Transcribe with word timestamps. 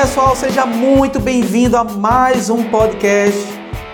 Pessoal, 0.00 0.36
seja 0.36 0.64
muito 0.64 1.18
bem-vindo 1.18 1.76
a 1.76 1.82
mais 1.82 2.48
um 2.48 2.62
podcast, 2.70 3.44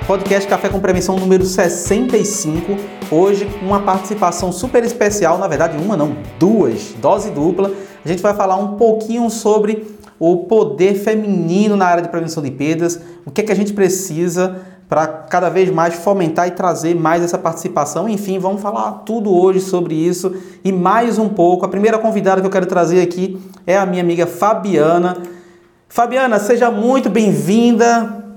podcast 0.07 0.47
Café 0.47 0.69
com 0.69 0.79
Prevenção 0.79 1.17
número 1.17 1.47
65. 1.47 2.77
Hoje 3.11 3.49
uma 3.63 3.81
participação 3.81 4.53
super 4.53 4.85
especial, 4.85 5.39
na 5.39 5.49
verdade 5.49 5.83
uma 5.83 5.97
não, 5.97 6.15
duas, 6.39 6.93
dose 7.01 7.31
dupla. 7.31 7.73
A 8.05 8.07
gente 8.07 8.23
vai 8.23 8.35
falar 8.35 8.57
um 8.57 8.77
pouquinho 8.77 9.31
sobre 9.31 9.97
o 10.21 10.45
poder 10.45 10.95
feminino 10.95 11.75
na 11.75 11.87
área 11.87 12.03
de 12.03 12.11
prevenção 12.11 12.43
de 12.43 12.51
perdas, 12.51 13.01
o 13.25 13.31
que 13.31 13.41
é 13.41 13.45
que 13.45 13.53
a 13.53 13.57
gente 13.57 13.73
precisa 13.73 14.61
para 14.87 15.07
cada 15.07 15.49
vez 15.49 15.71
mais 15.71 15.95
fomentar 15.95 16.47
e 16.47 16.51
trazer 16.51 16.95
mais 16.95 17.23
essa 17.23 17.39
participação. 17.39 18.07
Enfim, 18.11 18.39
vamos 18.39 18.61
falar 18.61 18.93
tudo 19.07 19.35
hoje 19.35 19.61
sobre 19.61 19.95
isso 19.95 20.37
e 20.63 20.71
mais 20.71 21.19
um 21.19 21.31
pouco. 21.31 21.65
A 21.65 21.69
primeira 21.69 21.97
convidada 21.99 22.43
que 22.43 22.47
eu 22.47 22.51
quero 22.51 22.67
trazer 22.67 23.01
aqui 23.01 23.41
é 23.67 23.79
a 23.79 23.87
minha 23.87 24.03
amiga 24.03 24.27
Fabiana. 24.27 25.33
Fabiana, 25.95 26.41
seja 26.41 26.73
muito 26.73 27.09
bem-vinda. 27.09 28.37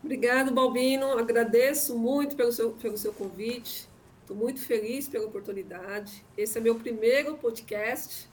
Obrigado, 0.00 0.54
Balbino. 0.54 1.18
Agradeço 1.18 1.98
muito 1.98 2.36
pelo 2.36 2.52
seu, 2.52 2.70
pelo 2.70 2.96
seu 2.96 3.12
convite. 3.12 3.88
Estou 4.20 4.36
muito 4.36 4.60
feliz 4.60 5.08
pela 5.08 5.26
oportunidade. 5.26 6.24
Esse 6.38 6.58
é 6.58 6.60
meu 6.60 6.76
primeiro 6.76 7.34
podcast 7.34 8.28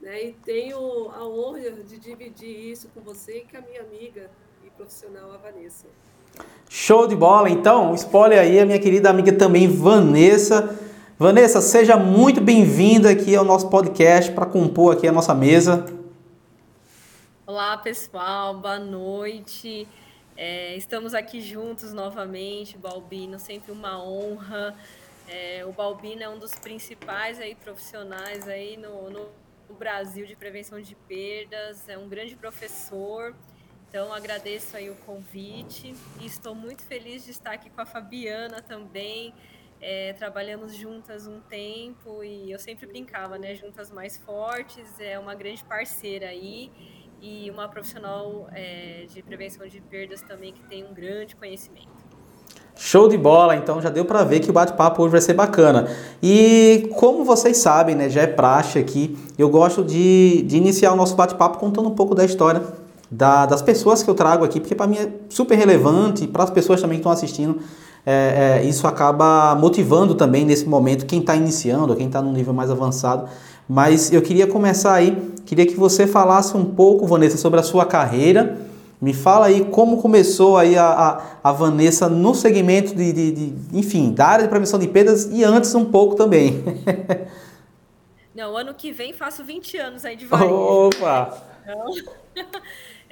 né? 0.00 0.26
e 0.26 0.32
tenho 0.44 0.78
a 1.10 1.26
honra 1.26 1.72
de 1.84 1.98
dividir 1.98 2.70
isso 2.70 2.88
com 2.94 3.00
você 3.00 3.38
e 3.38 3.40
com 3.40 3.58
a 3.58 3.60
minha 3.60 3.80
amiga 3.80 4.30
e 4.64 4.70
profissional, 4.70 5.32
a 5.32 5.36
Vanessa. 5.36 5.86
Show 6.70 7.08
de 7.08 7.16
bola! 7.16 7.50
Então, 7.50 7.92
spoiler 7.96 8.38
aí, 8.38 8.60
a 8.60 8.64
minha 8.64 8.78
querida 8.78 9.10
amiga 9.10 9.32
também, 9.32 9.66
Vanessa. 9.66 10.78
Vanessa, 11.18 11.60
seja 11.60 11.96
muito 11.96 12.40
bem-vinda 12.40 13.10
aqui 13.10 13.34
ao 13.34 13.44
nosso 13.44 13.68
podcast 13.68 14.30
para 14.30 14.46
compor 14.46 14.94
aqui 14.94 15.08
a 15.08 15.12
nossa 15.12 15.34
mesa. 15.34 16.01
Olá, 17.44 17.76
pessoal, 17.76 18.54
boa 18.54 18.78
noite. 18.78 19.88
É, 20.36 20.76
estamos 20.76 21.12
aqui 21.12 21.40
juntos 21.40 21.92
novamente, 21.92 22.78
Balbino, 22.78 23.36
sempre 23.36 23.72
uma 23.72 24.00
honra. 24.00 24.78
É, 25.28 25.64
o 25.66 25.72
Balbino 25.72 26.22
é 26.22 26.28
um 26.28 26.38
dos 26.38 26.54
principais 26.54 27.40
aí 27.40 27.56
profissionais 27.56 28.46
aí 28.46 28.76
no, 28.76 29.10
no 29.10 29.28
Brasil 29.76 30.24
de 30.24 30.36
prevenção 30.36 30.80
de 30.80 30.94
perdas, 30.94 31.88
é 31.88 31.98
um 31.98 32.08
grande 32.08 32.36
professor. 32.36 33.34
Então, 33.88 34.12
agradeço 34.12 34.76
aí 34.76 34.88
o 34.88 34.94
convite 34.94 35.96
e 36.20 36.26
estou 36.26 36.54
muito 36.54 36.82
feliz 36.84 37.24
de 37.24 37.32
estar 37.32 37.54
aqui 37.54 37.68
com 37.70 37.80
a 37.80 37.84
Fabiana 37.84 38.62
também. 38.62 39.34
É, 39.80 40.12
trabalhamos 40.12 40.76
juntas 40.76 41.26
um 41.26 41.40
tempo 41.40 42.22
e 42.22 42.52
eu 42.52 42.58
sempre 42.60 42.86
brincava, 42.86 43.36
né? 43.36 43.56
Juntas 43.56 43.90
mais 43.90 44.16
fortes, 44.16 45.00
é 45.00 45.18
uma 45.18 45.34
grande 45.34 45.64
parceira 45.64 46.28
aí 46.28 46.70
e 47.22 47.48
uma 47.52 47.68
profissional 47.68 48.48
é, 48.52 49.06
de 49.14 49.22
prevenção 49.22 49.66
de 49.68 49.80
perdas 49.80 50.20
também 50.22 50.52
que 50.52 50.62
tem 50.64 50.84
um 50.84 50.92
grande 50.92 51.36
conhecimento. 51.36 51.86
Show 52.74 53.08
de 53.08 53.16
bola, 53.16 53.54
então 53.54 53.80
já 53.80 53.88
deu 53.88 54.04
para 54.04 54.24
ver 54.24 54.40
que 54.40 54.50
o 54.50 54.52
bate-papo 54.52 55.02
hoje 55.02 55.12
vai 55.12 55.20
ser 55.20 55.34
bacana. 55.34 55.88
E 56.20 56.90
como 56.96 57.24
vocês 57.24 57.58
sabem, 57.58 57.94
né, 57.94 58.10
já 58.10 58.22
é 58.22 58.26
praxe 58.26 58.76
aqui, 58.78 59.16
eu 59.38 59.48
gosto 59.48 59.84
de, 59.84 60.42
de 60.42 60.56
iniciar 60.56 60.92
o 60.92 60.96
nosso 60.96 61.14
bate-papo 61.14 61.58
contando 61.58 61.88
um 61.88 61.94
pouco 61.94 62.12
da 62.12 62.24
história 62.24 62.60
da, 63.08 63.46
das 63.46 63.62
pessoas 63.62 64.02
que 64.02 64.10
eu 64.10 64.14
trago 64.14 64.44
aqui, 64.44 64.58
porque 64.58 64.74
para 64.74 64.88
mim 64.88 64.96
é 64.96 65.08
super 65.28 65.56
relevante, 65.56 66.26
para 66.26 66.42
as 66.42 66.50
pessoas 66.50 66.80
também 66.80 66.96
que 66.96 67.02
estão 67.02 67.12
assistindo, 67.12 67.60
é, 68.04 68.60
é, 68.62 68.64
isso 68.64 68.86
acaba 68.86 69.54
motivando 69.54 70.16
também 70.16 70.44
nesse 70.44 70.66
momento 70.66 71.06
quem 71.06 71.20
está 71.20 71.36
iniciando, 71.36 71.94
quem 71.94 72.06
está 72.06 72.20
num 72.20 72.32
nível 72.32 72.52
mais 72.52 72.68
avançado. 72.68 73.28
Mas 73.68 74.12
eu 74.12 74.20
queria 74.20 74.46
começar 74.46 74.94
aí, 74.94 75.16
queria 75.46 75.66
que 75.66 75.74
você 75.74 76.06
falasse 76.06 76.56
um 76.56 76.64
pouco, 76.64 77.06
Vanessa, 77.06 77.36
sobre 77.36 77.60
a 77.60 77.62
sua 77.62 77.86
carreira. 77.86 78.58
Me 79.00 79.12
fala 79.12 79.46
aí 79.46 79.64
como 79.64 80.00
começou 80.00 80.56
aí 80.56 80.76
a, 80.76 80.86
a, 80.86 81.50
a 81.50 81.52
Vanessa 81.52 82.08
no 82.08 82.34
segmento 82.34 82.94
de, 82.94 83.12
de, 83.12 83.32
de, 83.32 83.78
enfim, 83.78 84.12
da 84.12 84.26
área 84.26 84.44
de 84.44 84.48
prevenção 84.48 84.78
de 84.78 84.86
perdas 84.86 85.28
e 85.32 85.42
antes 85.42 85.74
um 85.74 85.84
pouco 85.84 86.14
também. 86.14 86.62
Não, 88.34 88.56
ano 88.56 88.72
que 88.72 88.92
vem 88.92 89.12
faço 89.12 89.44
20 89.44 89.76
anos 89.76 90.04
aí 90.04 90.16
de 90.16 90.26
varejo. 90.26 90.54
Opa! 90.54 91.42
Então, 91.62 91.86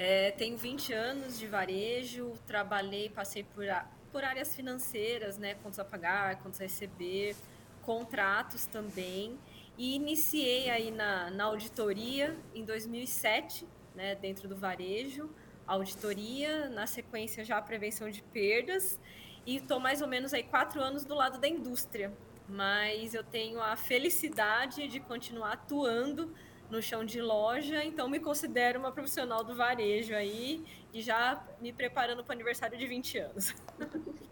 É, 0.03 0.31
tenho 0.31 0.57
20 0.57 0.95
anos 0.95 1.39
de 1.39 1.47
varejo, 1.47 2.33
trabalhei, 2.47 3.11
passei 3.11 3.45
por, 3.45 3.67
por 4.11 4.25
áreas 4.25 4.55
financeiras, 4.55 5.37
né, 5.37 5.57
contas 5.63 5.79
a 5.79 5.85
pagar, 5.85 6.37
contas 6.37 6.59
a 6.59 6.65
receber, 6.65 7.37
contratos 7.83 8.65
também, 8.65 9.39
e 9.81 9.95
iniciei 9.95 10.69
aí 10.69 10.91
na, 10.91 11.31
na 11.31 11.45
auditoria 11.45 12.37
em 12.55 12.67
2007, 12.67 13.67
né, 13.95 14.15
dentro 14.15 14.47
do 14.47 14.55
varejo, 14.55 15.31
auditoria, 15.67 16.69
na 16.69 16.87
sequência 16.87 17.43
já 17.43 17.57
a 17.57 17.63
prevenção 17.63 18.11
de 18.11 18.23
perdas, 18.23 19.01
e 19.47 19.57
estou 19.57 19.81
mais 19.81 20.03
ou 20.03 20.07
menos 20.07 20.35
aí 20.35 20.43
quatro 20.43 20.83
anos 20.83 21.07
do 21.07 21.15
lado 21.15 21.39
da 21.39 21.49
indústria, 21.49 22.13
mas 22.47 23.15
eu 23.15 23.25
tenho 23.25 23.59
a 23.59 23.75
felicidade 23.75 24.87
de 24.87 25.01
continuar 25.01 25.53
atuando 25.55 26.31
no 26.69 26.83
chão 26.83 27.03
de 27.03 27.23
loja, 27.23 27.83
então 27.83 28.07
me 28.07 28.21
considero 28.21 28.79
uma 28.79 28.93
profissional 28.93 29.43
do 29.43 29.55
varejo 29.55 30.15
aí 30.15 30.63
e 30.93 31.01
já 31.01 31.43
me 31.59 31.73
preparando 31.73 32.23
para 32.23 32.33
o 32.33 32.35
aniversário 32.35 32.77
de 32.77 32.87
20 32.87 33.17
anos. 33.17 33.55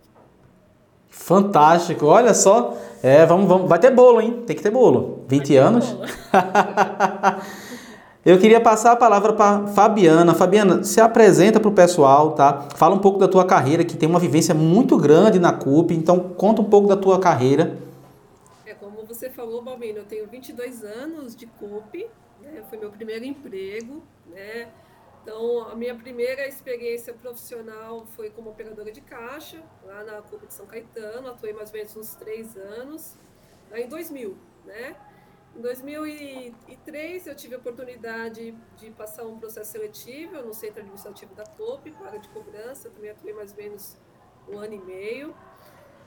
Fantástico, 1.10 2.06
olha 2.06 2.34
só. 2.34 2.76
É, 3.02 3.24
vamos, 3.24 3.48
vamos, 3.48 3.68
vai 3.68 3.78
ter 3.78 3.90
bolo, 3.90 4.20
hein? 4.20 4.42
Tem 4.46 4.56
que 4.56 4.62
ter 4.62 4.70
bolo. 4.70 5.24
20 5.28 5.56
anos. 5.56 5.96
Eu 8.24 8.38
queria 8.38 8.60
passar 8.60 8.92
a 8.92 8.96
palavra 8.96 9.32
para 9.32 9.68
Fabiana. 9.68 10.34
Fabiana, 10.34 10.82
se 10.84 11.00
apresenta 11.00 11.58
para 11.58 11.68
o 11.68 11.72
pessoal, 11.72 12.32
tá? 12.32 12.68
Fala 12.76 12.94
um 12.94 12.98
pouco 12.98 13.18
da 13.18 13.28
tua 13.28 13.46
carreira, 13.46 13.84
que 13.84 13.96
tem 13.96 14.08
uma 14.08 14.18
vivência 14.18 14.54
muito 14.54 14.98
grande 14.98 15.38
na 15.38 15.52
CUP. 15.52 15.94
Então, 15.94 16.18
conta 16.36 16.60
um 16.60 16.64
pouco 16.64 16.88
da 16.88 16.96
tua 16.96 17.18
carreira. 17.18 17.78
É, 18.66 18.74
como 18.74 19.02
você 19.06 19.30
falou, 19.30 19.62
Balbino, 19.62 20.00
eu 20.00 20.04
tenho 20.04 20.26
22 20.26 20.84
anos 20.84 21.34
de 21.34 21.46
CUP, 21.46 22.06
né? 22.42 22.60
Foi 22.68 22.78
meu 22.78 22.90
primeiro 22.90 23.24
emprego, 23.24 24.02
né? 24.30 24.66
Então, 25.22 25.68
a 25.68 25.74
minha 25.74 25.94
primeira 25.94 26.46
experiência 26.46 27.12
profissional 27.12 28.06
foi 28.06 28.30
como 28.30 28.50
operadora 28.50 28.90
de 28.90 29.00
caixa, 29.00 29.62
lá 29.82 30.02
na 30.04 30.22
CUP 30.22 30.46
de 30.46 30.54
São 30.54 30.66
Caetano, 30.66 31.28
atuei 31.28 31.52
mais 31.52 31.70
ou 31.70 31.76
menos 31.76 31.96
uns 31.96 32.14
três 32.14 32.56
anos, 32.56 33.16
em 33.74 33.88
2000, 33.88 34.36
né? 34.64 34.96
Em 35.56 35.60
2003, 35.60 37.26
eu 37.26 37.34
tive 37.34 37.54
a 37.54 37.58
oportunidade 37.58 38.52
de 38.76 38.90
passar 38.92 39.24
um 39.24 39.38
processo 39.38 39.72
seletivo 39.72 40.40
no 40.42 40.54
Centro 40.54 40.80
Administrativo 40.80 41.34
da 41.34 41.44
CUP, 41.44 41.90
para 41.92 42.18
de 42.18 42.28
cobrança, 42.28 42.88
também 42.90 43.10
atuei 43.10 43.34
mais 43.34 43.50
ou 43.50 43.56
menos 43.56 43.96
um 44.48 44.58
ano 44.58 44.74
e 44.74 44.78
meio. 44.78 45.34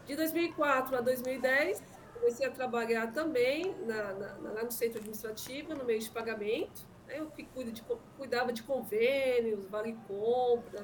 De 0.05 0.15
2004 0.15 0.95
a 0.95 1.01
2010, 1.01 1.83
comecei 2.13 2.45
a 2.45 2.51
trabalhar 2.51 3.11
também 3.11 3.75
na, 3.85 4.13
na, 4.13 4.51
lá 4.51 4.63
no 4.63 4.71
centro 4.71 4.99
administrativo, 4.99 5.73
no 5.73 5.83
meio 5.83 5.99
de 5.99 6.09
pagamento. 6.09 6.90
Eu 7.15 7.31
cuido 7.53 7.71
de, 7.71 7.83
cuidava 8.17 8.51
de 8.51 8.63
convênios, 8.63 9.65
vale 9.67 9.97
compra, 10.07 10.83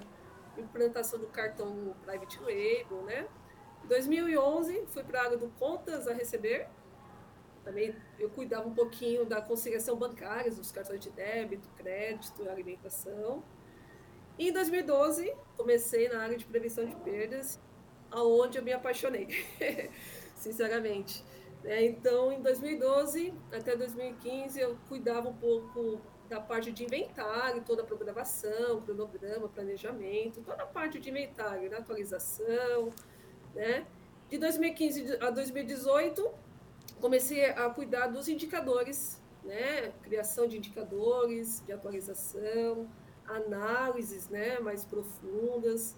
implantação 0.57 1.19
do 1.19 1.27
cartão 1.27 1.95
Private 2.03 2.39
Label. 2.39 3.03
Né? 3.03 3.27
Em 3.83 3.87
2011, 3.87 4.85
fui 4.87 5.03
para 5.03 5.21
a 5.21 5.23
área 5.25 5.37
do 5.37 5.49
contas 5.59 6.07
a 6.07 6.13
receber. 6.13 6.67
Também 7.63 7.95
eu 8.17 8.29
cuidava 8.29 8.67
um 8.67 8.73
pouquinho 8.73 9.25
da 9.25 9.41
conciliação 9.41 9.97
bancária, 9.97 10.49
dos 10.51 10.71
cartões 10.71 11.01
de 11.01 11.09
débito, 11.09 11.67
crédito, 11.75 12.49
alimentação. 12.49 13.43
E 14.37 14.49
em 14.49 14.53
2012, 14.53 15.35
comecei 15.57 16.07
na 16.07 16.21
área 16.21 16.37
de 16.37 16.45
prevenção 16.45 16.85
de 16.85 16.95
perdas, 16.97 17.59
aonde 18.09 18.57
eu 18.57 18.63
me 18.63 18.71
apaixonei. 18.71 19.27
sinceramente. 20.37 21.23
É, 21.63 21.83
então, 21.83 22.31
em 22.31 22.41
2012 22.41 23.33
até 23.51 23.75
2015, 23.75 24.59
eu 24.59 24.77
cuidava 24.87 25.29
um 25.29 25.35
pouco 25.35 25.99
da 26.29 26.39
parte 26.39 26.71
de 26.71 26.83
inventário, 26.83 27.63
toda 27.65 27.81
a 27.81 27.85
programação, 27.85 28.81
cronograma, 28.81 29.47
planejamento, 29.47 30.41
toda 30.41 30.63
a 30.63 30.65
parte 30.65 30.99
de 30.99 31.09
inventário, 31.09 31.69
né, 31.69 31.77
atualização, 31.77 32.91
né? 33.55 33.85
De 34.29 34.37
2015 34.37 35.17
a 35.21 35.29
2018, 35.29 36.29
comecei 36.99 37.45
a 37.45 37.69
cuidar 37.69 38.07
dos 38.07 38.27
indicadores, 38.27 39.21
né? 39.43 39.93
Criação 40.03 40.47
de 40.47 40.57
indicadores, 40.57 41.63
de 41.65 41.71
atualização, 41.71 42.87
análises, 43.25 44.29
né, 44.29 44.59
mais 44.59 44.85
profundas, 44.85 45.95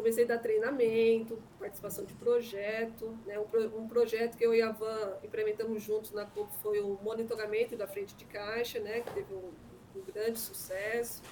comecei 0.00 0.24
a 0.24 0.28
dar 0.28 0.38
treinamento, 0.38 1.38
participação 1.58 2.04
de 2.04 2.14
projeto. 2.14 3.16
Né? 3.26 3.38
Um, 3.38 3.86
projeto 3.86 4.36
que 4.36 4.44
eu 4.44 4.54
e 4.54 4.62
a 4.62 4.72
Van 4.72 5.18
implementamos 5.22 5.82
juntos 5.82 6.10
na 6.10 6.24
CUP 6.24 6.50
foi 6.62 6.80
o 6.80 6.98
monitoramento 7.02 7.76
da 7.76 7.86
frente 7.86 8.16
de 8.16 8.24
caixa, 8.24 8.80
né? 8.80 9.00
que 9.00 9.12
teve 9.12 9.34
um, 9.34 9.52
um 9.94 10.02
grande 10.02 10.38
sucesso. 10.38 11.22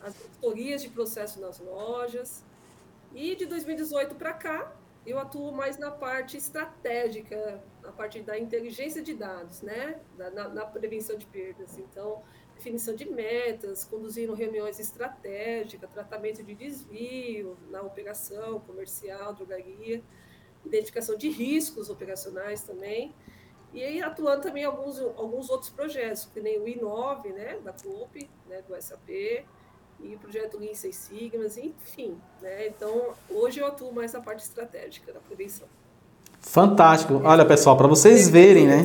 As 0.00 0.14
tutorias 0.14 0.80
de 0.82 0.88
processo 0.90 1.40
nas 1.40 1.58
lojas. 1.58 2.44
E 3.12 3.34
de 3.34 3.46
2018 3.46 4.14
para 4.14 4.32
cá, 4.32 4.72
eu 5.06 5.18
atuo 5.18 5.52
mais 5.52 5.76
na 5.76 5.90
parte 5.90 6.36
estratégica, 6.36 7.62
na 7.82 7.92
parte 7.92 8.20
da 8.20 8.38
inteligência 8.38 9.02
de 9.02 9.14
dados, 9.14 9.60
né? 9.60 10.00
Da, 10.16 10.30
na, 10.30 10.48
na, 10.48 10.66
prevenção 10.66 11.16
de 11.16 11.26
perdas. 11.26 11.78
Então, 11.78 12.22
definição 12.54 12.94
de 12.94 13.04
metas, 13.04 13.84
conduzindo 13.84 14.34
reuniões 14.34 14.78
estratégicas, 14.78 15.90
tratamento 15.90 16.42
de 16.42 16.54
desvio 16.54 17.56
na 17.70 17.82
operação 17.82 18.60
comercial, 18.60 19.34
drogaria, 19.34 20.02
identificação 20.64 21.16
de 21.16 21.28
riscos 21.28 21.90
operacionais 21.90 22.62
também, 22.62 23.14
e 23.72 23.82
aí 23.82 24.00
atuando 24.00 24.42
também 24.42 24.64
alguns, 24.64 25.00
alguns 25.00 25.50
outros 25.50 25.70
projetos, 25.70 26.26
que 26.32 26.40
nem 26.40 26.58
o 26.58 26.64
I9, 26.64 27.32
né, 27.32 27.58
da 27.62 27.72
COP, 27.72 28.30
né, 28.48 28.62
do 28.62 28.80
SAP, 28.80 29.08
e 30.00 30.14
o 30.14 30.18
projeto 30.18 30.58
Lean 30.58 30.74
Six 30.74 30.96
Sigmas, 30.96 31.56
enfim. 31.56 32.16
Né? 32.40 32.68
Então, 32.68 33.14
hoje 33.30 33.60
eu 33.60 33.66
atuo 33.66 33.92
mais 33.92 34.12
na 34.12 34.20
parte 34.20 34.44
estratégica 34.44 35.12
da 35.12 35.20
prevenção. 35.20 35.66
Fantástico. 36.40 37.20
Olha, 37.24 37.44
pessoal, 37.44 37.76
para 37.76 37.88
vocês 37.88 38.28
verem, 38.28 38.66
né? 38.66 38.84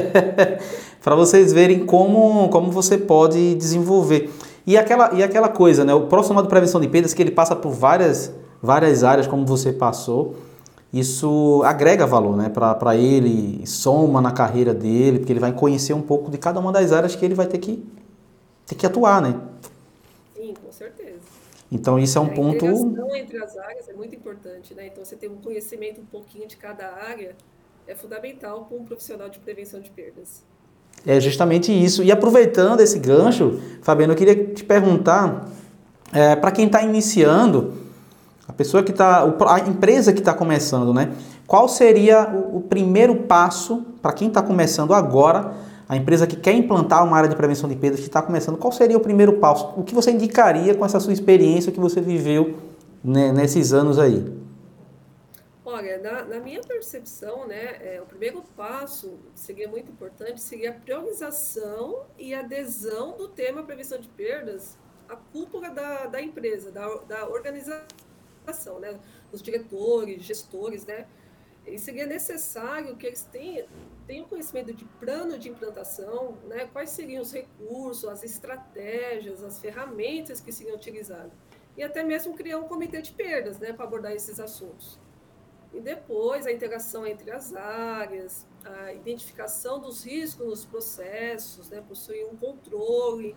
para 1.02 1.14
vocês 1.14 1.52
verem 1.52 1.86
como, 1.86 2.48
como 2.48 2.70
você 2.70 2.98
pode 2.98 3.54
desenvolver. 3.54 4.30
E 4.66 4.76
aquela, 4.76 5.14
e 5.14 5.22
aquela 5.22 5.48
coisa, 5.48 5.84
né? 5.84 5.94
O 5.94 6.06
profissional 6.06 6.42
de 6.42 6.48
prevenção 6.48 6.80
de 6.80 6.88
perdas 6.88 7.14
que 7.14 7.22
ele 7.22 7.30
passa 7.30 7.54
por 7.54 7.70
várias, 7.70 8.32
várias 8.60 9.04
áreas, 9.04 9.26
como 9.26 9.46
você 9.46 9.72
passou, 9.72 10.34
isso 10.92 11.62
agrega 11.64 12.06
valor 12.06 12.36
né? 12.36 12.48
para 12.48 12.96
ele, 12.96 13.64
soma 13.66 14.20
na 14.20 14.32
carreira 14.32 14.72
dele, 14.72 15.18
porque 15.18 15.32
ele 15.32 15.40
vai 15.40 15.52
conhecer 15.52 15.92
um 15.92 16.02
pouco 16.02 16.30
de 16.30 16.38
cada 16.38 16.58
uma 16.58 16.72
das 16.72 16.92
áreas 16.92 17.14
que 17.14 17.24
ele 17.24 17.34
vai 17.34 17.46
ter 17.46 17.58
que, 17.58 17.84
ter 18.66 18.74
que 18.74 18.86
atuar, 18.86 19.20
né? 19.20 19.40
Sim, 20.34 20.54
com 20.54 20.72
certeza. 20.72 21.20
Então 21.70 21.98
isso 21.98 22.18
é 22.18 22.20
um 22.20 22.26
a 22.26 22.30
ponto. 22.30 22.64
A 22.64 23.18
entre 23.18 23.38
as 23.42 23.56
áreas 23.56 23.88
é 23.88 23.92
muito 23.92 24.14
importante, 24.14 24.74
né? 24.74 24.86
Então 24.86 25.04
você 25.04 25.16
ter 25.16 25.28
um 25.28 25.36
conhecimento 25.36 26.00
um 26.00 26.06
pouquinho 26.06 26.46
de 26.48 26.56
cada 26.56 26.86
área 26.86 27.36
é 27.86 27.94
fundamental 27.94 28.64
para 28.64 28.76
um 28.76 28.84
profissional 28.84 29.28
de 29.28 29.38
prevenção 29.38 29.80
de 29.80 29.90
perdas. 29.90 30.42
É 31.06 31.20
justamente 31.20 31.72
isso. 31.72 32.02
E 32.02 32.10
aproveitando 32.10 32.80
esse 32.80 32.98
gancho, 32.98 33.60
Fabiano, 33.82 34.12
eu 34.12 34.16
queria 34.16 34.46
te 34.46 34.64
perguntar, 34.64 35.48
é, 36.12 36.34
para 36.34 36.50
quem 36.50 36.66
está 36.66 36.82
iniciando, 36.82 37.74
a 38.48 38.52
pessoa 38.52 38.82
que 38.82 38.90
está, 38.90 39.22
a 39.22 39.60
empresa 39.60 40.12
que 40.12 40.20
está 40.20 40.34
começando, 40.34 40.92
né? 40.92 41.12
Qual 41.46 41.68
seria 41.68 42.28
o, 42.28 42.58
o 42.58 42.60
primeiro 42.60 43.14
passo 43.22 43.84
para 44.02 44.12
quem 44.12 44.28
está 44.28 44.42
começando 44.42 44.94
agora 44.94 45.54
a 45.88 45.96
empresa 45.96 46.26
que 46.26 46.34
quer 46.34 46.52
implantar 46.52 47.04
uma 47.04 47.16
área 47.16 47.28
de 47.28 47.36
prevenção 47.36 47.68
de 47.68 47.76
perdas 47.76 48.00
que 48.00 48.06
está 48.06 48.20
começando, 48.20 48.56
qual 48.56 48.72
seria 48.72 48.96
o 48.96 49.00
primeiro 49.00 49.34
passo? 49.34 49.72
O 49.76 49.84
que 49.84 49.94
você 49.94 50.10
indicaria 50.10 50.74
com 50.74 50.84
essa 50.84 50.98
sua 50.98 51.12
experiência 51.12 51.70
que 51.70 51.78
você 51.78 52.00
viveu 52.00 52.56
né, 53.04 53.30
nesses 53.32 53.72
anos 53.72 53.98
aí? 53.98 54.24
Olha, 55.68 55.98
na, 55.98 56.24
na 56.24 56.38
minha 56.38 56.60
percepção, 56.60 57.44
né, 57.44 57.94
é, 57.94 58.00
o 58.00 58.06
primeiro 58.06 58.40
passo 58.56 59.18
seria 59.34 59.66
muito 59.66 59.90
importante, 59.90 60.40
seria 60.40 60.70
a 60.70 60.72
priorização 60.72 62.06
e 62.16 62.32
adesão 62.32 63.16
do 63.16 63.26
tema 63.26 63.64
prevenção 63.64 63.98
de 63.98 64.06
perdas 64.10 64.78
à 65.08 65.16
cúpula 65.16 65.68
da, 65.70 66.06
da 66.06 66.22
empresa, 66.22 66.70
da, 66.70 66.86
da 66.98 67.28
organização, 67.28 68.78
né, 68.78 68.96
os 69.32 69.42
diretores, 69.42 70.22
gestores, 70.22 70.86
né, 70.86 71.08
e 71.66 71.76
seria 71.80 72.06
necessário 72.06 72.96
que 72.96 73.04
eles 73.04 73.24
tenham, 73.24 73.66
tenham 74.06 74.24
conhecimento 74.28 74.72
de 74.72 74.84
plano 74.84 75.36
de 75.36 75.48
implantação, 75.48 76.38
né? 76.44 76.68
quais 76.72 76.90
seriam 76.90 77.20
os 77.20 77.32
recursos, 77.32 78.08
as 78.08 78.22
estratégias, 78.22 79.42
as 79.42 79.58
ferramentas 79.58 80.40
que 80.40 80.52
seriam 80.52 80.76
utilizadas. 80.76 81.32
E 81.76 81.82
até 81.82 82.04
mesmo 82.04 82.36
criar 82.36 82.58
um 82.58 82.68
comitê 82.68 83.02
de 83.02 83.10
perdas 83.10 83.58
né? 83.58 83.72
para 83.72 83.84
abordar 83.84 84.12
esses 84.12 84.38
assuntos. 84.38 85.04
E 85.72 85.80
depois 85.80 86.46
a 86.46 86.52
integração 86.52 87.06
entre 87.06 87.30
as 87.30 87.54
áreas, 87.54 88.46
a 88.64 88.92
identificação 88.92 89.78
dos 89.78 90.04
riscos 90.04 90.46
nos 90.46 90.64
processos, 90.64 91.68
né? 91.70 91.82
possuir 91.86 92.26
um 92.26 92.36
controle. 92.36 93.36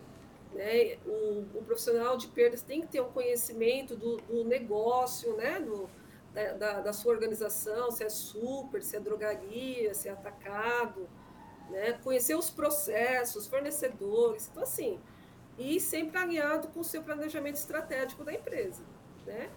Né? 0.54 0.98
O, 1.06 1.46
o 1.54 1.64
profissional 1.66 2.18
de 2.18 2.28
perdas 2.28 2.62
tem 2.62 2.82
que 2.82 2.88
ter 2.88 3.02
um 3.02 3.12
conhecimento 3.12 3.96
do, 3.96 4.18
do 4.18 4.44
negócio, 4.46 5.36
né? 5.36 5.60
do, 5.60 5.90
da, 6.34 6.54
da, 6.54 6.82
da, 6.82 6.94
sua 6.94 7.14
organização, 7.14 7.92
se 7.92 8.04
é 8.04 8.10
super, 8.10 8.82
se 8.84 8.96
é 8.96 9.00
drogaria, 9.00 9.94
se 9.94 10.08
é 10.08 10.12
atacado, 10.12 11.10
né? 11.70 11.94
conhecer 12.04 12.36
os 12.36 12.50
processos, 12.50 13.48
fornecedores, 13.48 14.48
então 14.50 14.64
assim, 14.64 15.00
e 15.58 15.80
sempre 15.80 16.18
alinhado 16.18 16.70
com 16.70 16.80
o 16.80 16.84
seu 16.84 17.04
planejamento 17.04 17.56
estratégico 17.56 18.24
da 18.24 18.34
empresa, 18.34 18.82
né? 19.26 19.50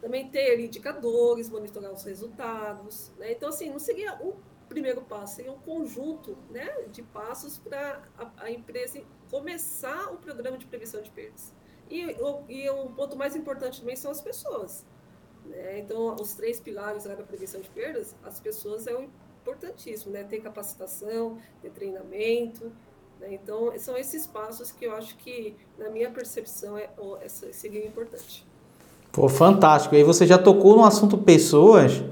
Também 0.00 0.30
ter 0.30 0.60
indicadores, 0.60 1.50
monitorar 1.50 1.92
os 1.92 2.04
resultados, 2.04 3.10
né? 3.18 3.32
Então 3.32 3.48
assim, 3.48 3.68
não 3.68 3.78
seria 3.78 4.14
um 4.22 4.34
primeiro 4.68 5.00
passo, 5.02 5.36
seria 5.36 5.50
um 5.50 5.58
conjunto, 5.58 6.36
né, 6.50 6.68
de 6.92 7.02
passos 7.02 7.58
para 7.58 8.02
a, 8.16 8.44
a, 8.44 8.50
empresa 8.50 9.02
começar 9.30 10.12
o 10.12 10.18
programa 10.18 10.58
de 10.58 10.66
prevenção 10.66 11.00
de 11.00 11.10
perdas. 11.10 11.54
E, 11.90 12.04
o, 12.20 12.44
e 12.48 12.68
ponto 12.94 13.16
mais 13.16 13.34
importante 13.34 13.80
também 13.80 13.96
são 13.96 14.10
as 14.10 14.20
pessoas. 14.20 14.84
Né? 15.46 15.78
Então, 15.78 16.14
os 16.14 16.34
três 16.34 16.60
pilares 16.60 17.04
da 17.04 17.16
prevenção 17.16 17.60
de 17.60 17.70
perdas, 17.70 18.14
as 18.22 18.38
pessoas 18.38 18.86
é 18.86 18.92
importantíssimo, 19.40 20.12
né? 20.12 20.24
Ter 20.24 20.40
capacitação, 20.40 21.40
ter 21.62 21.70
treinamento. 21.70 22.70
Né? 23.18 23.34
Então, 23.34 23.76
são 23.78 23.96
esses 23.96 24.26
passos 24.26 24.70
que 24.70 24.84
eu 24.84 24.94
acho 24.94 25.16
que, 25.16 25.56
na 25.78 25.88
minha 25.88 26.10
percepção, 26.10 26.76
é, 26.76 26.90
seria 27.28 27.86
importante. 27.86 28.46
Pô, 29.12 29.28
fantástico. 29.28 29.94
Aí 29.94 30.02
você 30.02 30.26
já 30.26 30.38
tocou 30.38 30.76
no 30.76 30.84
assunto 30.84 31.18
pessoas 31.18 32.02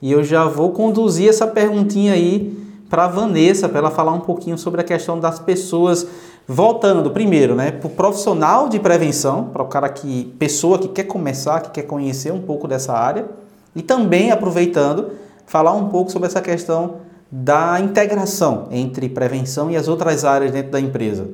e 0.00 0.12
eu 0.12 0.24
já 0.24 0.44
vou 0.44 0.70
conduzir 0.70 1.28
essa 1.28 1.46
perguntinha 1.46 2.12
aí 2.12 2.56
para 2.88 3.08
Vanessa, 3.08 3.68
para 3.68 3.78
ela 3.78 3.90
falar 3.90 4.12
um 4.12 4.20
pouquinho 4.20 4.56
sobre 4.56 4.80
a 4.80 4.84
questão 4.84 5.18
das 5.18 5.38
pessoas 5.38 6.06
Voltando 6.48 7.10
primeiro, 7.10 7.56
né, 7.56 7.72
para 7.72 7.88
o 7.88 7.90
profissional 7.90 8.68
de 8.68 8.78
prevenção, 8.78 9.46
para 9.46 9.64
o 9.64 9.66
cara 9.66 9.88
que, 9.88 10.32
pessoa 10.38 10.78
que 10.78 10.86
quer 10.86 11.02
começar, 11.02 11.60
que 11.60 11.70
quer 11.70 11.82
conhecer 11.82 12.32
um 12.32 12.40
pouco 12.40 12.68
dessa 12.68 12.92
área, 12.92 13.26
e 13.74 13.82
também 13.82 14.30
aproveitando, 14.30 15.10
falar 15.44 15.72
um 15.72 15.88
pouco 15.88 16.12
sobre 16.12 16.28
essa 16.28 16.40
questão 16.40 16.98
da 17.28 17.80
integração 17.80 18.68
entre 18.70 19.08
prevenção 19.08 19.72
e 19.72 19.76
as 19.76 19.88
outras 19.88 20.24
áreas 20.24 20.52
dentro 20.52 20.70
da 20.70 20.78
empresa. 20.78 21.26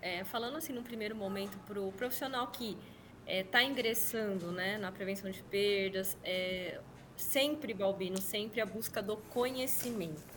É, 0.00 0.18
é 0.20 0.24
falando 0.24 0.56
assim 0.56 0.72
no 0.72 0.82
primeiro 0.82 1.14
momento 1.16 1.58
para 1.66 1.80
o 1.80 1.92
profissional 1.92 2.46
que 2.48 2.70
está 2.70 2.80
é, 3.26 3.42
tá 3.44 3.62
ingressando 3.62 4.50
né, 4.52 4.78
na 4.78 4.90
prevenção 4.90 5.30
de 5.30 5.42
perdas, 5.44 6.16
é, 6.24 6.80
sempre, 7.16 7.72
Balbino, 7.72 8.20
sempre 8.20 8.60
a 8.60 8.66
busca 8.66 9.02
do 9.02 9.16
conhecimento. 9.16 10.32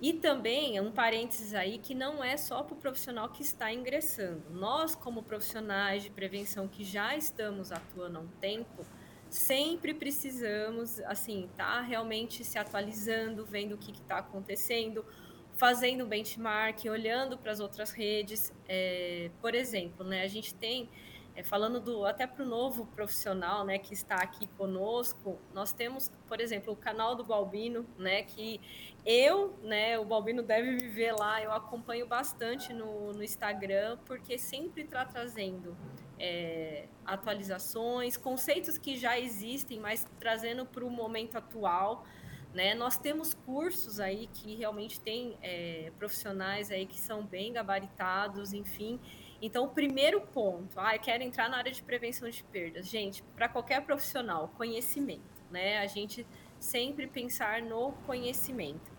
E 0.00 0.12
também, 0.12 0.80
um 0.80 0.92
parênteses 0.92 1.54
aí, 1.54 1.78
que 1.78 1.92
não 1.92 2.22
é 2.22 2.36
só 2.36 2.62
para 2.62 2.74
o 2.74 2.76
profissional 2.76 3.28
que 3.30 3.42
está 3.42 3.72
ingressando. 3.72 4.44
Nós, 4.50 4.94
como 4.94 5.24
profissionais 5.24 6.04
de 6.04 6.10
prevenção 6.10 6.68
que 6.68 6.84
já 6.84 7.16
estamos 7.16 7.72
atuando 7.72 8.18
há 8.18 8.20
um 8.20 8.28
tempo, 8.40 8.86
sempre 9.28 9.92
precisamos, 9.92 11.00
assim, 11.00 11.50
tá 11.56 11.80
realmente 11.80 12.44
se 12.44 12.56
atualizando, 12.58 13.44
vendo 13.44 13.74
o 13.74 13.78
que 13.78 13.90
está 13.90 14.18
acontecendo, 14.18 15.04
fazendo 15.58 16.06
benchmark, 16.06 16.84
olhando 16.86 17.36
para 17.36 17.52
as 17.52 17.60
outras 17.60 17.90
redes. 17.90 18.52
É, 18.68 19.30
por 19.40 19.54
exemplo, 19.54 20.06
né, 20.06 20.22
a 20.22 20.28
gente 20.28 20.54
tem 20.54 20.88
é, 21.34 21.42
falando 21.42 21.78
do 21.80 22.06
até 22.06 22.26
para 22.26 22.44
o 22.44 22.46
novo 22.46 22.86
profissional, 22.86 23.64
né, 23.64 23.78
que 23.78 23.92
está 23.92 24.16
aqui 24.16 24.46
conosco, 24.56 25.38
nós 25.52 25.72
temos, 25.72 26.10
por 26.26 26.40
exemplo, 26.40 26.72
o 26.72 26.76
canal 26.76 27.14
do 27.14 27.24
Balbino, 27.24 27.84
né, 27.98 28.22
que 28.22 28.60
eu, 29.04 29.56
né, 29.62 29.98
o 29.98 30.04
Balbino 30.04 30.42
deve 30.42 30.76
viver 30.76 31.12
lá, 31.12 31.42
eu 31.42 31.52
acompanho 31.52 32.06
bastante 32.06 32.72
no, 32.72 33.12
no 33.12 33.22
Instagram, 33.22 33.98
porque 34.04 34.38
sempre 34.38 34.82
está 34.82 35.04
trazendo 35.04 35.76
é, 36.18 36.86
atualizações, 37.04 38.16
conceitos 38.16 38.76
que 38.76 38.96
já 38.96 39.18
existem, 39.18 39.78
mas 39.78 40.06
trazendo 40.18 40.66
para 40.66 40.84
o 40.84 40.90
momento 40.90 41.36
atual. 41.36 42.04
Né? 42.54 42.74
Nós 42.74 42.96
temos 42.96 43.34
cursos 43.34 44.00
aí 44.00 44.26
que 44.32 44.56
realmente 44.56 45.00
tem 45.00 45.36
é, 45.42 45.92
profissionais 45.98 46.70
aí 46.70 46.86
que 46.86 46.98
são 46.98 47.24
bem 47.24 47.52
gabaritados, 47.52 48.52
enfim, 48.52 48.98
então, 49.40 49.64
o 49.64 49.68
primeiro 49.68 50.20
ponto, 50.20 50.78
ah, 50.80 50.96
eu 50.96 51.00
quero 51.00 51.22
entrar 51.22 51.48
na 51.48 51.58
área 51.58 51.70
de 51.70 51.82
prevenção 51.82 52.28
de 52.28 52.42
perdas. 52.44 52.88
Gente, 52.88 53.22
para 53.36 53.48
qualquer 53.48 53.82
profissional, 53.82 54.48
conhecimento, 54.56 55.22
né? 55.50 55.78
A 55.78 55.86
gente 55.86 56.26
sempre 56.58 57.06
pensar 57.06 57.62
no 57.62 57.92
conhecimento. 58.04 58.90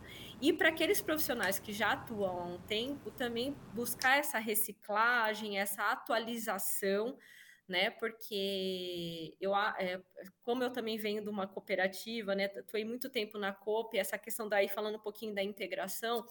E 0.42 0.54
para 0.54 0.70
aqueles 0.70 1.02
profissionais 1.02 1.60
que 1.60 1.74
já 1.74 1.92
atuam 1.92 2.40
há 2.40 2.46
um 2.46 2.58
tempo, 2.60 3.12
também 3.12 3.54
buscar 3.74 4.18
essa 4.18 4.40
reciclagem, 4.40 5.60
essa 5.60 5.92
atualização, 5.92 7.18
né? 7.70 7.92
Porque 7.92 9.36
eu, 9.40 9.56
é, 9.56 10.02
como 10.42 10.64
eu 10.64 10.72
também 10.72 10.98
venho 10.98 11.22
de 11.22 11.30
uma 11.30 11.48
cooperativa, 11.48 12.36
né? 12.36 12.46
Atuei 12.46 12.84
muito 12.84 13.10
tempo 13.10 13.38
na 13.38 13.54
COP, 13.54 13.98
essa 13.98 14.18
questão 14.18 14.50
daí 14.50 14.68
falando 14.68 14.96
um 14.96 15.02
pouquinho 15.02 15.34
da 15.34 15.44
integração, 15.44 16.26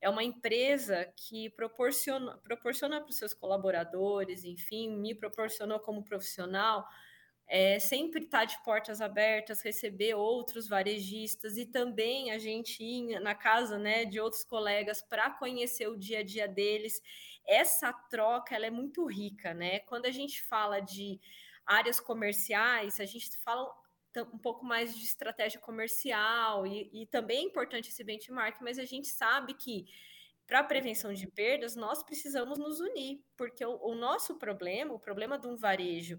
é 0.00 0.08
uma 0.08 0.22
empresa 0.22 1.04
que 1.16 1.50
proporciona, 1.50 2.36
proporciona 2.38 3.00
para 3.00 3.10
os 3.10 3.16
seus 3.16 3.34
colaboradores, 3.34 4.44
enfim, 4.44 4.96
me 4.96 5.14
proporcionou 5.14 5.80
como 5.80 6.04
profissional 6.04 6.86
é, 7.46 7.78
sempre 7.78 8.24
estar 8.24 8.40
tá 8.40 8.44
de 8.44 8.62
portas 8.64 9.00
abertas, 9.00 9.62
receber 9.62 10.14
outros 10.14 10.68
varejistas 10.68 11.56
e 11.56 11.66
também 11.66 12.30
a 12.30 12.38
gente 12.38 12.82
ir 12.82 13.20
na 13.20 13.34
casa 13.34 13.78
né, 13.78 14.04
de 14.04 14.18
outros 14.18 14.44
colegas 14.44 15.02
para 15.02 15.30
conhecer 15.30 15.88
o 15.88 15.96
dia 15.96 16.20
a 16.20 16.22
dia 16.22 16.48
deles. 16.48 17.00
Essa 17.46 17.92
troca 17.92 18.54
ela 18.54 18.66
é 18.66 18.70
muito 18.70 19.04
rica, 19.06 19.52
né? 19.52 19.80
Quando 19.80 20.06
a 20.06 20.10
gente 20.10 20.42
fala 20.42 20.80
de 20.80 21.20
áreas 21.66 22.00
comerciais, 22.00 22.98
a 22.98 23.04
gente 23.04 23.36
fala 23.38 23.70
um 24.32 24.38
pouco 24.38 24.64
mais 24.64 24.96
de 24.96 25.04
estratégia 25.04 25.60
comercial 25.60 26.66
e, 26.66 26.88
e 26.92 27.06
também 27.06 27.38
é 27.38 27.42
importante 27.42 27.90
esse 27.90 28.04
benchmark, 28.04 28.60
mas 28.62 28.78
a 28.78 28.84
gente 28.84 29.08
sabe 29.08 29.54
que 29.54 29.86
para 30.46 30.60
a 30.60 30.64
prevenção 30.64 31.12
de 31.12 31.26
perdas, 31.26 31.74
nós 31.74 32.02
precisamos 32.02 32.58
nos 32.58 32.78
unir, 32.78 33.24
porque 33.36 33.64
o, 33.64 33.78
o, 33.82 33.94
nosso 33.94 34.36
problema, 34.36 34.92
o 34.92 34.98
problema 34.98 35.38
de 35.38 35.46
um 35.46 35.56
varejo, 35.56 36.18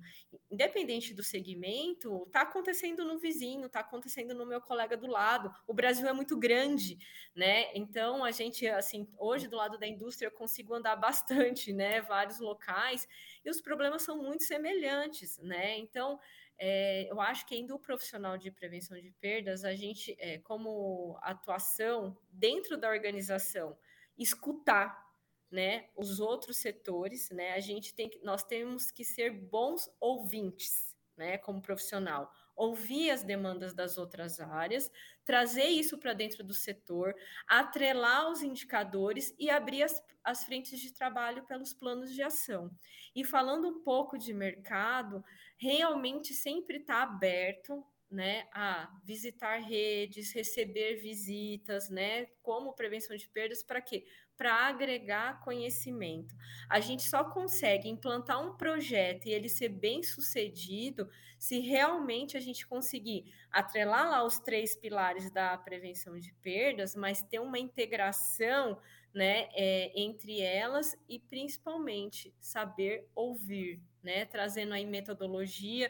independente 0.49 1.13
do 1.13 1.21
segmento, 1.21 2.23
está 2.25 2.41
acontecendo 2.41 3.05
no 3.05 3.19
vizinho, 3.19 3.67
está 3.67 3.81
acontecendo 3.81 4.33
no 4.33 4.45
meu 4.45 4.59
colega 4.59 4.97
do 4.97 5.05
lado. 5.05 5.53
O 5.67 5.73
Brasil 5.73 6.07
é 6.07 6.13
muito 6.13 6.37
grande, 6.37 6.97
né? 7.35 7.71
Então 7.75 8.23
a 8.23 8.31
gente, 8.31 8.67
assim, 8.67 9.07
hoje 9.17 9.47
do 9.47 9.55
lado 9.55 9.77
da 9.77 9.87
indústria 9.87 10.27
eu 10.27 10.31
consigo 10.31 10.73
andar 10.73 10.95
bastante, 10.95 11.71
né? 11.71 12.01
Vários 12.01 12.39
locais 12.39 13.07
e 13.43 13.49
os 13.49 13.61
problemas 13.61 14.01
são 14.01 14.17
muito 14.17 14.43
semelhantes, 14.43 15.37
né? 15.37 15.77
Então 15.77 16.19
é, 16.57 17.11
eu 17.11 17.19
acho 17.19 17.45
que 17.45 17.55
indo 17.55 17.75
o 17.75 17.79
profissional 17.79 18.37
de 18.37 18.49
prevenção 18.49 18.99
de 18.99 19.11
perdas, 19.19 19.65
a 19.65 19.75
gente, 19.75 20.15
é, 20.19 20.39
como 20.39 21.17
atuação 21.21 22.17
dentro 22.31 22.77
da 22.77 22.89
organização 22.89 23.77
escutar 24.17 25.05
né, 25.51 25.89
os 25.95 26.19
outros 26.19 26.57
setores, 26.57 27.29
né? 27.29 27.53
A 27.53 27.59
gente 27.59 27.93
tem 27.93 28.09
que, 28.09 28.19
nós 28.23 28.43
temos 28.43 28.91
que 28.91 29.03
ser 29.03 29.31
bons 29.31 29.89
ouvintes, 29.99 30.95
né, 31.15 31.37
como 31.37 31.61
profissional, 31.61 32.29
ouvir 32.55 33.09
as 33.09 33.23
demandas 33.23 33.73
das 33.73 33.97
outras 33.97 34.39
áreas, 34.39 34.91
trazer 35.23 35.65
isso 35.65 35.97
para 35.97 36.13
dentro 36.13 36.43
do 36.43 36.53
setor, 36.53 37.15
atrelar 37.47 38.29
os 38.29 38.41
indicadores 38.41 39.33
e 39.39 39.49
abrir 39.49 39.83
as, 39.83 40.03
as 40.23 40.43
frentes 40.43 40.79
de 40.79 40.91
trabalho 40.91 41.45
pelos 41.45 41.73
planos 41.73 42.13
de 42.13 42.21
ação. 42.21 42.69
E 43.15 43.23
falando 43.23 43.67
um 43.67 43.81
pouco 43.81 44.17
de 44.17 44.33
mercado, 44.33 45.23
realmente 45.57 46.33
sempre 46.33 46.77
está 46.77 47.03
aberto 47.03 47.85
né, 48.09 48.47
a 48.53 48.89
visitar 49.03 49.57
redes, 49.57 50.31
receber 50.31 50.95
visitas, 50.95 51.89
né, 51.89 52.27
como 52.41 52.73
prevenção 52.73 53.15
de 53.15 53.27
perdas, 53.27 53.63
para 53.63 53.81
quê? 53.81 54.05
Para 54.37 54.67
agregar 54.67 55.41
conhecimento. 55.41 56.35
A 56.69 56.79
gente 56.79 57.03
só 57.03 57.23
consegue 57.23 57.89
implantar 57.89 58.41
um 58.41 58.55
projeto 58.55 59.25
e 59.25 59.31
ele 59.31 59.49
ser 59.49 59.69
bem 59.69 60.03
sucedido 60.03 61.09
se 61.37 61.59
realmente 61.59 62.37
a 62.37 62.39
gente 62.39 62.65
conseguir 62.67 63.33
atrelar 63.51 64.09
lá 64.09 64.23
os 64.23 64.39
três 64.39 64.75
pilares 64.75 65.31
da 65.31 65.57
prevenção 65.57 66.19
de 66.19 66.33
perdas, 66.41 66.95
mas 66.95 67.21
ter 67.23 67.39
uma 67.39 67.59
integração 67.59 68.79
né, 69.13 69.47
é, 69.53 69.91
entre 69.99 70.41
elas 70.41 70.97
e 71.07 71.19
principalmente 71.19 72.35
saber 72.39 73.09
ouvir, 73.15 73.81
né, 74.03 74.25
trazendo 74.25 74.73
aí 74.73 74.85
metodologia 74.85 75.89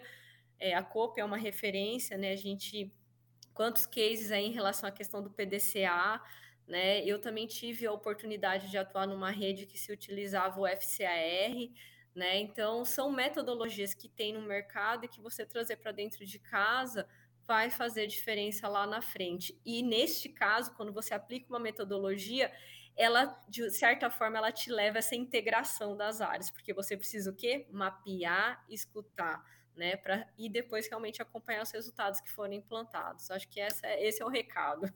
é, 0.59 0.73
a 0.73 0.83
COP 0.83 1.19
é 1.19 1.25
uma 1.25 1.37
referência, 1.37 2.17
né? 2.17 2.31
A 2.31 2.35
gente 2.35 2.93
quantos 3.53 3.85
cases 3.85 4.31
aí 4.31 4.45
em 4.45 4.51
relação 4.51 4.87
à 4.87 4.91
questão 4.91 5.23
do 5.23 5.31
PDCA, 5.31 6.21
né? 6.67 7.03
Eu 7.05 7.19
também 7.19 7.47
tive 7.47 7.87
a 7.87 7.91
oportunidade 7.91 8.69
de 8.69 8.77
atuar 8.77 9.07
numa 9.07 9.31
rede 9.31 9.65
que 9.65 9.79
se 9.79 9.91
utilizava 9.91 10.59
o 10.59 10.67
FCAR, 10.67 11.55
né? 12.13 12.37
Então 12.37 12.83
são 12.83 13.11
metodologias 13.11 13.93
que 13.93 14.09
tem 14.09 14.33
no 14.33 14.41
mercado 14.41 15.05
e 15.05 15.07
que 15.07 15.21
você 15.21 15.45
trazer 15.45 15.77
para 15.77 15.91
dentro 15.91 16.25
de 16.25 16.37
casa 16.37 17.07
vai 17.47 17.69
fazer 17.69 18.07
diferença 18.07 18.67
lá 18.67 18.85
na 18.87 19.01
frente. 19.01 19.59
E 19.63 19.83
neste 19.83 20.29
caso, 20.29 20.73
quando 20.75 20.91
você 20.91 21.13
aplica 21.13 21.47
uma 21.47 21.59
metodologia, 21.59 22.51
ela 22.97 23.39
de 23.47 23.69
certa 23.69 24.09
forma 24.09 24.37
ela 24.37 24.51
te 24.51 24.71
leva 24.71 24.97
a 24.97 24.99
essa 24.99 25.15
integração 25.15 25.95
das 25.95 26.21
áreas, 26.21 26.49
porque 26.49 26.73
você 26.73 26.97
precisa 26.97 27.29
o 27.29 27.35
quê? 27.35 27.67
Mapear, 27.69 28.65
escutar 28.69 29.43
né? 29.75 29.95
Para 29.97 30.25
e 30.37 30.49
depois 30.49 30.87
realmente 30.87 31.21
acompanhar 31.21 31.63
os 31.63 31.71
resultados 31.71 32.19
que 32.19 32.29
foram 32.29 32.53
implantados. 32.53 33.29
Acho 33.31 33.47
que 33.47 33.59
essa, 33.59 33.85
é, 33.85 34.07
esse 34.07 34.21
é 34.21 34.25
o 34.25 34.29
recado. 34.29 34.91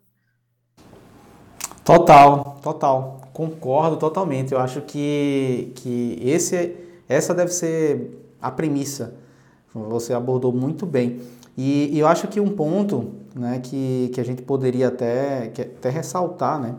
Total, 1.83 2.59
total. 2.61 3.21
Concordo 3.33 3.97
totalmente. 3.97 4.51
Eu 4.51 4.59
acho 4.59 4.81
que, 4.81 5.71
que 5.75 6.19
esse, 6.21 6.75
essa 7.07 7.33
deve 7.33 7.51
ser 7.51 8.31
a 8.41 8.51
premissa. 8.51 9.15
Você 9.73 10.13
abordou 10.13 10.51
muito 10.51 10.85
bem. 10.85 11.21
E, 11.57 11.95
e 11.95 11.99
eu 11.99 12.07
acho 12.07 12.27
que 12.27 12.39
um 12.39 12.55
ponto 12.55 13.13
né, 13.35 13.59
que, 13.59 14.11
que 14.13 14.21
a 14.21 14.23
gente 14.23 14.41
poderia 14.41 14.87
até, 14.87 15.51
até 15.77 15.89
ressaltar, 15.89 16.59
né? 16.59 16.75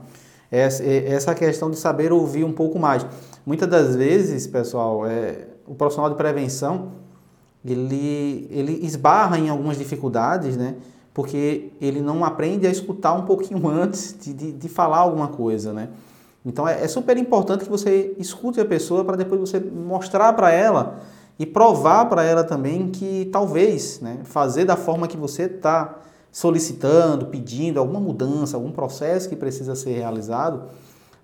É 0.53 0.67
essa 1.13 1.33
questão 1.33 1.71
de 1.71 1.77
saber 1.77 2.13
ouvir 2.13 2.43
um 2.43 2.53
pouco 2.53 2.79
mais. 2.79 3.07
Muitas 3.47 3.69
das 3.69 3.95
vezes, 3.95 4.49
pessoal, 4.49 5.07
é, 5.07 5.47
o 5.65 5.75
profissional 5.77 6.11
de 6.11 6.17
prevenção 6.17 6.93
ele, 7.65 8.49
ele 8.51 8.85
esbarra 8.85 9.39
em 9.39 9.49
algumas 9.49 9.77
dificuldades, 9.77 10.57
né? 10.57 10.77
Porque 11.13 11.73
ele 11.81 12.01
não 12.01 12.25
aprende 12.25 12.67
a 12.67 12.71
escutar 12.71 13.13
um 13.13 13.25
pouquinho 13.25 13.67
antes 13.69 14.17
de, 14.19 14.33
de, 14.33 14.53
de 14.53 14.69
falar 14.69 14.99
alguma 14.99 15.29
coisa, 15.29 15.73
né? 15.73 15.89
Então 16.45 16.67
é, 16.67 16.83
é, 16.83 16.89
super 16.89 17.17
importante 17.19 17.65
que 17.65 17.71
você 17.71 18.15
escute 18.19 18.61
a 18.61 18.65
pessoa 18.65 19.05
para 19.05 19.17
depois 19.17 19.41
você 19.41 19.61
mostrar 19.61 20.33
para 20.33 20.51
ela 20.51 21.01
e 21.39 21.45
provar 21.45 22.07
para 22.07 22.23
ela 22.23 22.45
também 22.45 22.89
que 22.89 23.29
talvez 23.31 24.01
né, 24.01 24.21
fazer 24.25 24.65
da 24.65 24.77
forma 24.77 25.07
que 25.07 25.17
você 25.17 25.43
está 25.43 25.99
solicitando, 26.33 27.27
pedindo 27.27 27.79
alguma 27.79 28.01
mudança, 28.01 28.57
algum 28.57 28.71
processo 28.71 29.29
que 29.29 29.37
precisa 29.37 29.75
ser 29.75 29.93
realizado, 29.93 30.65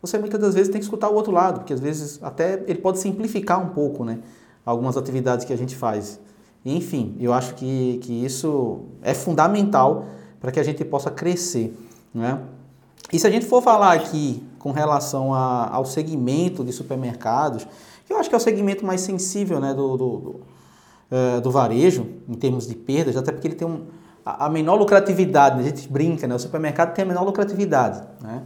você 0.03 0.19
muitas 0.19 0.41
das 0.41 0.55
vezes 0.55 0.69
tem 0.69 0.79
que 0.79 0.85
escutar 0.85 1.09
o 1.09 1.15
outro 1.15 1.33
lado, 1.33 1.61
porque 1.61 1.73
às 1.73 1.81
vezes 1.81 2.19
até 2.23 2.63
ele 2.67 2.79
pode 2.79 2.99
simplificar 2.99 3.63
um 3.63 3.69
pouco 3.69 4.05
né, 4.05 4.19
algumas 4.67 4.97
atividades 4.97 5.47
que 5.47 5.53
a 5.53 5.57
gente 5.57 5.77
faz. 5.77 6.19
Enfim, 6.65 7.17
eu 7.21 7.33
acho 7.33 7.55
que, 7.55 8.01
que 8.03 8.25
isso 8.25 8.81
é 9.01 9.15
fundamental 9.15 10.07
para 10.41 10.51
que 10.51 10.59
a 10.59 10.65
gente 10.65 10.85
possa 10.85 11.11
crescer. 11.13 11.73
Né? 12.13 12.41
E 13.13 13.21
se 13.21 13.27
a 13.27 13.31
gente 13.31 13.47
for 13.47 13.63
falar 13.63 13.93
aqui 13.93 14.43
com 14.59 14.73
relação 14.73 15.33
a, 15.33 15.73
ao 15.73 15.85
segmento 15.85 16.65
de 16.65 16.73
supermercados, 16.73 17.67
que 18.05 18.13
eu 18.13 18.19
acho 18.19 18.29
que 18.29 18.35
é 18.35 18.39
o 18.39 18.41
segmento 18.41 18.85
mais 18.85 19.01
sensível 19.01 19.61
né, 19.61 19.73
do, 19.73 19.97
do, 19.97 20.19
do, 20.19 20.31
uh, 21.11 21.41
do 21.41 21.51
varejo, 21.53 22.07
em 22.29 22.35
termos 22.35 22.67
de 22.67 22.75
perdas, 22.75 23.17
até 23.17 23.31
porque 23.31 23.47
ele 23.47 23.55
tem 23.55 23.67
um, 23.67 23.83
a, 24.25 24.47
a 24.47 24.49
menor 24.51 24.75
lucratividade, 24.75 25.57
né? 25.57 25.63
a 25.63 25.67
gente 25.67 25.89
brinca, 25.89 26.27
né? 26.27 26.35
o 26.35 26.39
supermercado 26.39 26.93
tem 26.93 27.05
a 27.05 27.07
menor 27.07 27.23
lucratividade. 27.23 28.03
Né? 28.21 28.43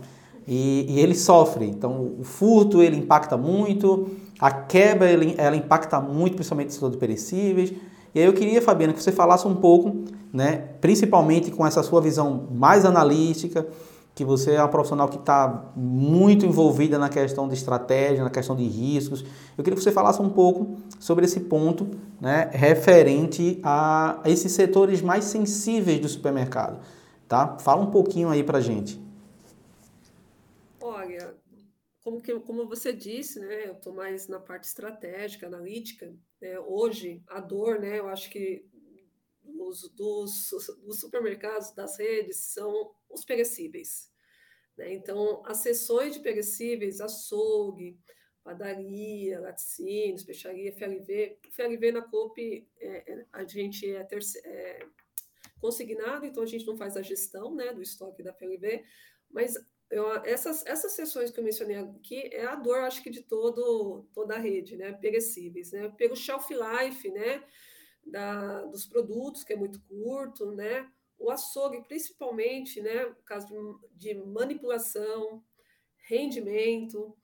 E, 0.46 0.84
e, 0.88 1.00
ele 1.00 1.14
sofre. 1.14 1.66
Então, 1.66 2.16
o 2.18 2.24
furto 2.24 2.82
ele 2.82 2.96
impacta 2.96 3.36
muito, 3.36 4.10
a 4.40 4.50
quebra 4.50 5.08
ela 5.36 5.54
impacta 5.54 6.00
muito, 6.00 6.34
principalmente 6.34 6.68
no 6.68 6.72
setor 6.72 6.90
de 6.90 6.96
perecíveis. 6.96 7.72
E 8.14 8.18
aí 8.18 8.24
eu 8.24 8.32
queria, 8.32 8.62
Fabiana, 8.62 8.92
que 8.92 9.02
você 9.02 9.12
falasse 9.12 9.46
um 9.46 9.54
pouco, 9.54 10.04
né, 10.32 10.64
principalmente 10.80 11.50
com 11.50 11.66
essa 11.66 11.82
sua 11.82 12.00
visão 12.00 12.48
mais 12.50 12.84
analítica, 12.84 13.66
que 14.14 14.24
você 14.24 14.52
é 14.52 14.60
uma 14.60 14.68
profissional 14.68 15.08
que 15.08 15.16
está 15.16 15.70
muito 15.76 16.44
envolvida 16.44 16.98
na 16.98 17.08
questão 17.08 17.48
de 17.48 17.54
estratégia, 17.54 18.24
na 18.24 18.30
questão 18.30 18.56
de 18.56 18.64
riscos. 18.64 19.24
Eu 19.56 19.62
queria 19.62 19.76
que 19.76 19.82
você 19.82 19.92
falasse 19.92 20.20
um 20.20 20.28
pouco 20.28 20.76
sobre 20.98 21.24
esse 21.24 21.40
ponto 21.40 21.86
né, 22.20 22.50
referente 22.52 23.60
a 23.62 24.20
esses 24.24 24.52
setores 24.52 25.00
mais 25.00 25.24
sensíveis 25.24 26.00
do 26.00 26.08
supermercado. 26.08 26.80
Tá? 27.28 27.56
Fala 27.60 27.82
um 27.82 27.90
pouquinho 27.90 28.28
aí 28.28 28.42
para 28.42 28.60
gente. 28.60 29.00
Olha, 30.80 31.39
como, 32.02 32.20
que, 32.20 32.38
como 32.40 32.66
você 32.66 32.92
disse, 32.92 33.40
né, 33.40 33.68
eu 33.68 33.74
estou 33.74 33.92
mais 33.92 34.26
na 34.28 34.40
parte 34.40 34.64
estratégica, 34.64 35.46
analítica, 35.46 36.14
né? 36.40 36.58
Hoje, 36.60 37.22
a 37.26 37.40
dor, 37.40 37.78
né, 37.78 37.98
eu 37.98 38.08
acho 38.08 38.30
que 38.30 38.64
os, 39.44 39.88
dos, 39.90 40.50
dos 40.82 41.00
supermercados, 41.00 41.72
das 41.72 41.98
redes, 41.98 42.36
são 42.36 42.94
os 43.08 43.24
perecíveis. 43.24 44.10
Né? 44.76 44.94
Então, 44.94 45.42
as 45.44 45.58
seções 45.58 46.14
de 46.14 46.20
perecíveis, 46.20 47.00
açougue, 47.00 47.98
padaria, 48.42 49.40
laticínios, 49.40 50.24
peixaria, 50.24 50.72
FLV. 50.72 51.38
FLV 51.50 51.92
na 51.92 52.02
COP, 52.02 52.66
é, 52.78 53.12
é, 53.12 53.26
a 53.32 53.44
gente 53.44 53.90
é, 53.90 54.02
terce, 54.04 54.38
é, 54.44 54.86
consignado, 55.60 56.24
então 56.24 56.42
a 56.42 56.46
gente 56.46 56.66
não 56.66 56.76
faz 56.76 56.96
a 56.96 57.02
gestão 57.02 57.54
né, 57.54 57.72
do 57.72 57.82
estoque 57.82 58.22
da 58.22 58.32
FLV, 58.32 58.82
mas 59.30 59.54
eu, 59.90 60.12
essas, 60.24 60.64
essas 60.66 60.92
sessões 60.92 61.30
que 61.30 61.40
eu 61.40 61.44
mencionei 61.44 61.76
aqui 61.76 62.30
é 62.32 62.46
a 62.46 62.54
dor, 62.54 62.78
acho 62.80 63.02
que 63.02 63.10
de 63.10 63.22
todo, 63.22 64.06
toda 64.14 64.34
a 64.36 64.38
rede, 64.38 64.76
né? 64.76 64.92
Perecíveis, 64.92 65.72
né? 65.72 65.88
Pelo 65.98 66.16
shelf 66.16 66.48
life, 66.50 67.10
né? 67.10 67.44
Da, 68.04 68.62
dos 68.66 68.86
produtos, 68.86 69.44
que 69.44 69.52
é 69.52 69.56
muito 69.56 69.80
curto, 69.82 70.52
né? 70.52 70.90
O 71.18 71.30
açougue, 71.30 71.82
principalmente, 71.86 72.80
né? 72.80 73.14
Caso 73.26 73.48
de, 73.96 74.14
de 74.14 74.14
manipulação, 74.14 75.44
rendimento, 76.08 77.16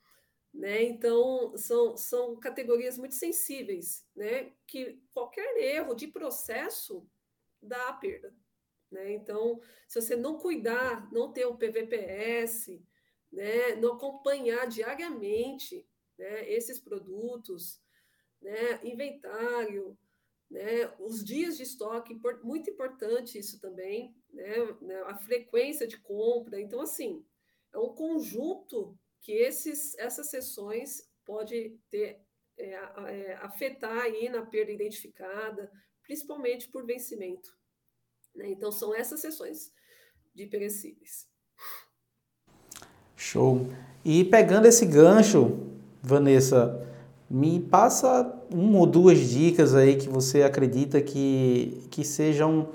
Né? 0.55 0.85
Então, 0.85 1.57
são, 1.57 1.97
são 1.97 2.37
categorias 2.41 2.97
muito 2.99 3.15
sensíveis, 3.15 4.07
né? 4.17 4.53
que 4.67 4.99
qualquer 5.13 5.59
erro 5.59 5.95
de 5.95 6.07
processo 6.09 7.07
dá 7.63 7.89
a 7.91 7.93
perda. 7.93 8.35
Né? 8.91 9.13
Então, 9.13 9.61
se 9.89 10.01
você 10.01 10.17
não 10.17 10.39
cuidar, 10.39 11.11
não 11.13 11.33
ter 11.33 11.47
o 11.47 11.57
PVPS, 11.57 12.83
né? 13.33 13.75
não 13.77 13.95
acompanhar 13.95 14.67
diariamente 14.67 15.87
né? 16.19 16.51
esses 16.51 16.79
produtos, 16.79 17.81
né? 18.41 18.81
inventário, 18.85 19.99
né? 20.51 20.93
os 20.99 21.25
dias 21.25 21.57
de 21.57 21.65
estoque, 21.65 22.19
muito 22.43 22.71
importante 22.71 23.39
isso 23.39 23.61
também, 23.61 24.15
né? 24.33 24.55
né? 24.81 25.03
a 25.07 25.17
frequência 25.17 25.87
de 25.87 25.99
compra. 25.99 26.61
Então, 26.61 26.81
assim, 26.81 27.25
é 27.73 27.79
um 27.79 27.95
conjunto 27.95 28.99
que 29.21 29.33
esses, 29.33 29.99
essas 29.99 30.31
sessões 30.31 31.11
pode 31.25 31.77
ter 31.91 32.21
é, 32.57 32.71
é, 32.71 33.35
afetar 33.43 33.99
aí 33.99 34.29
na 34.29 34.47
perda 34.47 34.73
identificada, 34.73 35.71
principalmente 36.03 36.69
por 36.69 36.87
vencimento. 36.87 37.57
Né? 38.37 38.51
Então, 38.51 38.71
são 38.71 38.95
essas 38.95 39.21
sessões 39.21 39.73
de 40.35 40.47
perecíveis. 40.47 41.27
Show. 43.17 43.67
E 44.05 44.25
pegando 44.25 44.67
esse 44.67 44.85
gancho, 44.87 45.59
Vanessa, 46.03 46.87
me 47.29 47.59
passa 47.59 48.33
uma 48.53 48.79
ou 48.79 48.87
duas 48.87 49.19
dicas 49.19 49.75
aí 49.75 49.97
que 49.97 50.09
você 50.09 50.43
acredita 50.43 51.01
que, 51.01 51.83
que 51.91 52.05
sejam 52.05 52.69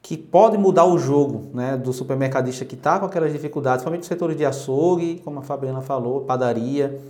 que 0.00 0.16
pode 0.16 0.58
mudar 0.58 0.84
o 0.84 0.98
jogo 0.98 1.50
né, 1.54 1.76
do 1.76 1.92
supermercadista 1.92 2.64
que 2.64 2.74
está 2.74 2.98
com 2.98 3.06
aquelas 3.06 3.32
dificuldades, 3.32 3.84
principalmente 3.84 4.02
no 4.02 4.08
setor 4.08 4.34
de 4.34 4.44
açougue, 4.44 5.20
como 5.24 5.38
a 5.38 5.42
Fabiana 5.42 5.80
falou, 5.80 6.22
padaria. 6.22 7.00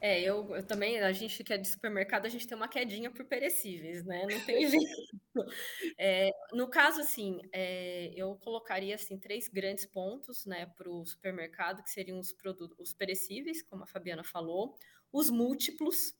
É, 0.00 0.20
eu, 0.22 0.54
eu, 0.56 0.66
também, 0.66 0.98
a 1.00 1.12
gente 1.12 1.44
que 1.44 1.52
é 1.52 1.58
de 1.58 1.68
supermercado, 1.68 2.24
a 2.24 2.28
gente 2.28 2.46
tem 2.46 2.56
uma 2.56 2.68
quedinha 2.68 3.10
por 3.10 3.24
perecíveis, 3.26 4.04
né? 4.04 4.26
Não 4.30 4.40
tem 4.46 4.66
jeito. 4.68 5.10
É, 5.98 6.30
no 6.52 6.68
caso, 6.68 7.00
assim, 7.00 7.40
é, 7.52 8.10
eu 8.16 8.34
colocaria 8.36 8.94
assim, 8.94 9.18
três 9.18 9.46
grandes 9.48 9.84
pontos 9.84 10.46
né, 10.46 10.66
para 10.66 10.90
o 10.90 11.04
supermercado, 11.04 11.82
que 11.82 11.90
seriam 11.90 12.18
os 12.18 12.32
produtos, 12.32 12.78
os 12.78 12.94
perecíveis, 12.94 13.62
como 13.62 13.84
a 13.84 13.86
Fabiana 13.86 14.24
falou, 14.24 14.74
os 15.12 15.28
múltiplos, 15.28 16.14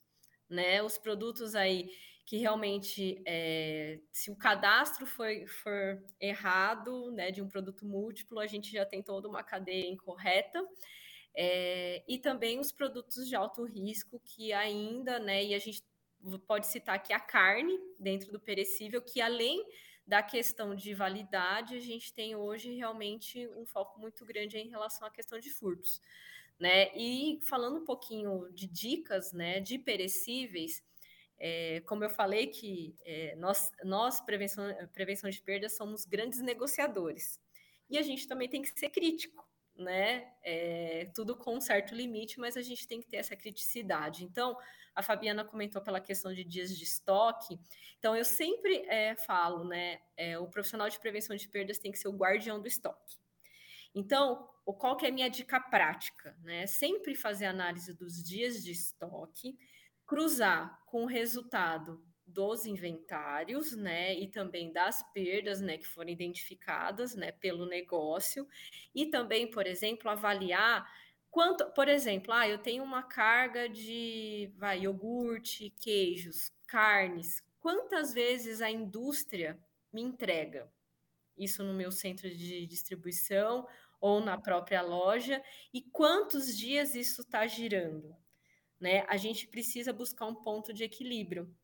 né? 0.49 0.83
Os 0.83 0.99
produtos 0.99 1.55
aí 1.55 1.91
que 2.27 2.37
realmente, 2.37 3.21
é, 3.27 3.99
se 4.13 4.31
o 4.31 4.37
cadastro 4.37 5.05
foi, 5.05 5.47
for 5.49 6.01
errado, 6.21 7.11
né, 7.11 7.33
de 7.33 7.43
um 7.43 7.49
produto 7.49 7.85
múltiplo, 7.85 8.39
a 8.39 8.47
gente 8.47 8.71
já 8.71 8.87
tem 8.87 9.03
toda 9.03 9.29
uma 9.29 9.43
cadeia 9.43 9.91
incorreta. 9.91 10.65
É, 11.35 12.03
e 12.09 12.19
também 12.19 12.59
os 12.59 12.73
produtos 12.73 13.29
de 13.29 13.37
alto 13.37 13.65
risco 13.65 14.21
que 14.25 14.53
ainda, 14.53 15.19
né, 15.19 15.45
e 15.45 15.55
a 15.55 15.59
gente 15.59 15.83
pode 16.47 16.67
citar 16.67 16.97
aqui 16.97 17.13
a 17.13 17.21
carne 17.21 17.79
dentro 17.99 18.31
do 18.33 18.41
perecível, 18.41 19.01
que 19.01 19.21
além 19.21 19.65
da 20.07 20.23
questão 20.23 20.75
de 20.75 20.93
validade, 20.93 21.77
a 21.77 21.81
gente 21.81 22.13
tem 22.13 22.35
hoje 22.35 22.75
realmente 22.75 23.47
um 23.57 23.65
foco 23.65 24.01
muito 24.01 24.25
grande 24.25 24.59
em 24.59 24.69
relação 24.69 25.07
à 25.07 25.11
questão 25.11 25.39
de 25.39 25.51
furtos. 25.51 26.01
Né? 26.59 26.95
E 26.97 27.39
falando 27.43 27.79
um 27.79 27.85
pouquinho 27.85 28.51
de 28.53 28.67
dicas 28.67 29.33
né, 29.33 29.61
de 29.61 29.79
perecíveis, 29.79 30.83
é, 31.39 31.81
como 31.87 32.05
eu 32.05 32.11
falei 32.11 32.49
que 32.49 32.95
é, 33.03 33.35
nós, 33.37 33.73
nós 33.83 34.21
prevenção, 34.21 34.65
prevenção 34.93 35.31
de 35.31 35.41
perdas, 35.41 35.77
somos 35.77 36.05
grandes 36.05 36.41
negociadores. 36.41 37.41
E 37.89 37.97
a 37.97 38.03
gente 38.03 38.29
também 38.29 38.49
tem 38.49 38.61
que 38.61 38.79
ser 38.79 38.91
crítico 38.91 39.50
né? 39.81 40.33
É, 40.43 41.11
tudo 41.15 41.37
com 41.37 41.57
um 41.57 41.61
certo 41.61 41.95
limite, 41.95 42.39
mas 42.39 42.57
a 42.57 42.63
gente 42.63 42.87
tem 42.87 43.01
que 43.01 43.09
ter 43.09 43.17
essa 43.17 43.35
criticidade. 43.35 44.25
Então, 44.25 44.57
a 44.95 45.03
Fabiana 45.03 45.45
comentou 45.45 45.81
pela 45.83 46.01
questão 46.01 46.33
de 46.33 46.45
dias 46.45 46.77
de 46.77 46.85
estoque. 46.85 47.59
Então, 47.99 48.17
eu 48.17 48.25
sempre 48.25 48.85
é, 48.89 49.17
falo, 49.17 49.65
né? 49.65 50.01
É, 50.17 50.39
o 50.39 50.47
profissional 50.47 50.89
de 50.89 50.99
prevenção 50.99 51.35
de 51.35 51.49
perdas 51.49 51.79
tem 51.79 51.91
que 51.91 51.99
ser 51.99 52.09
o 52.09 52.17
guardião 52.17 52.61
do 52.61 52.69
estoque. 52.69 53.19
Então, 53.95 54.49
qual 54.65 54.97
que 54.97 55.07
é 55.07 55.09
a 55.09 55.13
minha 55.13 55.29
dica 55.29 55.59
prática? 55.61 56.37
Né? 56.43 56.67
Sempre 56.67 57.15
fazer 57.15 57.47
análise 57.47 57.93
dos 57.93 58.23
dias 58.23 58.63
de 58.63 58.71
estoque, 58.71 59.59
cruzar 60.07 60.81
com 60.87 61.05
o 61.05 61.07
resultado 61.07 62.03
dos 62.31 62.67
inventários, 62.67 63.77
né, 63.77 64.15
e 64.15 64.29
também 64.29 64.73
das 64.73 65.03
perdas, 65.13 65.61
né, 65.61 65.79
que 65.79 65.87
foram 65.87 66.11
identificadas, 66.11 67.15
né, 67.15 67.33
pelo 67.33 67.67
negócio, 67.67 68.47
e 68.95 69.07
também, 69.07 69.51
por 69.51 69.67
exemplo, 69.67 70.11
avaliar 70.11 70.89
quanto, 71.31 71.71
por 71.73 71.89
exemplo, 71.89 72.33
ah, 72.33 72.49
eu 72.49 72.59
tenho 72.59 72.83
uma 72.83 73.03
carga 73.03 73.69
de, 73.69 74.53
vai, 74.57 74.81
iogurte, 74.81 75.71
queijos, 75.81 76.53
carnes, 76.67 77.43
quantas 77.61 78.13
vezes 78.13 78.61
a 78.61 78.71
indústria 78.71 79.59
me 79.93 80.03
entrega 80.03 80.71
isso 81.37 81.65
no 81.65 81.75
meu 81.75 81.91
centro 81.91 82.29
de 82.29 82.67
distribuição 82.67 83.67
ou 84.01 84.21
na 84.21 84.39
própria 84.39 84.83
loja? 84.83 85.43
E 85.73 85.83
quantos 85.83 86.57
dias 86.57 86.95
isso 86.95 87.23
está 87.23 87.47
girando, 87.47 88.15
né? 88.81 89.05
A 89.09 89.17
gente 89.17 89.47
precisa 89.47 89.93
buscar 89.93 90.27
um 90.27 90.35
ponto 90.35 90.73
de 90.73 90.85
equilíbrio 90.85 91.55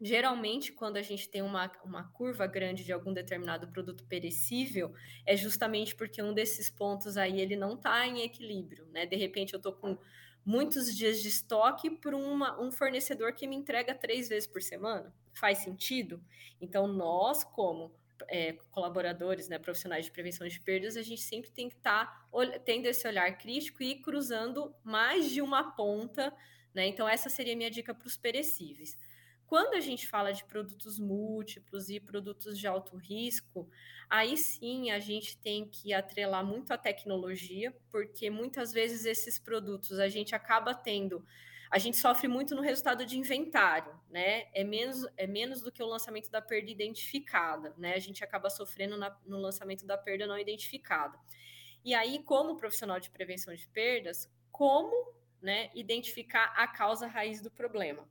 Geralmente, 0.00 0.72
quando 0.72 0.96
a 0.96 1.02
gente 1.02 1.28
tem 1.28 1.42
uma, 1.42 1.70
uma 1.84 2.04
curva 2.12 2.46
grande 2.46 2.84
de 2.84 2.92
algum 2.92 3.12
determinado 3.12 3.66
produto 3.66 4.04
perecível, 4.04 4.94
é 5.26 5.36
justamente 5.36 5.94
porque 5.94 6.22
um 6.22 6.32
desses 6.32 6.70
pontos 6.70 7.16
aí 7.16 7.40
ele 7.40 7.56
não 7.56 7.74
está 7.74 8.06
em 8.06 8.22
equilíbrio, 8.22 8.86
né? 8.92 9.06
De 9.06 9.16
repente, 9.16 9.54
eu 9.54 9.56
estou 9.56 9.72
com 9.72 9.98
muitos 10.44 10.96
dias 10.96 11.20
de 11.20 11.28
estoque 11.28 11.90
para 11.90 12.16
um 12.16 12.70
fornecedor 12.70 13.32
que 13.34 13.46
me 13.46 13.56
entrega 13.56 13.94
três 13.94 14.28
vezes 14.28 14.46
por 14.46 14.62
semana. 14.62 15.12
Faz 15.34 15.58
sentido? 15.58 16.22
Então, 16.60 16.86
nós, 16.86 17.42
como 17.42 17.92
é, 18.28 18.52
colaboradores, 18.70 19.48
né, 19.48 19.58
profissionais 19.58 20.06
de 20.06 20.10
prevenção 20.10 20.46
de 20.46 20.60
perdas, 20.60 20.96
a 20.96 21.02
gente 21.02 21.20
sempre 21.20 21.50
tem 21.50 21.68
que 21.68 21.76
estar 21.76 22.06
tá, 22.30 22.58
tendo 22.64 22.86
esse 22.86 23.06
olhar 23.06 23.36
crítico 23.36 23.82
e 23.82 24.00
cruzando 24.00 24.74
mais 24.82 25.30
de 25.30 25.42
uma 25.42 25.72
ponta, 25.72 26.32
né? 26.72 26.86
Então, 26.86 27.08
essa 27.08 27.28
seria 27.28 27.54
a 27.54 27.56
minha 27.56 27.70
dica 27.70 27.94
para 27.94 28.06
os 28.06 28.16
perecíveis. 28.16 28.96
Quando 29.48 29.72
a 29.72 29.80
gente 29.80 30.06
fala 30.06 30.30
de 30.30 30.44
produtos 30.44 30.98
múltiplos 30.98 31.88
e 31.88 31.98
produtos 31.98 32.58
de 32.58 32.66
alto 32.66 32.98
risco, 32.98 33.66
aí 34.06 34.36
sim 34.36 34.90
a 34.90 34.98
gente 34.98 35.38
tem 35.38 35.66
que 35.66 35.94
atrelar 35.94 36.44
muito 36.44 36.70
a 36.70 36.76
tecnologia, 36.76 37.74
porque 37.90 38.28
muitas 38.28 38.74
vezes 38.74 39.06
esses 39.06 39.38
produtos 39.38 39.98
a 39.98 40.06
gente 40.06 40.34
acaba 40.34 40.74
tendo 40.74 41.24
a 41.70 41.78
gente 41.78 41.96
sofre 41.96 42.28
muito 42.28 42.54
no 42.54 42.62
resultado 42.62 43.04
de 43.06 43.18
inventário, 43.18 43.98
né? 44.10 44.48
É 44.54 44.64
menos, 44.64 45.06
é 45.16 45.26
menos 45.26 45.62
do 45.62 45.72
que 45.72 45.82
o 45.82 45.86
lançamento 45.86 46.30
da 46.30 46.40
perda 46.40 46.70
identificada, 46.70 47.74
né? 47.78 47.94
A 47.94 47.98
gente 47.98 48.22
acaba 48.22 48.48
sofrendo 48.50 48.96
na, 48.96 49.14
no 49.26 49.38
lançamento 49.38 49.86
da 49.86 49.96
perda 49.96 50.26
não 50.26 50.38
identificada. 50.38 51.18
E 51.84 51.94
aí, 51.94 52.22
como 52.22 52.56
profissional 52.56 53.00
de 53.00 53.10
prevenção 53.10 53.54
de 53.54 53.66
perdas, 53.68 54.30
como 54.50 55.14
né, 55.40 55.70
identificar 55.74 56.52
a 56.56 56.66
causa 56.66 57.06
raiz 57.06 57.40
do 57.42 57.50
problema? 57.50 58.08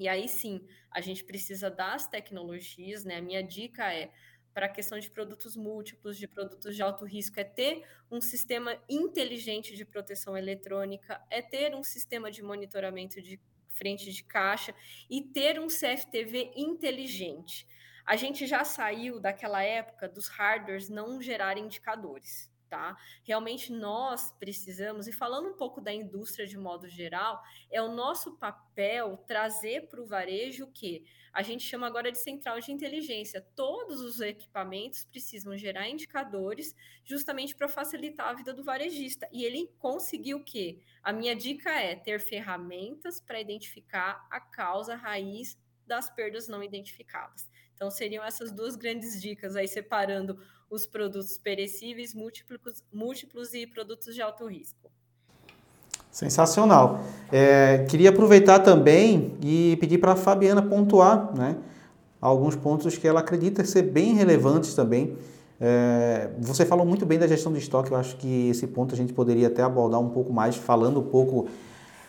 E 0.00 0.08
aí 0.08 0.26
sim, 0.26 0.66
a 0.90 1.02
gente 1.02 1.22
precisa 1.22 1.70
das 1.70 2.06
tecnologias, 2.08 3.04
né? 3.04 3.16
A 3.16 3.22
minha 3.22 3.42
dica 3.42 3.92
é 3.92 4.10
para 4.54 4.64
a 4.64 4.68
questão 4.68 4.98
de 4.98 5.10
produtos 5.10 5.54
múltiplos, 5.56 6.16
de 6.16 6.26
produtos 6.26 6.74
de 6.74 6.82
alto 6.82 7.04
risco, 7.04 7.38
é 7.38 7.44
ter 7.44 7.86
um 8.10 8.18
sistema 8.18 8.82
inteligente 8.88 9.76
de 9.76 9.84
proteção 9.84 10.38
eletrônica, 10.38 11.22
é 11.30 11.42
ter 11.42 11.74
um 11.74 11.82
sistema 11.82 12.30
de 12.30 12.42
monitoramento 12.42 13.20
de 13.20 13.38
frente 13.68 14.10
de 14.10 14.24
caixa 14.24 14.74
e 15.08 15.20
ter 15.20 15.60
um 15.60 15.66
CFTV 15.66 16.52
inteligente. 16.56 17.66
A 18.06 18.16
gente 18.16 18.46
já 18.46 18.64
saiu 18.64 19.20
daquela 19.20 19.62
época 19.62 20.08
dos 20.08 20.28
hardwares 20.28 20.88
não 20.88 21.20
gerarem 21.20 21.66
indicadores 21.66 22.49
tá? 22.70 22.96
Realmente 23.24 23.72
nós 23.72 24.32
precisamos, 24.38 25.08
e 25.08 25.12
falando 25.12 25.48
um 25.48 25.56
pouco 25.56 25.80
da 25.80 25.92
indústria 25.92 26.46
de 26.46 26.56
modo 26.56 26.88
geral, 26.88 27.42
é 27.68 27.82
o 27.82 27.92
nosso 27.92 28.38
papel 28.38 29.16
trazer 29.26 29.88
para 29.88 30.00
o 30.00 30.06
varejo 30.06 30.64
o 30.64 30.72
que 30.72 31.04
a 31.32 31.42
gente 31.42 31.64
chama 31.64 31.86
agora 31.86 32.12
de 32.12 32.18
central 32.18 32.60
de 32.60 32.72
inteligência. 32.72 33.44
Todos 33.54 34.00
os 34.00 34.20
equipamentos 34.20 35.04
precisam 35.04 35.56
gerar 35.56 35.88
indicadores 35.88 36.74
justamente 37.04 37.54
para 37.54 37.68
facilitar 37.68 38.28
a 38.28 38.34
vida 38.34 38.54
do 38.54 38.64
varejista. 38.64 39.28
E 39.32 39.44
ele 39.44 39.68
conseguiu 39.78 40.38
o 40.38 40.44
quê? 40.44 40.80
A 41.02 41.12
minha 41.12 41.34
dica 41.34 41.70
é 41.70 41.96
ter 41.96 42.20
ferramentas 42.20 43.20
para 43.20 43.40
identificar 43.40 44.26
a 44.30 44.40
causa 44.40 44.94
raiz 44.94 45.58
das 45.86 46.08
perdas 46.08 46.46
não 46.46 46.62
identificadas. 46.62 47.48
Então 47.74 47.90
seriam 47.90 48.22
essas 48.22 48.52
duas 48.52 48.76
grandes 48.76 49.20
dicas 49.20 49.56
aí 49.56 49.66
separando 49.66 50.38
os 50.70 50.86
produtos 50.86 51.36
perecíveis, 51.36 52.14
múltiplos, 52.14 52.82
múltiplos 52.92 53.52
e 53.52 53.66
produtos 53.66 54.14
de 54.14 54.22
alto 54.22 54.46
risco. 54.46 54.90
Sensacional. 56.10 57.00
É, 57.30 57.84
queria 57.88 58.10
aproveitar 58.10 58.60
também 58.60 59.36
e 59.42 59.76
pedir 59.80 59.98
para 59.98 60.12
a 60.12 60.16
Fabiana 60.16 60.62
pontuar 60.62 61.36
né, 61.36 61.56
alguns 62.20 62.56
pontos 62.56 62.96
que 62.96 63.06
ela 63.06 63.20
acredita 63.20 63.64
ser 63.64 63.82
bem 63.82 64.14
relevantes 64.14 64.74
também 64.74 65.16
É, 65.62 66.30
você 66.38 66.64
falou 66.64 66.86
muito 66.86 67.04
bem 67.04 67.18
da 67.18 67.26
gestão 67.26 67.52
de 67.52 67.58
estoque, 67.58 67.90
eu 67.92 67.98
acho 67.98 68.16
que 68.16 68.48
esse 68.48 68.66
ponto 68.66 68.94
a 68.94 68.96
gente 68.96 69.12
poderia 69.12 69.48
até 69.48 69.62
abordar 69.62 70.00
um 70.00 70.08
pouco 70.08 70.32
mais, 70.32 70.56
falando 70.56 71.00
um 71.00 71.02
pouco 71.02 71.48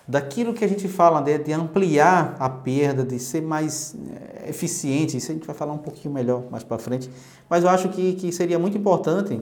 daquilo 0.08 0.54
que 0.54 0.66
a 0.66 0.68
gente 0.68 0.88
fala, 0.88 1.22
de, 1.22 1.38
de 1.38 1.54
ampliar 1.54 2.36
a 2.40 2.50
perda, 2.50 3.04
de 3.04 3.20
ser 3.20 3.42
mais 3.42 3.96
é, 4.44 4.50
eficiente. 4.50 5.18
Isso 5.18 5.32
a 5.32 5.34
gente 5.34 5.46
vai 5.46 5.56
falar 5.56 5.74
um 5.74 5.78
pouquinho 5.78 6.14
melhor 6.14 6.44
mais 6.50 6.64
para 6.64 6.78
frente. 6.78 7.10
Mas 7.50 7.64
eu 7.64 7.70
acho 7.70 7.90
que, 7.90 8.14
que 8.14 8.32
seria 8.32 8.60
muito 8.60 8.78
importante 8.78 9.42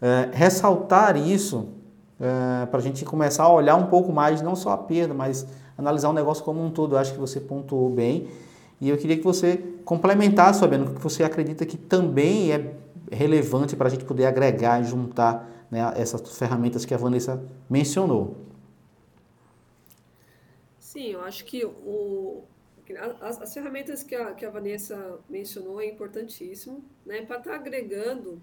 é, 0.00 0.28
ressaltar 0.32 1.16
isso 1.16 1.68
é, 2.20 2.66
para 2.66 2.78
a 2.78 2.82
gente 2.82 3.04
começar 3.04 3.44
a 3.44 3.52
olhar 3.52 3.76
um 3.76 3.86
pouco 3.86 4.12
mais, 4.12 4.42
não 4.42 4.56
só 4.56 4.70
a 4.70 4.78
perda, 4.78 5.14
mas 5.14 5.46
analisar 5.76 6.08
o 6.08 6.12
negócio 6.12 6.44
como 6.44 6.64
um 6.64 6.70
todo. 6.70 6.94
Eu 6.94 6.98
acho 6.98 7.12
que 7.12 7.18
você 7.18 7.40
pontuou 7.40 7.90
bem. 7.90 8.28
E 8.80 8.88
eu 8.88 8.96
queria 8.96 9.16
que 9.16 9.24
você 9.24 9.62
complementasse, 9.84 10.60
sabendo 10.60 10.90
o 10.90 10.94
que 10.94 11.00
você 11.00 11.24
acredita 11.24 11.64
que 11.64 11.76
também 11.76 12.52
é 12.52 12.74
relevante 13.10 13.76
para 13.76 13.86
a 13.86 13.90
gente 13.90 14.04
poder 14.04 14.26
agregar 14.26 14.80
e 14.82 14.84
juntar 14.84 15.48
né, 15.70 15.92
essas 15.96 16.20
ferramentas 16.36 16.84
que 16.84 16.92
a 16.92 16.96
Vanessa 16.96 17.42
mencionou. 17.70 18.45
Sim, 20.96 21.12
eu 21.12 21.20
acho 21.20 21.44
que 21.44 21.62
o, 21.62 22.42
as, 23.20 23.42
as 23.42 23.52
ferramentas 23.52 24.02
que 24.02 24.14
a, 24.14 24.32
que 24.32 24.46
a 24.46 24.50
Vanessa 24.50 25.20
mencionou 25.28 25.78
é 25.78 25.84
importantíssimo, 25.84 26.82
né, 27.04 27.20
para 27.20 27.36
estar 27.36 27.50
tá 27.50 27.56
agregando, 27.56 28.42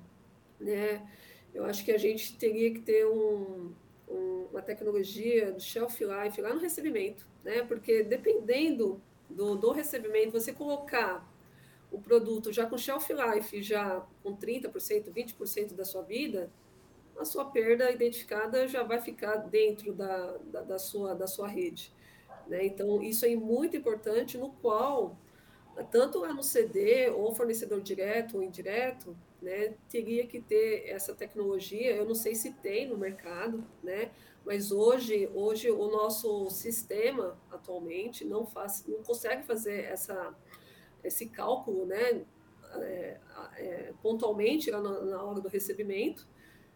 né, 0.60 1.04
eu 1.52 1.66
acho 1.66 1.84
que 1.84 1.92
a 1.92 1.98
gente 1.98 2.38
teria 2.38 2.72
que 2.72 2.80
ter 2.82 3.08
um, 3.08 3.74
um, 4.08 4.48
uma 4.52 4.62
tecnologia 4.62 5.52
de 5.52 5.64
shelf 5.64 6.00
life 6.00 6.40
lá 6.40 6.54
no 6.54 6.60
recebimento, 6.60 7.26
né, 7.44 7.64
porque 7.64 8.04
dependendo 8.04 9.02
do, 9.28 9.56
do 9.56 9.72
recebimento, 9.72 10.34
você 10.34 10.54
colocar 10.54 11.28
o 11.92 12.00
produto 12.00 12.54
já 12.54 12.68
com 12.68 12.78
shelf 12.78 13.10
life, 13.12 13.64
já 13.64 14.06
com 14.22 14.38
30%, 14.38 15.12
20% 15.12 15.74
da 15.74 15.84
sua 15.84 16.04
vida, 16.04 16.52
a 17.18 17.26
sua 17.26 17.46
perda 17.46 17.90
identificada 17.90 18.68
já 18.68 18.84
vai 18.84 19.02
ficar 19.02 19.38
dentro 19.38 19.92
da, 19.92 20.38
da, 20.52 20.62
da 20.62 20.78
sua, 20.78 21.16
da 21.16 21.26
sua 21.26 21.48
rede. 21.48 21.92
Né? 22.48 22.66
Então, 22.66 23.02
isso 23.02 23.26
é 23.26 23.36
muito 23.36 23.76
importante, 23.78 24.38
no 24.38 24.50
qual, 24.50 25.18
tanto 25.92 26.20
lá 26.20 26.34
no 26.34 26.44
CD, 26.44 27.10
ou 27.10 27.34
fornecedor 27.34 27.82
direto 27.82 28.38
ou 28.38 28.44
indireto, 28.44 29.16
né, 29.42 29.74
teria 29.90 30.26
que 30.26 30.40
ter 30.40 30.88
essa 30.88 31.14
tecnologia. 31.14 31.96
Eu 31.96 32.06
não 32.06 32.16
sei 32.16 32.36
se 32.36 32.54
tem 32.54 32.88
no 32.88 32.98
mercado, 32.98 33.64
né? 33.82 34.12
mas 34.46 34.72
hoje, 34.72 35.30
hoje 35.34 35.70
o 35.72 35.88
nosso 35.90 36.50
sistema, 36.50 37.38
atualmente, 37.52 38.26
não, 38.26 38.46
faz, 38.46 38.86
não 38.88 39.04
consegue 39.04 39.44
fazer 39.44 39.84
essa 39.86 40.34
esse 41.04 41.28
cálculo 41.28 41.86
né, 41.86 42.24
é, 42.76 43.18
é, 43.58 43.94
pontualmente 44.02 44.72
na, 44.72 44.82
na, 44.82 45.24
hora 45.24 45.42
do 45.42 45.50
recebimento. 45.50 46.28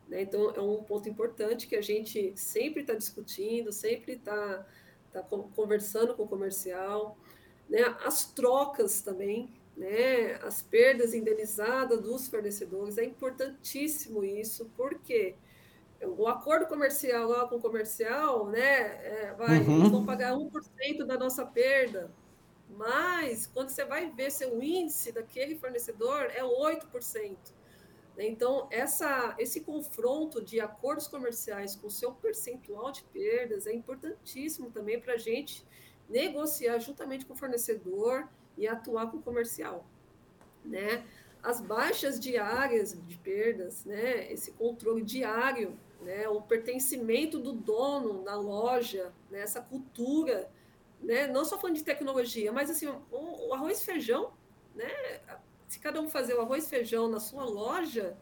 Né? 0.08 0.22
Então, 0.22 0.52
é 0.52 0.62
um 0.62 0.84
ponto 0.84 1.08
importante 1.08 1.68
que 1.68 1.76
a 1.76 1.82
gente 1.82 2.34
sempre 2.36 2.82
está 2.82 2.94
discutindo, 2.94 3.72
sempre 3.72 4.14
está 4.14 4.66
tá 5.22 5.38
conversando 5.56 6.16
com 6.16 6.24
o 6.24 6.28
comercial. 6.28 7.18
Né? 7.70 7.82
As 8.04 8.26
trocas 8.26 9.02
também, 9.02 9.54
né? 9.76 10.36
as 10.44 10.62
perdas 10.62 11.14
indenizadas 11.14 12.02
dos 12.02 12.28
fornecedores, 12.28 12.98
é 12.98 13.04
importantíssimo 13.04 14.24
isso, 14.24 14.72
porque 14.76 15.36
o 16.02 16.28
acordo 16.28 16.68
comercial 16.68 17.28
lá 17.28 17.48
com 17.48 17.56
o 17.56 17.62
comercial, 17.62 18.48
né, 18.48 18.62
é, 18.62 19.36
vai, 19.36 19.60
uhum. 19.60 19.80
eles 19.80 19.92
vão 19.92 20.06
pagar 20.06 20.34
1% 20.34 21.06
da 21.06 21.18
nossa 21.18 21.44
perda, 21.44 22.12
mas, 22.70 23.48
quando 23.48 23.70
você 23.70 23.86
vai 23.86 24.10
ver 24.12 24.32
seu 24.32 24.62
índice 24.62 25.12
daquele 25.12 25.56
fornecedor, 25.56 26.24
é 26.26 26.44
8%. 26.44 27.36
Né? 28.18 28.28
Então, 28.28 28.68
essa, 28.72 29.36
esse 29.38 29.62
confronto 29.62 30.42
de 30.42 30.60
acordos 30.60 31.08
comerciais 31.08 31.76
com 31.76 31.90
seu 31.90 32.12
percentual 32.12 32.92
de 32.92 33.04
perdas 33.04 33.68
é 33.68 33.74
importantíssimo 33.74 34.72
também 34.72 35.00
para 35.00 35.14
a 35.14 35.18
gente 35.18 35.64
negociar 36.10 36.80
juntamente 36.80 37.26
com 37.26 37.34
o 37.34 37.38
fornecedor 37.38 38.28
e 38.58 38.68
atuar 38.68 39.12
com 39.12 39.18
o 39.18 39.22
comercial. 39.22 39.86
Né? 40.66 41.06
As 41.44 41.62
baixas 41.62 42.20
diárias 42.20 42.98
de 43.08 43.18
perdas, 43.18 43.86
né? 43.86 44.32
esse 44.34 44.52
controle 44.52 45.04
diário, 45.04 45.78
né? 46.02 46.28
o 46.28 46.42
pertencimento 46.42 47.38
do 47.38 47.54
dono 47.54 48.24
na 48.24 48.36
loja, 48.36 49.14
né? 49.30 49.42
essa 49.42 49.62
cultura 49.62 50.50
né? 51.02 51.28
Não 51.28 51.46
só 51.46 51.60
falando 51.60 51.76
de 51.76 51.84
tecnologia, 51.84 52.52
mas 52.52 52.70
assim, 52.70 52.88
o, 52.88 53.48
o 53.50 53.54
arroz 53.54 53.82
e 53.82 53.86
feijão, 53.86 54.32
né? 54.76 54.90
Se 55.78 55.82
cada 55.84 56.02
um 56.02 56.10
fazer 56.10 56.34
o 56.34 56.42
arroz 56.42 56.66
e 56.66 56.70
feijão 56.70 57.08
na 57.08 57.20
sua 57.20 57.46
loja, 57.46 58.18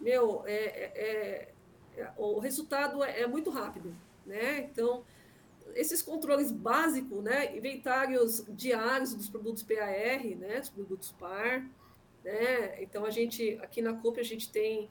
meu, 0.00 0.42
é, 0.46 0.54
é, 0.54 1.52
é, 1.98 2.12
o 2.16 2.38
resultado 2.38 3.04
é, 3.04 3.20
é, 3.20 3.26
muito 3.26 3.50
rápido, 3.50 3.94
né? 4.24 4.60
Então, 4.60 5.04
esses 5.74 6.00
controles 6.00 6.50
básicos, 6.50 7.22
né? 7.22 7.54
Inventários 7.54 8.42
diários 8.48 9.14
dos 9.14 9.28
produtos 9.28 9.62
PAR, 9.62 10.24
né? 10.38 10.60
Dos 10.60 10.70
produtos 10.70 11.12
PAR, 11.12 11.68
né? 12.24 12.82
Então, 12.82 13.04
a 13.04 13.10
gente, 13.10 13.58
aqui 13.60 13.82
na 13.82 13.92
COP, 13.92 14.18
a 14.18 14.24
gente 14.24 14.50
tem 14.50 14.88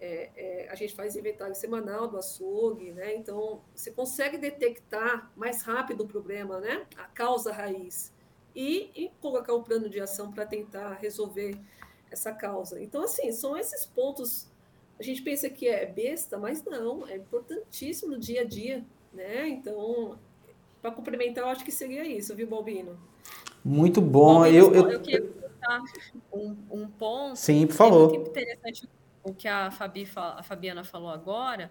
é, 0.00 0.30
é, 0.36 0.68
a 0.70 0.74
gente 0.74 0.94
faz 0.94 1.16
inventário 1.16 1.54
semanal 1.54 2.08
do 2.08 2.16
açougue, 2.16 2.92
né? 2.92 3.14
Então, 3.14 3.62
você 3.74 3.90
consegue 3.90 4.38
detectar 4.38 5.30
mais 5.36 5.60
rápido 5.60 6.04
o 6.04 6.08
problema, 6.08 6.60
né? 6.60 6.86
A 6.96 7.04
causa 7.08 7.52
raiz. 7.52 8.15
E, 8.56 8.90
e 8.96 9.10
colocar 9.20 9.54
um 9.54 9.62
plano 9.62 9.90
de 9.90 10.00
ação 10.00 10.32
para 10.32 10.46
tentar 10.46 10.94
resolver 10.94 11.60
essa 12.10 12.32
causa. 12.32 12.82
Então, 12.82 13.02
assim, 13.02 13.30
são 13.30 13.56
esses 13.56 13.84
pontos. 13.84 14.50
A 14.98 15.02
gente 15.02 15.20
pensa 15.20 15.50
que 15.50 15.68
é 15.68 15.84
besta, 15.84 16.38
mas 16.38 16.64
não, 16.64 17.06
é 17.06 17.16
importantíssimo 17.16 18.12
no 18.12 18.18
dia 18.18 18.40
a 18.40 18.44
dia, 18.44 18.82
né? 19.12 19.46
Então, 19.48 20.18
para 20.80 20.90
complementar, 20.90 21.44
eu 21.44 21.50
acho 21.50 21.64
que 21.64 21.70
seria 21.70 22.04
isso, 22.04 22.34
viu, 22.34 22.46
Balbino? 22.46 22.98
Muito 23.62 24.00
bom. 24.00 24.40
Balbino, 24.40 24.56
eu, 24.56 24.74
eu, 24.74 24.90
eu 24.90 25.00
queria 25.00 25.22
colocar 25.22 25.82
um, 26.32 26.56
um 26.70 26.88
ponto. 26.88 27.36
Sim, 27.36 27.66
por 27.66 27.74
favor. 27.74 28.14
É 28.14 28.18
muito 28.18 28.30
interessante 28.30 28.88
o 29.22 29.34
que 29.34 29.48
a, 29.48 29.70
Fabi, 29.70 30.08
a 30.16 30.42
Fabiana 30.42 30.82
falou 30.82 31.10
agora, 31.10 31.70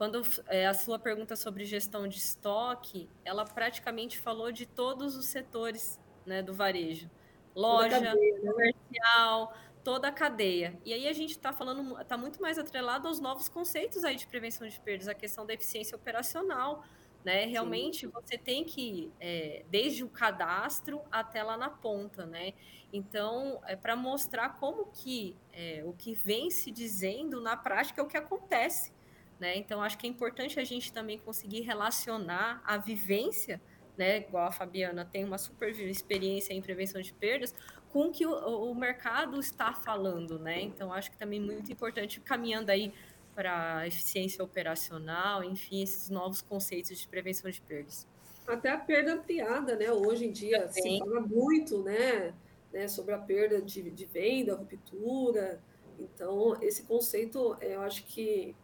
quando 0.00 0.22
é, 0.48 0.66
a 0.66 0.72
sua 0.72 0.98
pergunta 0.98 1.36
sobre 1.36 1.62
gestão 1.66 2.08
de 2.08 2.16
estoque, 2.16 3.06
ela 3.22 3.44
praticamente 3.44 4.18
falou 4.18 4.50
de 4.50 4.64
todos 4.64 5.14
os 5.14 5.26
setores 5.26 5.99
né, 6.24 6.42
do 6.42 6.54
varejo. 6.54 7.10
Loja, 7.54 8.00
cadeia, 8.00 8.38
né? 8.38 8.40
comercial, 8.40 9.54
toda 9.82 10.08
a 10.08 10.12
cadeia. 10.12 10.78
E 10.84 10.92
aí 10.92 11.08
a 11.08 11.12
gente 11.12 11.30
está 11.30 11.52
falando, 11.52 12.00
está 12.00 12.16
muito 12.16 12.40
mais 12.40 12.58
atrelado 12.58 13.08
aos 13.08 13.18
novos 13.20 13.48
conceitos 13.48 14.04
aí 14.04 14.16
de 14.16 14.26
prevenção 14.26 14.68
de 14.68 14.78
perdas, 14.80 15.08
a 15.08 15.14
questão 15.14 15.44
da 15.44 15.54
eficiência 15.54 15.96
operacional. 15.96 16.84
Né? 17.24 17.44
Realmente 17.44 18.06
Sim. 18.06 18.12
você 18.12 18.38
tem 18.38 18.64
que, 18.64 19.12
é, 19.20 19.62
desde 19.68 20.02
o 20.02 20.08
cadastro 20.08 21.02
até 21.12 21.42
lá 21.42 21.54
na 21.54 21.68
ponta, 21.68 22.24
né? 22.24 22.54
Então, 22.90 23.60
é 23.66 23.76
para 23.76 23.94
mostrar 23.94 24.58
como 24.58 24.86
que 24.86 25.36
é, 25.52 25.82
o 25.84 25.92
que 25.92 26.14
vem 26.14 26.50
se 26.50 26.70
dizendo 26.70 27.40
na 27.40 27.56
prática 27.56 28.00
é 28.00 28.04
o 28.04 28.06
que 28.06 28.16
acontece. 28.16 28.90
Né? 29.38 29.56
Então, 29.56 29.82
acho 29.82 29.96
que 29.96 30.06
é 30.06 30.10
importante 30.10 30.60
a 30.60 30.64
gente 30.64 30.92
também 30.92 31.18
conseguir 31.18 31.60
relacionar 31.60 32.62
a 32.64 32.76
vivência, 32.76 33.60
né, 34.00 34.20
igual 34.20 34.46
a 34.46 34.50
Fabiana 34.50 35.04
tem 35.04 35.24
uma 35.24 35.36
super 35.36 35.68
experiência 35.78 36.54
em 36.54 36.62
prevenção 36.62 37.02
de 37.02 37.12
perdas, 37.12 37.54
com 37.90 38.06
o 38.06 38.10
que 38.10 38.24
o, 38.24 38.32
o 38.32 38.74
mercado 38.74 39.38
está 39.38 39.74
falando. 39.74 40.38
Né? 40.38 40.62
Então, 40.62 40.90
acho 40.90 41.10
que 41.10 41.18
também 41.18 41.38
muito 41.38 41.70
importante, 41.70 42.18
caminhando 42.20 42.70
aí 42.70 42.94
para 43.34 43.86
eficiência 43.86 44.42
operacional, 44.42 45.44
enfim, 45.44 45.82
esses 45.82 46.08
novos 46.08 46.40
conceitos 46.40 46.98
de 46.98 47.06
prevenção 47.06 47.50
de 47.50 47.60
perdas. 47.60 48.08
Até 48.46 48.70
a 48.70 48.78
perda 48.78 49.12
ampliada, 49.12 49.76
né? 49.76 49.92
Hoje 49.92 50.26
em 50.26 50.32
dia 50.32 50.66
Também. 50.66 50.98
se 50.98 50.98
fala 50.98 51.20
muito, 51.20 51.82
né? 51.82 52.34
né, 52.72 52.88
sobre 52.88 53.14
a 53.14 53.18
perda 53.18 53.60
de, 53.60 53.90
de 53.90 54.04
venda, 54.06 54.54
ruptura. 54.54 55.60
Então, 55.98 56.56
esse 56.62 56.82
conceito, 56.84 57.56
eu 57.60 57.82
acho 57.82 58.04
que 58.04 58.54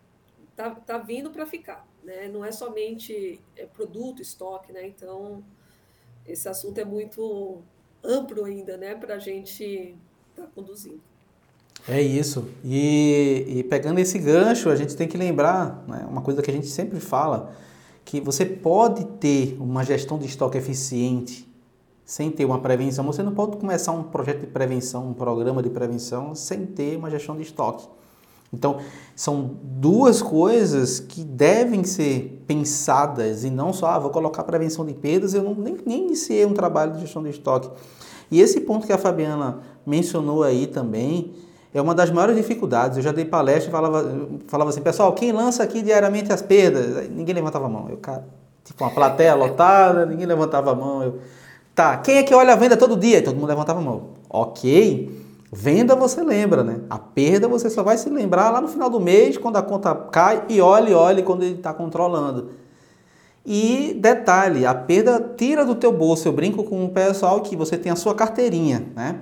está 0.51 0.71
tá 0.71 0.99
vindo 0.99 1.31
para 1.31 1.45
ficar, 1.45 1.87
né? 2.07 2.29
Não 2.29 2.45
é 2.45 2.53
somente 2.53 3.41
é, 3.57 3.67
produto, 3.67 4.23
estoque, 4.23 4.73
né? 4.73 4.87
Então, 4.87 5.43
esse 6.27 6.49
assunto 6.49 6.79
é 6.79 6.85
muito 6.85 7.59
amplo 8.03 8.45
ainda, 8.45 8.77
né? 8.77 8.95
Para 8.95 9.17
a 9.17 9.19
gente 9.19 9.97
estar 10.31 10.45
tá 10.45 10.49
conduzindo. 10.55 11.01
É 11.89 12.01
isso. 12.01 12.49
E, 12.65 13.45
e, 13.49 13.65
pegando 13.65 13.99
esse 13.99 14.19
gancho, 14.19 14.71
a 14.71 14.77
gente 14.77 14.97
tem 14.97 15.07
que 15.07 15.17
lembrar, 15.17 15.85
né, 15.87 16.07
uma 16.09 16.21
coisa 16.23 16.43
que 16.43 16.51
a 16.51 16.55
gente 16.55 16.67
sempre 16.67 16.99
fala, 16.99 17.55
que 18.05 18.21
você 18.21 18.45
pode 18.47 19.05
ter 19.19 19.57
uma 19.61 19.85
gestão 19.85 20.19
de 20.19 20.27
estoque 20.27 20.57
eficiente 20.57 21.47
sem 22.05 22.31
ter 22.31 22.45
uma 22.45 22.61
prevenção. 22.61 23.05
Você 23.07 23.23
não 23.23 23.35
pode 23.35 23.57
começar 23.57 23.93
um 23.93 24.05
projeto 24.05 24.41
de 24.41 24.47
prevenção, 24.47 25.09
um 25.09 25.15
programa 25.15 25.63
de 25.63 25.69
prevenção, 25.69 26.35
sem 26.35 26.65
ter 26.65 26.97
uma 26.97 27.11
gestão 27.11 27.37
de 27.37 27.43
estoque. 27.43 27.87
Então, 28.53 28.79
são 29.15 29.51
duas 29.63 30.23
coisas 30.23 31.01
que 31.01 31.23
devem 31.25 31.85
ser 31.85 32.43
pensadas 32.47 33.45
e 33.45 33.51
não 33.51 33.73
só, 33.73 33.87
ah, 33.87 33.99
vou 33.99 34.11
colocar 34.11 34.45
prevenção 34.45 34.85
de 34.85 34.95
perdas, 34.95 35.35
eu 35.35 35.43
não, 35.43 35.55
nem, 35.55 35.77
nem 35.85 36.07
iniciei 36.07 36.45
um 36.45 36.55
trabalho 36.55 36.93
de 36.93 37.01
gestão 37.01 37.23
de 37.23 37.31
estoque. 37.31 37.69
E 38.31 38.41
esse 38.41 38.61
ponto 38.61 38.87
que 38.87 38.93
a 38.93 38.99
Fabiana 38.99 39.61
mencionou 39.85 40.43
aí 40.43 40.67
também, 40.67 41.33
é 41.73 41.81
uma 41.81 41.95
das 41.95 42.11
maiores 42.11 42.37
dificuldades. 42.37 42.97
Eu 42.97 43.03
já 43.03 43.13
dei 43.13 43.25
palestra 43.25 43.69
e 43.69 43.71
falava, 43.71 44.29
falava 44.47 44.71
assim, 44.71 44.81
pessoal, 44.81 45.13
quem 45.13 45.33
lança 45.33 45.63
aqui 45.63 45.83
diariamente 45.83 46.33
as 46.33 46.43
perdas? 46.43 46.97
Aí 46.97 47.09
ninguém 47.09 47.35
levantava 47.35 47.67
a 47.67 47.69
mão. 47.69 47.89
Eu, 47.89 47.99
cara, 47.99 48.27
tipo 48.65 48.83
uma 48.83 48.91
plateia 48.91 49.35
lotada, 49.37 50.07
ninguém 50.07 50.27
levantava 50.27 50.73
a 50.73 50.75
mão. 50.75 51.03
Eu, 51.03 51.21
tá, 51.75 51.99
quem 51.99 52.17
é 52.17 52.23
que 52.23 52.35
olha 52.35 52.55
a 52.55 52.57
venda 52.57 52.77
todo 52.77 52.97
dia? 52.97 53.23
Todo 53.23 53.35
mundo 53.37 53.49
levantava 53.49 53.79
a 53.79 53.83
mão. 53.83 54.09
Ok, 54.29 55.26
venda 55.53 55.95
você 55.95 56.23
lembra, 56.23 56.65
né? 56.65 56.81
A 56.91 56.99
perda 56.99 57.49
você 57.49 57.71
só 57.71 57.83
vai 57.83 57.97
se 57.97 58.09
lembrar 58.11 58.51
lá 58.51 58.61
no 58.61 58.69
final 58.69 58.91
do 58.91 59.01
mês, 59.01 59.39
quando 59.39 59.57
a 59.57 59.63
conta 59.63 59.95
cai, 59.95 60.45
e 60.49 60.61
olhe, 60.61 60.93
olhe 60.93 61.23
quando 61.23 61.43
ele 61.43 61.55
está 61.55 61.73
controlando. 61.73 62.51
E 63.45 63.97
detalhe, 64.01 64.67
a 64.67 64.75
perda 64.75 65.35
tira 65.37 65.65
do 65.65 65.77
teu 65.77 65.93
bolso. 65.93 66.27
Eu 66.27 66.33
brinco 66.33 66.65
com 66.65 66.85
o 66.85 66.89
pessoal 66.91 67.41
que 67.43 67.55
você 67.55 67.79
tem 67.79 67.93
a 67.93 67.97
sua 67.97 68.15
carteirinha, 68.15 68.87
né? 68.95 69.21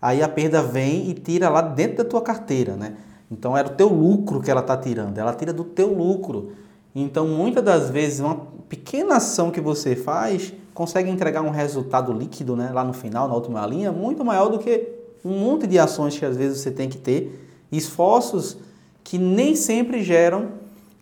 Aí 0.00 0.20
a 0.20 0.28
perda 0.28 0.60
vem 0.60 1.08
e 1.08 1.14
tira 1.14 1.48
lá 1.48 1.62
dentro 1.62 1.98
da 1.98 2.04
tua 2.04 2.20
carteira, 2.20 2.74
né? 2.74 2.96
Então 3.30 3.56
era 3.56 3.68
o 3.68 3.70
teu 3.70 3.88
lucro 3.88 4.40
que 4.40 4.50
ela 4.50 4.60
está 4.60 4.76
tirando, 4.76 5.16
ela 5.16 5.32
tira 5.32 5.52
do 5.52 5.62
teu 5.62 5.94
lucro. 5.94 6.52
Então 6.92 7.28
muitas 7.28 7.62
das 7.62 7.88
vezes 7.88 8.18
uma 8.18 8.46
pequena 8.68 9.16
ação 9.16 9.52
que 9.52 9.60
você 9.60 9.94
faz 9.94 10.52
consegue 10.74 11.08
entregar 11.08 11.42
um 11.42 11.50
resultado 11.50 12.12
líquido, 12.12 12.56
né? 12.56 12.70
Lá 12.72 12.82
no 12.82 12.92
final, 12.92 13.28
na 13.28 13.34
última 13.34 13.64
linha, 13.64 13.92
muito 13.92 14.24
maior 14.24 14.48
do 14.48 14.58
que 14.58 15.01
um 15.24 15.38
monte 15.38 15.66
de 15.66 15.78
ações 15.78 16.18
que 16.18 16.24
às 16.24 16.36
vezes 16.36 16.58
você 16.58 16.70
tem 16.70 16.88
que 16.88 16.98
ter, 16.98 17.48
esforços 17.70 18.56
que 19.04 19.18
nem 19.18 19.56
sempre 19.56 20.02
geram 20.02 20.48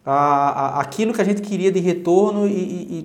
a, 0.04 0.14
a, 0.14 0.80
aquilo 0.80 1.12
que 1.12 1.20
a 1.20 1.24
gente 1.24 1.42
queria 1.42 1.70
de 1.70 1.80
retorno 1.80 2.46
e, 2.46 2.50
e, 2.50 2.98
e 2.98 3.02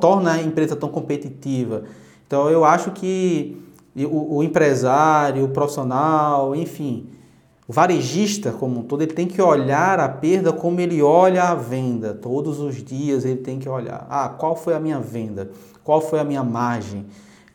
torna 0.00 0.32
a 0.32 0.42
empresa 0.42 0.76
tão 0.76 0.88
competitiva. 0.88 1.84
Então 2.26 2.48
eu 2.50 2.64
acho 2.64 2.90
que 2.92 3.56
o, 3.96 4.36
o, 4.36 4.42
empresário, 4.42 5.44
o 5.44 5.48
profissional, 5.48 6.54
enfim, 6.54 7.06
o 7.66 7.72
varejista 7.72 8.52
como 8.52 8.80
um 8.80 8.82
todo, 8.82 9.02
ele 9.02 9.12
tem 9.12 9.26
que 9.26 9.40
olhar 9.40 9.98
a 9.98 10.08
perda 10.08 10.52
como 10.52 10.80
ele 10.80 11.02
olha 11.02 11.44
a 11.44 11.54
venda. 11.54 12.14
Todos 12.14 12.60
os 12.60 12.82
dias 12.82 13.24
ele 13.24 13.40
tem 13.40 13.58
que 13.58 13.68
olhar. 13.68 14.06
Ah, 14.08 14.28
qual 14.28 14.54
foi 14.54 14.74
a 14.74 14.80
minha 14.80 15.00
venda? 15.00 15.50
Qual 15.82 16.00
foi 16.00 16.18
a 16.18 16.24
minha 16.24 16.44
margem? 16.44 17.06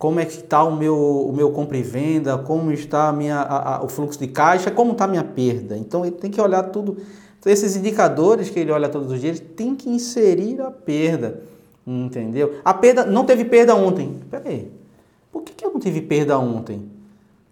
Como 0.02 0.20
é 0.20 0.26
que 0.26 0.38
está 0.38 0.64
o 0.64 0.76
meu, 0.76 0.98
o 0.98 1.32
meu 1.32 1.52
compra 1.52 1.78
e 1.78 1.84
venda? 1.84 2.36
Como 2.36 2.72
está 2.72 3.10
a 3.10 3.14
minha, 3.14 3.36
a, 3.36 3.76
a, 3.76 3.84
o 3.84 3.88
fluxo 3.88 4.18
de 4.18 4.26
caixa? 4.26 4.72
Como 4.72 4.94
está 4.94 5.06
a 5.06 5.08
minha 5.08 5.24
perda? 5.24 5.78
Então 5.78 6.04
ele 6.04 6.16
tem 6.16 6.32
que 6.32 6.42
olhar 6.42 6.64
tudo 6.64 6.98
esses 7.46 7.76
indicadores 7.76 8.50
que 8.50 8.60
ele 8.60 8.72
olha 8.72 8.90
todos 8.90 9.12
os 9.12 9.22
dias, 9.22 9.40
tem 9.40 9.76
que 9.76 9.88
inserir 9.88 10.60
a 10.60 10.72
perda. 10.72 11.44
Entendeu? 11.86 12.56
A 12.66 12.74
perda 12.74 13.06
não 13.06 13.26
teve 13.26 13.46
perda 13.46 13.76
ontem. 13.76 14.20
Peraí, 14.32 14.72
por 15.32 15.44
que, 15.44 15.54
que 15.54 15.64
eu 15.64 15.72
não 15.72 15.80
tive 15.80 16.02
perda 16.02 16.40
ontem? 16.40 16.90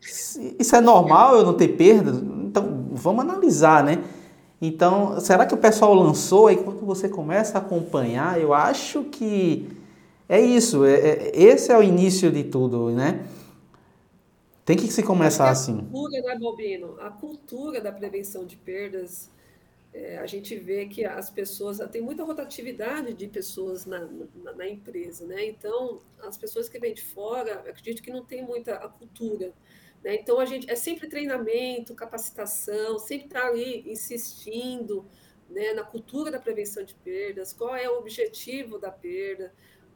Isso 0.01 0.75
é 0.75 0.81
normal 0.81 1.35
eu 1.35 1.45
não 1.45 1.53
ter 1.53 1.67
perda? 1.67 2.19
Então, 2.43 2.87
vamos 2.93 3.25
analisar, 3.25 3.83
né? 3.83 3.99
Então, 4.59 5.19
será 5.19 5.45
que 5.45 5.53
o 5.53 5.57
pessoal 5.57 5.93
lançou? 5.93 6.47
Aí, 6.47 6.55
quando 6.55 6.83
você 6.83 7.07
começa 7.07 7.59
a 7.59 7.61
acompanhar, 7.61 8.41
eu 8.41 8.55
acho 8.55 9.03
que 9.03 9.69
é 10.29 10.39
isso. 10.39 10.85
É, 10.85 10.93
é, 10.93 11.31
esse 11.33 11.71
é 11.71 11.77
o 11.77 11.83
início 11.83 12.31
de 12.31 12.43
tudo, 12.43 12.91
né? 12.91 13.27
Tem 14.63 14.77
que 14.77 14.87
se 14.87 15.01
começar 15.01 15.49
assim. 15.49 15.79
A 15.79 15.81
cultura, 15.81 16.21
né, 16.21 16.37
Balbino? 16.39 17.01
A 17.01 17.09
cultura 17.09 17.81
da 17.81 17.91
prevenção 17.91 18.45
de 18.45 18.55
perdas 18.55 19.31
é, 19.91 20.17
a 20.17 20.27
gente 20.27 20.55
vê 20.55 20.85
que 20.85 21.03
as 21.03 21.29
pessoas 21.29 21.79
tem 21.91 22.01
muita 22.01 22.23
rotatividade 22.23 23.13
de 23.13 23.27
pessoas 23.27 23.85
na, 23.85 24.07
na, 24.35 24.53
na, 24.53 24.69
empresa, 24.69 25.25
né? 25.25 25.45
Então 25.45 25.99
as 26.21 26.37
pessoas 26.37 26.69
que 26.69 26.77
vêm 26.79 26.93
de 26.93 27.01
fora, 27.01 27.53
acredito 27.67 28.03
que 28.03 28.11
não 28.11 28.23
tem 28.23 28.45
muita 28.45 28.75
a 28.75 28.87
cultura, 28.87 29.51
né? 30.03 30.15
Então 30.15 30.39
a 30.39 30.45
gente 30.45 30.69
é 30.69 30.75
sempre 30.75 31.09
treinamento, 31.09 31.95
capacitação, 31.95 32.99
sempre 32.99 33.25
estar 33.25 33.41
tá 33.41 33.47
ali 33.47 33.83
insistindo, 33.91 35.05
né, 35.49 35.73
na 35.73 35.83
cultura 35.83 36.29
da 36.29 36.39
prevenção 36.39 36.83
de 36.83 36.93
perdas, 36.93 37.51
qual 37.51 37.75
é 37.75 37.89
o 37.89 37.97
objetivo 37.97 38.77
da 38.77 38.91
perda, 38.91 39.51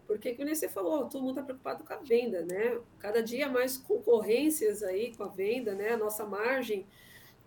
porque 0.07 0.35
como 0.35 0.53
você 0.53 0.67
falou, 0.67 1.07
todo 1.07 1.21
mundo 1.21 1.31
está 1.39 1.43
preocupado 1.43 1.83
com 1.83 1.93
a 1.93 1.97
venda, 1.97 2.45
né? 2.45 2.79
Cada 2.99 3.21
dia 3.21 3.47
mais 3.47 3.77
concorrências 3.77 4.83
aí 4.83 5.15
com 5.15 5.23
a 5.23 5.27
venda, 5.27 5.73
né? 5.73 5.89
A 5.89 5.97
nossa 5.97 6.25
margem, 6.25 6.85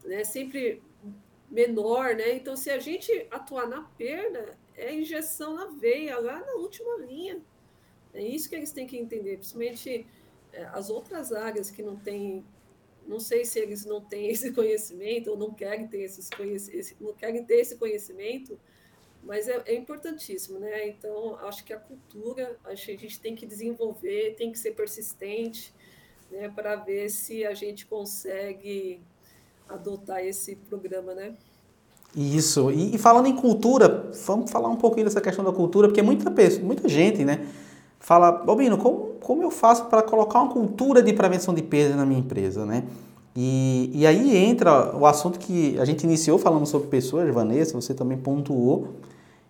né? 0.05 0.25
Sempre 0.25 0.83
menor, 1.51 2.15
né? 2.15 2.35
Então, 2.35 2.57
se 2.57 2.71
a 2.71 2.79
gente 2.79 3.27
atuar 3.31 3.69
na 3.69 3.83
perda, 3.83 4.57
é 4.75 4.95
injeção 4.95 5.55
na 5.55 5.67
veia, 5.67 6.19
lá 6.19 6.41
na 6.41 6.55
última 6.55 6.97
linha. 6.99 7.41
É 8.13 8.23
isso 8.23 8.49
que 8.49 8.55
eles 8.55 8.73
têm 8.73 8.87
que 8.87 8.97
entender, 8.97 9.37
principalmente 9.37 10.07
é, 10.53 10.65
as 10.73 10.89
outras 10.91 11.33
áreas 11.33 11.71
que 11.71 11.83
não 11.83 11.97
têm, 11.97 12.45
não 13.07 13.21
sei 13.21 13.45
se 13.45 13.59
eles 13.59 13.85
não 13.85 14.01
têm 14.01 14.29
esse 14.31 14.53
conhecimento 14.53 15.31
ou 15.31 15.37
não 15.37 15.53
querem 15.53 15.87
ter, 15.87 16.03
esses 16.03 16.31
esse, 16.73 16.97
não 17.01 17.13
querem 17.13 17.45
ter 17.45 17.57
esse 17.57 17.77
conhecimento, 17.77 18.59
mas 19.27 19.49
é, 19.49 19.61
é, 19.67 19.75
importantíssimo, 19.75 20.59
né? 20.59 20.89
Então, 20.89 21.37
acho 21.43 21.65
que 21.65 21.73
a 21.73 21.79
cultura, 21.79 22.57
acho 22.65 22.87
que 22.87 22.93
a 22.93 22.97
gente 22.97 23.21
tem 23.21 23.35
que 23.35 23.45
desenvolver, 23.45 24.37
tem 24.39 24.53
que 24.53 24.59
ser 24.59 24.71
persistente, 24.71 25.75
né, 26.31 26.49
para 26.49 26.77
ver 26.77 27.09
se 27.11 27.45
a 27.45 27.53
gente 27.53 27.87
consegue 27.87 29.01
adotar 29.69 30.25
esse 30.25 30.55
programa, 30.55 31.15
né? 31.15 31.35
Isso. 32.15 32.71
E, 32.71 32.95
e, 32.95 32.99
falando 32.99 33.27
em 33.27 33.35
cultura, 33.35 34.11
vamos 34.25 34.51
falar 34.51 34.69
um 34.69 34.77
pouquinho 34.77 35.05
dessa 35.05 35.21
questão 35.21 35.45
da 35.45 35.53
cultura, 35.53 35.89
porque 35.89 36.03
muita 36.03 36.31
pessoa, 36.31 36.65
muita 36.65 36.89
gente, 36.89 37.25
né, 37.25 37.47
fala, 37.99 38.31
Bobino, 38.31 38.79
como, 38.79 39.17
como 39.21 39.43
eu 39.43 39.51
faço 39.51 39.87
para 39.87 40.03
colocar 40.03 40.41
uma 40.41 40.53
cultura 40.53 41.03
de 41.03 41.13
prevenção 41.13 41.53
de 41.53 41.63
perda 41.63 41.97
na 41.97 42.07
minha 42.07 42.21
empresa, 42.21 42.65
né? 42.65 42.85
E, 43.35 43.91
e 43.93 44.07
aí 44.07 44.35
entra 44.37 44.97
o 44.97 45.05
assunto 45.05 45.39
que 45.39 45.79
a 45.79 45.85
gente 45.85 46.05
iniciou 46.05 46.39
falando 46.39 46.65
sobre 46.65 46.89
pessoas, 46.89 47.33
Vanessa, 47.35 47.79
você 47.79 47.93
também 47.93 48.17
pontuou. 48.17 48.95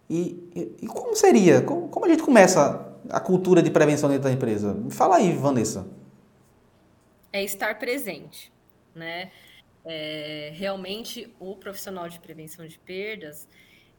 E, 0.09 0.51
e, 0.55 0.77
e 0.83 0.87
como 0.87 1.15
seria? 1.17 1.63
Como, 1.63 1.89
como 1.89 2.07
a 2.07 2.09
gente 2.09 2.23
começa 2.23 2.95
a 3.09 3.21
cultura 3.21 3.63
de 3.63 3.71
prevenção 3.71 4.09
dentro 4.09 4.25
da 4.25 4.33
empresa? 4.33 4.77
Fala 4.91 5.17
aí, 5.17 5.33
Vanessa. 5.33 5.87
É 7.33 7.43
estar 7.43 7.79
presente, 7.79 8.53
né? 8.95 9.31
é, 9.87 10.51
realmente 10.53 11.33
o 11.39 11.55
profissional 11.55 12.09
de 12.09 12.19
prevenção 12.19 12.67
de 12.67 12.77
perdas 12.81 13.49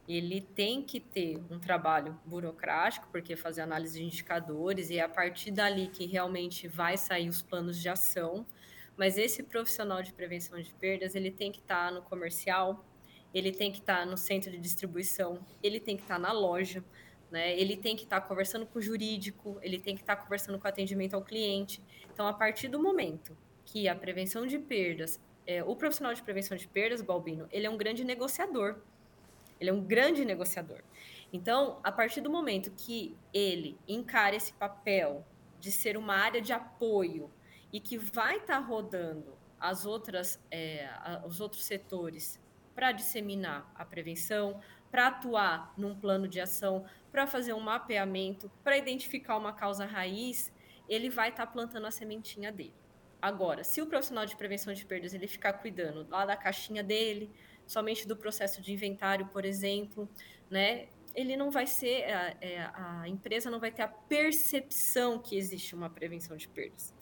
ele 0.06 0.42
tem 0.42 0.82
que 0.82 1.00
ter 1.00 1.42
um 1.50 1.60
trabalho 1.60 2.18
burocrático, 2.26 3.08
porque 3.12 3.36
fazer 3.36 3.62
análise 3.62 4.00
de 4.00 4.06
indicadores 4.06 4.90
e 4.90 4.98
é 4.98 5.02
a 5.02 5.10
partir 5.10 5.52
dali 5.52 5.88
que 5.88 6.06
realmente 6.06 6.68
vai 6.68 6.98
sair 6.98 7.28
os 7.28 7.42
planos 7.42 7.78
de 7.82 7.90
ação. 7.90 8.46
Mas 8.96 9.18
esse 9.18 9.44
profissional 9.44 10.02
de 10.02 10.14
prevenção 10.14 10.62
de 10.62 10.74
perdas, 10.76 11.14
ele 11.14 11.30
tem 11.30 11.52
que 11.52 11.60
estar 11.60 11.92
no 11.92 12.02
comercial, 12.02 12.86
ele 13.38 13.52
tem 13.52 13.72
que 13.72 13.80
estar 13.80 14.06
no 14.06 14.18
centro 14.18 14.52
de 14.52 14.58
distribuição, 14.58 15.40
ele 15.62 15.80
tem 15.80 15.96
que 15.96 16.04
estar 16.04 16.20
na 16.20 16.32
loja, 16.32 16.84
né? 17.30 17.58
Ele 17.60 17.76
tem 17.76 17.96
que 17.96 18.04
estar 18.04 18.22
conversando 18.22 18.66
com 18.66 18.80
o 18.80 18.82
jurídico, 18.82 19.58
ele 19.62 19.80
tem 19.80 19.96
que 19.96 20.02
estar 20.02 20.16
conversando 20.16 20.58
com 20.58 20.66
o 20.66 20.68
atendimento 20.70 21.14
ao 21.14 21.22
cliente. 21.22 21.82
Então, 22.14 22.28
a 22.28 22.34
partir 22.34 22.68
do 22.68 22.80
momento 22.82 23.38
que 23.66 23.88
a 23.88 23.96
prevenção 23.96 24.48
de 24.48 24.58
perdas 24.58 25.20
é, 25.48 25.64
o 25.64 25.76
profissional 25.76 26.14
de 26.14 26.22
prevenção 26.22 26.58
de 26.58 26.68
perdas, 26.68 27.02
Balbino, 27.02 27.48
ele 27.52 27.66
é 27.66 27.70
um 27.70 27.78
grande 27.78 28.04
negociador. 28.04 28.76
Ele 29.60 29.70
é 29.70 29.74
um 29.74 29.82
grande 29.82 30.26
negociador. 30.26 30.84
Então, 31.32 31.80
a 31.84 31.92
partir 31.92 32.22
do 32.22 32.30
momento 32.30 32.72
que 32.72 33.18
ele 33.34 33.78
encara 33.88 34.36
esse 34.36 34.54
papel 34.54 35.26
de 35.60 35.72
ser 35.72 35.98
uma 35.98 36.14
área 36.14 36.42
de 36.42 36.52
apoio 36.52 37.32
e 37.72 37.80
que 37.80 37.98
vai 37.98 38.38
estar 38.38 38.60
tá 38.60 38.68
rodando 38.68 39.36
as 39.60 39.86
outras, 39.86 40.40
é, 40.52 40.88
os 41.26 41.40
outros 41.40 41.64
setores 41.64 42.40
para 42.78 42.92
disseminar 42.92 43.68
a 43.74 43.84
prevenção, 43.84 44.62
para 44.92 45.08
atuar 45.08 45.74
num 45.76 45.96
plano 45.96 46.28
de 46.28 46.40
ação, 46.40 46.86
para 47.12 47.26
fazer 47.26 47.54
um 47.54 47.60
mapeamento, 47.60 48.52
para 48.64 48.78
identificar 48.78 49.36
uma 49.36 49.52
causa 49.52 49.84
raiz, 49.84 50.54
ele 50.88 51.10
vai 51.10 51.30
estar 51.30 51.48
tá 51.48 51.52
plantando 51.52 51.88
a 51.88 51.92
sementinha 51.92 52.52
dele. 52.52 52.76
Agora, 53.20 53.64
se 53.64 53.82
o 53.82 53.88
profissional 53.88 54.28
de 54.28 54.36
prevenção 54.36 54.76
de 54.76 54.86
perdas 54.86 55.16
ele 55.16 55.26
ficar 55.26 55.54
cuidando 55.54 56.08
lá 56.08 56.24
da 56.24 56.38
caixinha 56.38 56.84
dele, 56.84 57.32
somente 57.66 58.08
do 58.08 58.16
processo 58.16 58.62
de 58.62 58.72
inventário, 58.72 59.26
por 59.26 59.44
exemplo, 59.44 60.08
né? 60.48 60.90
Ele 61.16 61.36
não 61.36 61.50
vai 61.50 61.66
ser, 61.66 62.04
a, 62.14 62.36
é, 62.40 62.60
a 62.76 63.08
empresa 63.08 63.50
não 63.50 63.60
vai 63.60 63.72
ter 63.72 63.82
a 63.82 63.88
percepção 63.88 65.18
que 65.18 65.36
existe 65.36 65.74
uma 65.74 65.90
prevenção 65.90 66.38
de 66.38 66.48
perdas. 66.48 66.94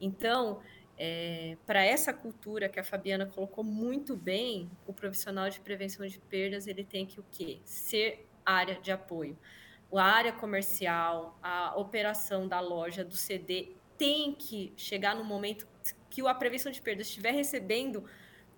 Então, 0.00 0.60
é, 1.02 1.56
para 1.64 1.82
essa 1.82 2.12
cultura 2.12 2.68
que 2.68 2.78
a 2.78 2.84
Fabiana 2.84 3.24
colocou 3.24 3.64
muito 3.64 4.14
bem, 4.14 4.70
o 4.86 4.92
profissional 4.92 5.48
de 5.48 5.58
prevenção 5.58 6.06
de 6.06 6.18
perdas 6.18 6.66
ele 6.66 6.84
tem 6.84 7.06
que 7.06 7.18
o 7.18 7.24
quê? 7.32 7.58
Ser 7.64 8.28
área 8.44 8.78
de 8.78 8.92
apoio. 8.92 9.38
A 9.94 10.04
área 10.04 10.30
comercial, 10.30 11.38
a 11.42 11.74
operação 11.74 12.46
da 12.46 12.60
loja, 12.60 13.02
do 13.02 13.16
CD, 13.16 13.72
tem 13.96 14.34
que 14.34 14.74
chegar 14.76 15.16
no 15.16 15.24
momento 15.24 15.66
que 16.10 16.20
a 16.20 16.34
prevenção 16.34 16.70
de 16.70 16.82
perdas 16.82 17.06
estiver 17.06 17.32
recebendo 17.32 18.04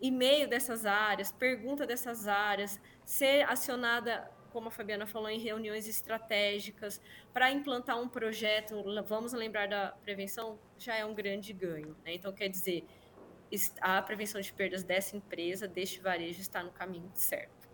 e-mail 0.00 0.48
dessas 0.48 0.84
áreas, 0.84 1.30
pergunta 1.30 1.86
dessas 1.86 2.26
áreas, 2.26 2.80
ser 3.04 3.48
acionada, 3.48 4.28
como 4.52 4.66
a 4.66 4.70
Fabiana 4.72 5.06
falou, 5.06 5.30
em 5.30 5.38
reuniões 5.38 5.86
estratégicas 5.86 7.00
para 7.32 7.52
implantar 7.52 8.00
um 8.00 8.08
projeto. 8.08 8.82
Vamos 9.06 9.32
lembrar 9.32 9.68
da 9.68 9.94
prevenção, 10.02 10.58
já 10.82 10.96
é 10.96 11.04
um 11.04 11.14
grande 11.14 11.52
ganho. 11.52 11.96
Né? 12.04 12.14
Então, 12.14 12.32
quer 12.32 12.48
dizer, 12.48 12.84
a 13.80 14.02
prevenção 14.02 14.40
de 14.40 14.52
perdas 14.52 14.82
dessa 14.82 15.16
empresa, 15.16 15.68
deste 15.68 16.00
varejo, 16.00 16.40
está 16.40 16.62
no 16.62 16.70
caminho 16.70 17.10
certo. 17.14 17.68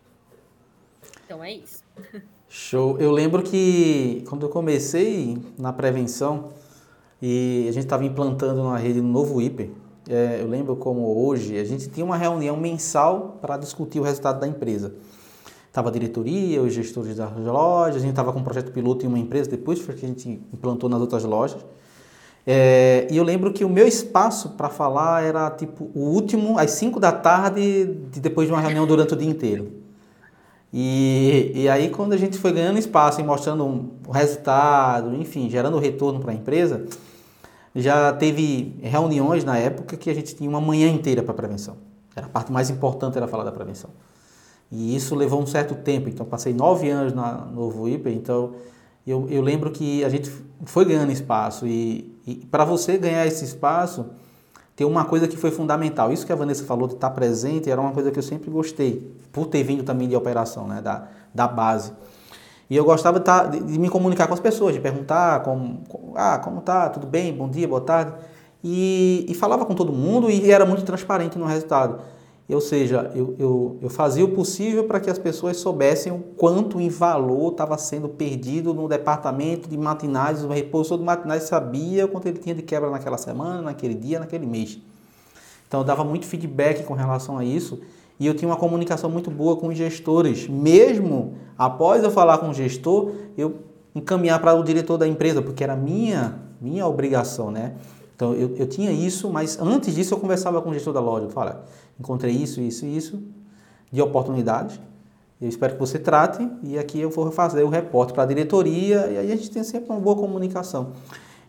Então 1.25 1.43
é 1.43 1.53
isso. 1.53 1.85
Show. 2.49 2.99
Eu 2.99 3.11
lembro 3.11 3.43
que 3.43 4.25
quando 4.29 4.47
eu 4.47 4.49
comecei 4.49 5.39
na 5.59 5.73
prevenção 5.73 6.53
e 7.21 7.67
a 7.69 7.73
gente 7.73 7.85
estava 7.85 8.05
implantando 8.05 8.63
uma 8.63 8.79
rede 8.79 9.01
no 9.01 9.09
novo 9.09 9.41
hiper, 9.41 9.71
é, 10.09 10.41
eu 10.41 10.49
lembro 10.49 10.75
como 10.77 11.27
hoje, 11.27 11.59
a 11.59 11.65
gente 11.65 11.89
tinha 11.89 12.05
uma 12.05 12.17
reunião 12.17 12.57
mensal 12.57 13.39
para 13.41 13.59
discutir 13.59 14.01
o 14.01 14.03
resultado 14.03 14.41
da 14.41 14.49
empresa. 14.49 14.95
Estava 15.67 15.91
a 15.91 15.93
diretoria, 15.93 16.63
os 16.63 16.73
gestores 16.73 17.17
das 17.17 17.37
lojas, 17.37 17.97
a 17.97 18.01
gente 18.01 18.11
estava 18.11 18.33
com 18.33 18.39
um 18.39 18.45
projeto 18.45 18.73
piloto 18.73 19.05
em 19.05 19.09
uma 19.09 19.19
empresa, 19.19 19.51
depois 19.51 19.79
foi 19.79 19.95
que 19.95 20.07
a 20.07 20.09
gente 20.09 20.41
implantou 20.53 20.89
nas 20.89 21.01
outras 21.01 21.25
lojas. 21.25 21.63
É, 22.47 23.07
e 23.11 23.17
eu 23.17 23.25
lembro 23.25 23.53
que 23.53 23.65
o 23.65 23.69
meu 23.69 23.87
espaço 23.87 24.51
para 24.51 24.69
falar 24.69 25.23
era 25.23 25.51
tipo 25.51 25.91
o 25.95 26.01
último, 26.01 26.59
às 26.59 26.71
5 26.73 26.99
da 26.99 27.13
tarde, 27.13 27.85
de, 28.11 28.21
depois 28.21 28.49
de 28.49 28.55
uma 28.55 28.61
reunião 28.61 28.87
durante 28.87 29.13
o 29.13 29.17
dia 29.17 29.29
inteiro. 29.29 29.73
E, 30.73 31.53
e 31.55 31.69
aí, 31.69 31.91
quando 31.91 32.13
a 32.13 32.17
gente 32.17 32.39
foi 32.39 32.53
ganhando 32.53 32.79
espaço 32.79 33.21
e 33.21 33.25
mostrando 33.25 33.65
um, 33.65 33.91
o 34.07 34.13
resultado, 34.13 35.15
enfim, 35.15 35.49
gerando 35.49 35.79
retorno 35.79 36.21
para 36.21 36.33
a 36.33 36.35
empresa, 36.35 36.85
já 37.75 38.13
teve 38.13 38.77
reuniões 38.83 39.45
na 39.45 39.57
época 39.57 39.97
que 39.97 40.11
a 40.11 40.15
gente 40.15 40.35
tinha 40.35 40.49
uma 40.49 40.61
manhã 40.61 40.89
inteira 40.89 41.23
para 41.23 41.33
prevenção. 41.33 41.77
Era 42.15 42.27
a 42.27 42.29
parte 42.29 42.53
mais 42.53 42.69
importante 42.69 43.17
era 43.17 43.27
falar 43.29 43.45
da 43.45 43.53
prevenção. 43.53 43.91
E 44.71 44.95
isso 44.95 45.15
levou 45.15 45.41
um 45.41 45.47
certo 45.47 45.75
tempo. 45.75 46.09
Então, 46.09 46.27
passei 46.27 46.53
nove 46.53 46.91
anos 46.91 47.15
na 47.15 47.47
Novo 47.47 47.89
Hiper. 47.89 48.13
Então, 48.13 48.55
eu, 49.07 49.27
eu 49.31 49.41
lembro 49.41 49.71
que 49.71 50.05
a 50.05 50.09
gente 50.09 50.31
foi 50.67 50.85
ganhando 50.85 51.11
espaço. 51.11 51.67
E, 51.67 52.18
e 52.29 52.47
para 52.47 52.63
você 52.63 52.99
ganhar 52.99 53.27
esse 53.27 53.43
espaço, 53.43 54.07
tem 54.77 54.87
uma 54.87 55.07
coisa 55.07 55.27
que 55.27 55.37
foi 55.37 55.51
fundamental. 55.51 56.13
Isso 56.13 56.27
que 56.27 56.33
a 56.33 56.37
Vanessa 56.37 56.63
falou 56.65 56.87
de 56.87 56.95
estar 56.95 57.11
presente 57.11 57.71
era 57.71 57.81
uma 57.81 57.93
coisa 57.93 58.11
que 58.11 58.19
eu 58.19 58.23
sempre 58.23 58.51
gostei, 58.51 59.11
por 59.33 59.47
ter 59.47 59.63
vindo 59.63 59.83
também 59.83 60.07
de 60.07 60.15
operação, 60.15 60.69
né, 60.69 60.83
da, 60.83 61.09
da 61.35 61.49
base. 61.49 61.93
E 62.69 62.77
eu 62.77 62.85
gostava 62.85 63.19
de, 63.19 63.23
estar, 63.23 63.47
de, 63.47 63.79
me 63.79 63.89
comunicar 63.89 64.27
com 64.27 64.35
as 64.35 64.41
pessoas, 64.41 64.75
de 64.75 64.81
perguntar 64.81 65.43
como, 65.43 65.83
como, 65.89 66.13
ah, 66.17 66.39
como 66.39 66.61
tá, 66.61 66.91
tudo 66.91 67.07
bem, 67.07 67.33
bom 67.33 67.49
dia, 67.49 67.67
boa 67.67 67.81
tarde. 67.81 68.13
E, 68.63 69.25
e 69.27 69.35
falava 69.35 69.65
com 69.65 69.75
todo 69.75 69.91
mundo 69.91 70.29
e 70.31 70.51
era 70.51 70.67
muito 70.67 70.83
transparente 70.83 71.39
no 71.39 71.47
resultado. 71.47 72.01
Ou 72.51 72.63
seja, 72.63 73.11
eu, 73.15 73.35
eu, 73.39 73.79
eu 73.83 73.91
fazia 73.91 74.25
o 74.25 74.31
possível 74.31 74.85
para 74.85 74.99
que 74.99 75.11
as 75.11 75.19
pessoas 75.19 75.59
soubessem 75.59 76.11
o 76.11 76.19
quanto 76.19 76.81
em 76.81 76.89
valor 76.89 77.53
estava 77.53 77.77
sendo 77.77 78.09
perdido 78.09 78.73
no 78.73 78.89
departamento 78.89 79.69
de 79.69 79.77
matinais. 79.77 80.43
O 80.43 80.49
repouso 80.49 80.97
de 80.97 81.05
matinais 81.05 81.43
sabia 81.43 82.09
quanto 82.09 82.27
ele 82.27 82.39
tinha 82.39 82.55
de 82.55 82.63
quebra 82.63 82.89
naquela 82.91 83.19
semana, 83.19 83.61
naquele 83.61 83.95
dia, 83.95 84.19
naquele 84.19 84.47
mês. 84.47 84.79
Então 85.67 85.81
eu 85.81 85.85
dava 85.85 86.03
muito 86.03 86.25
feedback 86.25 86.85
com 86.85 86.95
relação 86.95 87.37
a 87.37 87.45
isso 87.45 87.81
e 88.19 88.27
eu 88.27 88.33
tinha 88.35 88.49
uma 88.49 88.57
comunicação 88.57 89.11
muito 89.11 89.31
boa 89.31 89.57
com 89.57 89.69
os 89.69 89.77
gestores. 89.77 90.49
Mesmo 90.49 91.35
após 91.57 92.03
eu 92.03 92.11
falar 92.11 92.39
com 92.39 92.49
o 92.49 92.55
gestor, 92.55 93.13
eu 93.37 93.57
encaminhar 93.95 94.41
para 94.41 94.55
o 94.55 94.65
diretor 94.65 94.97
da 94.97 95.07
empresa, 95.07 95.43
porque 95.43 95.63
era 95.63 95.77
minha, 95.77 96.39
minha 96.61 96.87
obrigação, 96.87 97.51
né? 97.51 97.75
Então 98.19 98.35
eu, 98.35 98.57
eu 98.57 98.67
tinha 98.67 98.91
isso, 98.91 99.31
mas 99.31 99.61
antes 99.61 99.95
disso 99.95 100.13
eu 100.13 100.19
conversava 100.19 100.61
com 100.61 100.71
o 100.71 100.75
gestor 100.75 100.93
da 100.93 100.99
loja. 100.99 101.27
Eu 101.27 101.31
falava, 101.31 101.65
encontrei 102.01 102.35
isso, 102.35 102.61
isso 102.61 102.85
e 102.85 102.97
isso 102.97 103.23
de 103.93 104.03
oportunidades. 104.03 104.81
Eu 105.41 105.49
espero 105.49 105.75
que 105.75 105.79
você 105.79 106.01
trate 106.01 106.51
e 106.65 106.77
aqui 106.77 106.99
eu 107.01 107.11
vou 107.11 107.31
fazer 107.31 107.63
o 107.63 107.69
reporte 107.69 108.13
para 108.13 108.25
a 108.25 108.27
diretoria 108.27 109.07
e 109.07 109.19
aí 109.19 109.31
a 109.31 109.37
gente 109.37 109.53
tem 109.53 109.63
sempre 109.63 109.89
uma 109.91 110.01
boa 110.01 110.17
comunicação. 110.17 110.95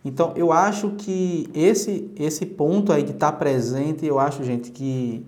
Então 0.05 0.31
eu 0.35 0.51
acho 0.51 0.91
que 0.91 1.49
esse 1.55 2.11
esse 2.15 2.45
ponto 2.45 2.93
aí 2.93 3.01
de 3.01 3.13
estar 3.13 3.31
presente, 3.31 4.05
eu 4.05 4.19
acho 4.19 4.43
gente 4.43 4.69
que 4.69 5.25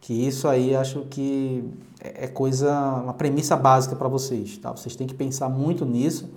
que 0.00 0.14
isso 0.14 0.46
aí 0.46 0.76
acho 0.76 1.00
que 1.10 1.64
é, 2.00 2.26
é 2.26 2.28
coisa 2.28 2.70
uma 3.02 3.12
premissa 3.12 3.56
básica 3.56 3.96
para 3.96 4.06
vocês, 4.06 4.56
tá? 4.58 4.70
Vocês 4.70 4.94
têm 4.94 5.08
que 5.08 5.14
pensar 5.14 5.48
muito 5.48 5.84
nisso 5.84 6.30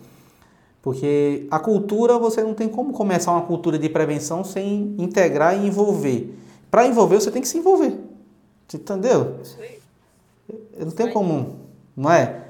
porque 0.81 1.45
a 1.51 1.59
cultura, 1.59 2.17
você 2.17 2.41
não 2.41 2.53
tem 2.53 2.69
como 2.69 2.93
começar 2.93 3.31
uma 3.31 3.41
cultura 3.41 3.77
de 3.77 3.89
prevenção 3.89 4.43
sem 4.43 4.95
integrar 4.97 5.57
e 5.57 5.67
envolver. 5.67 6.33
Para 6.71 6.87
envolver, 6.87 7.19
você 7.19 7.31
tem 7.31 7.41
que 7.41 7.47
se 7.47 7.57
envolver. 7.57 7.97
Você 8.67 8.77
entendeu? 8.77 9.35
Isso 9.43 9.57
aí. 9.59 9.79
Não 10.79 10.91
tem 10.91 11.11
como, 11.11 11.57
não 11.95 12.11
é? 12.11 12.43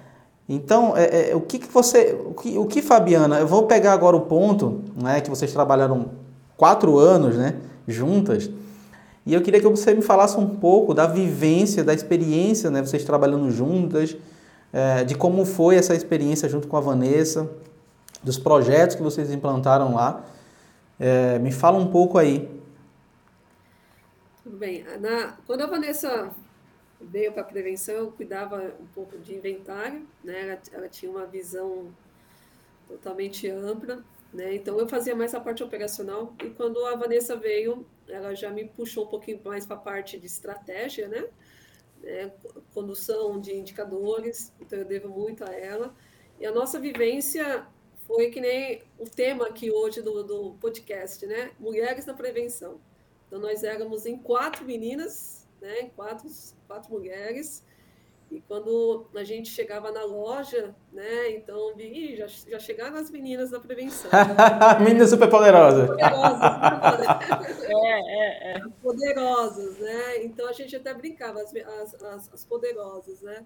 Então, 0.47 0.95
é, 0.95 1.31
é, 1.31 1.35
o 1.35 1.41
que, 1.41 1.59
que 1.59 1.67
você. 1.67 2.17
O 2.25 2.33
que, 2.33 2.57
o 2.57 2.65
que, 2.65 2.81
Fabiana, 2.81 3.39
eu 3.39 3.47
vou 3.47 3.63
pegar 3.63 3.93
agora 3.93 4.15
o 4.15 4.21
ponto, 4.21 4.81
né, 4.95 5.21
que 5.21 5.29
vocês 5.29 5.51
trabalharam 5.51 6.11
quatro 6.55 6.97
anos 6.97 7.35
né, 7.35 7.55
juntas, 7.87 8.49
e 9.25 9.33
eu 9.33 9.41
queria 9.41 9.59
que 9.59 9.67
você 9.67 9.93
me 9.93 10.01
falasse 10.01 10.37
um 10.37 10.47
pouco 10.47 10.93
da 10.93 11.07
vivência, 11.07 11.83
da 11.83 11.93
experiência, 11.93 12.71
né, 12.71 12.81
vocês 12.81 13.03
trabalhando 13.03 13.49
juntas, 13.51 14.15
é, 14.71 15.03
de 15.03 15.15
como 15.15 15.45
foi 15.45 15.75
essa 15.75 15.95
experiência 15.95 16.47
junto 16.47 16.67
com 16.67 16.77
a 16.77 16.81
Vanessa 16.81 17.49
dos 18.23 18.37
projetos 18.37 18.95
que 18.95 19.01
vocês 19.01 19.31
implantaram 19.31 19.95
lá. 19.95 20.23
É, 20.99 21.39
me 21.39 21.51
fala 21.51 21.77
um 21.77 21.89
pouco 21.89 22.17
aí. 22.17 22.49
Tudo 24.43 24.57
bem. 24.57 24.83
Na, 24.99 25.37
quando 25.45 25.61
a 25.61 25.67
Vanessa 25.67 26.31
veio 26.99 27.31
para 27.31 27.41
a 27.41 27.45
prevenção, 27.45 27.95
eu 27.95 28.11
cuidava 28.11 28.73
um 28.79 28.87
pouco 28.87 29.17
de 29.17 29.33
inventário, 29.33 30.05
né? 30.23 30.41
Ela, 30.41 30.59
ela, 30.73 30.89
tinha 30.89 31.09
uma 31.09 31.25
visão 31.25 31.87
totalmente 32.87 33.49
ampla, 33.49 34.03
né? 34.33 34.55
Então 34.55 34.77
eu 34.77 34.87
fazia 34.87 35.15
mais 35.15 35.33
a 35.33 35.39
parte 35.39 35.63
operacional 35.63 36.33
e 36.43 36.49
quando 36.49 36.85
a 36.85 36.95
Vanessa 36.95 37.35
veio, 37.37 37.85
ela 38.07 38.35
já 38.35 38.49
me 38.49 38.65
puxou 38.65 39.05
um 39.05 39.07
pouquinho 39.07 39.39
mais 39.45 39.65
para 39.65 39.77
a 39.77 39.79
parte 39.79 40.19
de 40.19 40.25
estratégia, 40.25 41.07
né? 41.07 41.25
É, 42.03 42.31
condução 42.73 43.39
de 43.39 43.55
indicadores, 43.55 44.53
então 44.59 44.79
eu 44.79 44.85
devo 44.85 45.09
muito 45.09 45.43
a 45.43 45.53
ela. 45.53 45.93
E 46.39 46.45
a 46.45 46.51
nossa 46.51 46.79
vivência 46.79 47.65
foi 48.09 48.31
que 48.31 48.41
nem 48.41 48.81
o 48.97 49.07
tema 49.07 49.45
aqui 49.45 49.69
hoje 49.69 50.01
do, 50.01 50.23
do 50.23 50.55
podcast, 50.59 51.27
né? 51.27 51.51
Mulheres 51.59 52.07
na 52.07 52.13
prevenção. 52.15 52.81
Então, 53.27 53.39
nós 53.39 53.63
éramos 53.63 54.07
em 54.07 54.17
quatro 54.17 54.65
meninas, 54.65 55.47
né? 55.61 55.91
Quatro, 55.95 56.27
quatro 56.67 56.91
mulheres. 56.91 57.63
E 58.31 58.41
quando 58.41 59.05
a 59.15 59.23
gente 59.23 59.51
chegava 59.51 59.91
na 59.91 60.03
loja, 60.05 60.73
né? 60.91 61.29
Então, 61.35 61.75
vi, 61.75 62.15
já, 62.15 62.25
já 62.25 62.57
chegaram 62.57 62.97
as 62.97 63.11
meninas 63.11 63.51
da 63.51 63.59
prevenção. 63.59 64.09
meninas 64.83 65.11
super 65.11 65.29
poderosas. 65.29 65.87
Poderosas, 65.87 66.41
é, 67.61 67.99
é, 67.99 68.57
é. 68.57 68.61
Poderosas, 68.81 69.77
né? 69.77 70.23
Então, 70.23 70.49
a 70.49 70.53
gente 70.53 70.75
até 70.75 70.95
brincava, 70.95 71.43
as, 71.43 71.53
as, 71.93 72.33
as 72.33 72.43
poderosas, 72.43 73.21
né? 73.21 73.45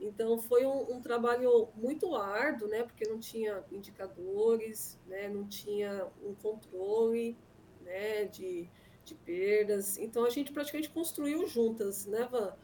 Então 0.00 0.38
foi 0.38 0.64
um, 0.64 0.96
um, 0.96 1.00
trabalho 1.00 1.68
muito 1.74 2.14
árduo, 2.14 2.68
né? 2.68 2.84
Porque 2.84 3.08
não 3.08 3.18
tinha 3.18 3.64
indicadores, 3.72 4.98
né? 5.06 5.28
Não 5.28 5.46
tinha 5.46 6.06
um 6.22 6.34
controle, 6.34 7.36
né? 7.82 8.26
De, 8.26 8.68
de 9.04 9.14
perdas. 9.14 9.98
Então 9.98 10.24
a 10.24 10.30
gente 10.30 10.52
praticamente 10.52 10.90
construiu 10.90 11.46
juntas, 11.46 12.06
né, 12.06 12.28
Van? 12.30 12.54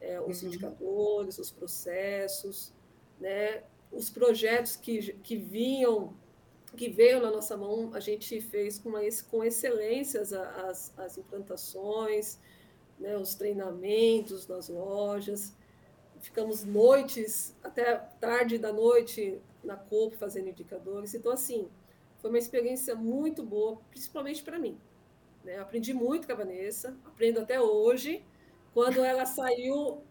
É, 0.00 0.20
os 0.20 0.42
uhum. 0.42 0.48
indicadores, 0.48 1.38
os 1.38 1.50
processos, 1.50 2.72
né? 3.18 3.64
Os 3.90 4.08
projetos 4.08 4.76
que, 4.76 5.14
que 5.14 5.36
vinham, 5.36 6.14
que 6.76 6.88
veio 6.88 7.20
na 7.20 7.30
nossa 7.30 7.56
mão, 7.56 7.92
a 7.94 8.00
gente 8.00 8.40
fez 8.40 8.78
com, 8.78 8.90
uma, 8.90 9.00
com 9.30 9.42
excelência 9.42 10.20
as, 10.20 10.32
as, 10.32 10.98
as 10.98 11.18
implantações, 11.18 12.38
né? 13.00 13.16
Os 13.16 13.34
treinamentos 13.34 14.46
nas 14.46 14.68
lojas 14.68 15.52
ficamos 16.24 16.64
noites, 16.64 17.54
até 17.62 17.96
tarde 18.20 18.58
da 18.58 18.72
noite 18.72 19.40
na 19.62 19.76
COP 19.76 20.16
fazendo 20.16 20.48
indicadores. 20.48 21.14
Então, 21.14 21.32
assim, 21.32 21.68
foi 22.18 22.30
uma 22.30 22.38
experiência 22.38 22.94
muito 22.94 23.42
boa, 23.42 23.78
principalmente 23.90 24.42
para 24.42 24.58
mim. 24.58 24.78
Né? 25.44 25.58
Aprendi 25.58 25.92
muito 25.92 26.26
com 26.26 26.32
a 26.32 26.36
Vanessa, 26.36 26.96
aprendo 27.04 27.40
até 27.40 27.60
hoje. 27.60 28.24
Quando 28.72 29.04
ela 29.04 29.26
saiu, 29.26 30.02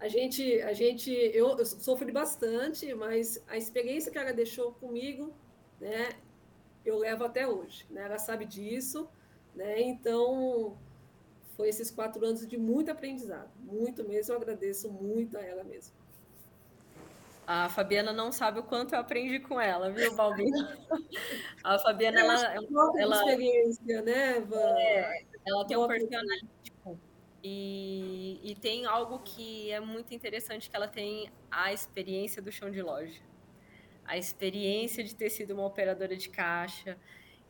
a 0.00 0.08
gente, 0.08 0.60
a 0.62 0.72
gente, 0.72 1.10
eu, 1.12 1.56
eu 1.56 1.64
sofri 1.64 2.10
bastante, 2.10 2.92
mas 2.94 3.42
a 3.46 3.56
experiência 3.56 4.10
que 4.10 4.18
ela 4.18 4.32
deixou 4.32 4.72
comigo, 4.72 5.32
né, 5.80 6.10
eu 6.84 6.98
levo 6.98 7.24
até 7.24 7.46
hoje. 7.46 7.86
Né? 7.90 8.02
Ela 8.02 8.18
sabe 8.18 8.44
disso, 8.44 9.08
né? 9.54 9.80
Então 9.80 10.76
foi 11.62 11.68
esses 11.68 11.92
quatro 11.92 12.26
anos 12.26 12.44
de 12.44 12.58
muito 12.58 12.90
aprendizado, 12.90 13.48
muito 13.60 14.02
mesmo. 14.02 14.34
Eu 14.34 14.36
agradeço 14.36 14.90
muito 14.90 15.38
a 15.38 15.40
ela 15.40 15.62
mesmo. 15.62 15.94
A 17.46 17.68
Fabiana 17.68 18.12
não 18.12 18.32
sabe 18.32 18.58
o 18.58 18.64
quanto 18.64 18.96
eu 18.96 18.98
aprendi 18.98 19.38
com 19.38 19.60
ela, 19.60 19.88
viu, 19.88 20.12
Balbina? 20.16 20.76
A 21.62 21.78
Fabiana, 21.78 22.18
ela, 22.18 22.54
ela, 22.54 22.92
ela 22.98 23.16
experiência, 23.16 24.02
né, 24.02 24.40
Van? 24.40 24.74
É, 24.76 25.24
ela 25.46 25.64
tem 25.64 25.76
um 25.76 25.86
personalístico 25.86 26.98
e, 27.44 28.40
e 28.42 28.56
tem 28.56 28.84
algo 28.84 29.20
que 29.20 29.70
é 29.70 29.78
muito 29.78 30.12
interessante 30.12 30.68
que 30.68 30.74
ela 30.74 30.88
tem 30.88 31.30
a 31.48 31.72
experiência 31.72 32.42
do 32.42 32.50
chão 32.50 32.72
de 32.72 32.82
loja, 32.82 33.20
a 34.04 34.18
experiência 34.18 35.04
de 35.04 35.14
ter 35.14 35.30
sido 35.30 35.54
uma 35.54 35.64
operadora 35.64 36.16
de 36.16 36.28
caixa, 36.28 36.98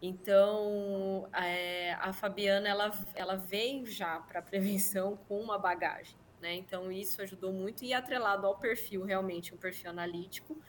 Então, 0.04 1.28
é, 1.32 1.92
a 1.92 2.12
Fabiana, 2.12 2.68
ela, 2.68 2.90
ela 3.14 3.36
veio 3.36 3.86
já 3.86 4.18
para 4.18 4.40
a 4.40 4.42
prevenção 4.42 5.16
com 5.28 5.40
uma 5.40 5.56
bagagem, 5.56 6.16
né? 6.40 6.52
Então, 6.54 6.90
isso 6.90 7.22
ajudou 7.22 7.52
muito 7.52 7.84
e 7.84 7.94
atrelado 7.94 8.44
ao 8.44 8.58
perfil, 8.58 9.04
realmente, 9.04 9.54
um 9.54 9.56
perfil 9.56 9.90
analítico. 9.90 10.60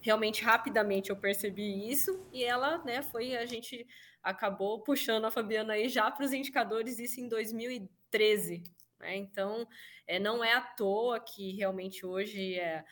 Realmente, 0.00 0.42
rapidamente, 0.42 1.10
eu 1.10 1.16
percebi 1.16 1.88
isso 1.88 2.26
e 2.32 2.42
ela, 2.42 2.78
né, 2.78 3.00
foi, 3.00 3.36
a 3.36 3.46
gente 3.46 3.86
acabou 4.20 4.80
puxando 4.80 5.24
a 5.24 5.30
Fabiana 5.30 5.74
aí 5.74 5.88
já 5.88 6.10
para 6.10 6.24
os 6.24 6.32
indicadores, 6.32 6.98
isso 6.98 7.20
em 7.20 7.28
2013, 7.28 8.64
né? 8.98 9.14
Então, 9.14 9.68
é, 10.04 10.18
não 10.18 10.42
é 10.42 10.52
à 10.52 10.60
toa 10.60 11.20
que 11.20 11.52
realmente 11.52 12.04
hoje 12.04 12.58
é 12.58 12.84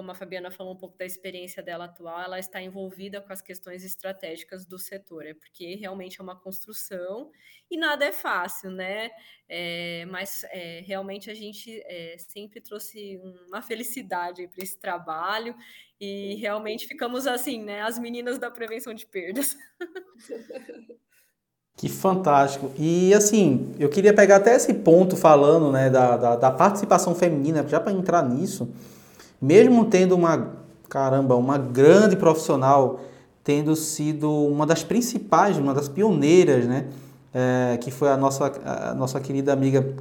como 0.00 0.12
a 0.12 0.14
Fabiana 0.14 0.50
falou 0.50 0.72
um 0.72 0.78
pouco 0.78 0.96
da 0.96 1.04
experiência 1.04 1.62
dela 1.62 1.84
atual, 1.84 2.22
ela 2.22 2.38
está 2.38 2.58
envolvida 2.62 3.20
com 3.20 3.30
as 3.30 3.42
questões 3.42 3.84
estratégicas 3.84 4.64
do 4.64 4.78
setor, 4.78 5.26
é 5.26 5.34
porque 5.34 5.74
realmente 5.74 6.18
é 6.18 6.22
uma 6.22 6.34
construção 6.34 7.30
e 7.70 7.76
nada 7.76 8.06
é 8.06 8.10
fácil, 8.10 8.70
né? 8.70 9.10
É, 9.46 10.06
mas 10.06 10.42
é, 10.44 10.80
realmente 10.86 11.30
a 11.30 11.34
gente 11.34 11.82
é, 11.84 12.16
sempre 12.18 12.62
trouxe 12.62 13.20
uma 13.46 13.60
felicidade 13.60 14.48
para 14.48 14.64
esse 14.64 14.78
trabalho 14.78 15.54
e 16.00 16.34
realmente 16.36 16.86
ficamos 16.86 17.26
assim, 17.26 17.62
né? 17.62 17.82
As 17.82 17.98
meninas 17.98 18.38
da 18.38 18.50
prevenção 18.50 18.94
de 18.94 19.04
perdas. 19.04 19.54
Que 21.76 21.88
fantástico. 21.88 22.70
E 22.76 23.14
assim, 23.14 23.74
eu 23.78 23.88
queria 23.88 24.12
pegar 24.12 24.36
até 24.36 24.54
esse 24.54 24.74
ponto 24.74 25.16
falando 25.16 25.72
né, 25.72 25.88
da, 25.88 26.14
da, 26.14 26.36
da 26.36 26.50
participação 26.50 27.14
feminina, 27.14 27.66
já 27.66 27.80
para 27.80 27.90
entrar 27.90 28.22
nisso 28.22 28.70
mesmo 29.40 29.84
tendo 29.84 30.14
uma, 30.14 30.52
caramba, 30.88 31.36
uma 31.36 31.56
grande 31.56 32.16
profissional, 32.16 33.00
tendo 33.42 33.74
sido 33.74 34.30
uma 34.30 34.66
das 34.66 34.82
principais, 34.82 35.56
uma 35.56 35.72
das 35.72 35.88
pioneiras, 35.88 36.66
né? 36.66 36.86
É, 37.32 37.78
que 37.80 37.90
foi 37.90 38.08
a 38.08 38.16
nossa, 38.16 38.52
a 38.64 38.92
nossa 38.94 39.20
querida 39.20 39.52
amiga, 39.52 39.94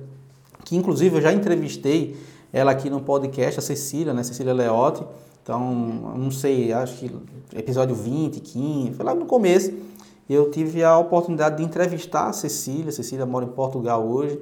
que 0.65 0.75
inclusive 0.75 1.17
eu 1.17 1.21
já 1.21 1.31
entrevistei 1.31 2.17
ela 2.51 2.71
aqui 2.71 2.89
no 2.89 3.01
podcast, 3.01 3.59
a 3.59 3.61
Cecília, 3.61 4.13
né? 4.13 4.23
Cecília 4.23 4.53
Leotti. 4.53 5.03
Então, 5.43 5.73
não 6.15 6.31
sei, 6.31 6.73
acho 6.73 6.97
que 6.97 7.11
episódio 7.55 7.95
20, 7.95 8.39
15, 8.39 8.93
foi 8.93 9.05
lá 9.05 9.15
no 9.15 9.25
começo. 9.25 9.71
Eu 10.29 10.51
tive 10.51 10.83
a 10.83 10.97
oportunidade 10.97 11.57
de 11.57 11.63
entrevistar 11.63 12.27
a 12.27 12.33
Cecília. 12.33 12.89
A 12.89 12.91
Cecília 12.91 13.25
mora 13.25 13.45
em 13.45 13.49
Portugal 13.49 14.05
hoje. 14.05 14.39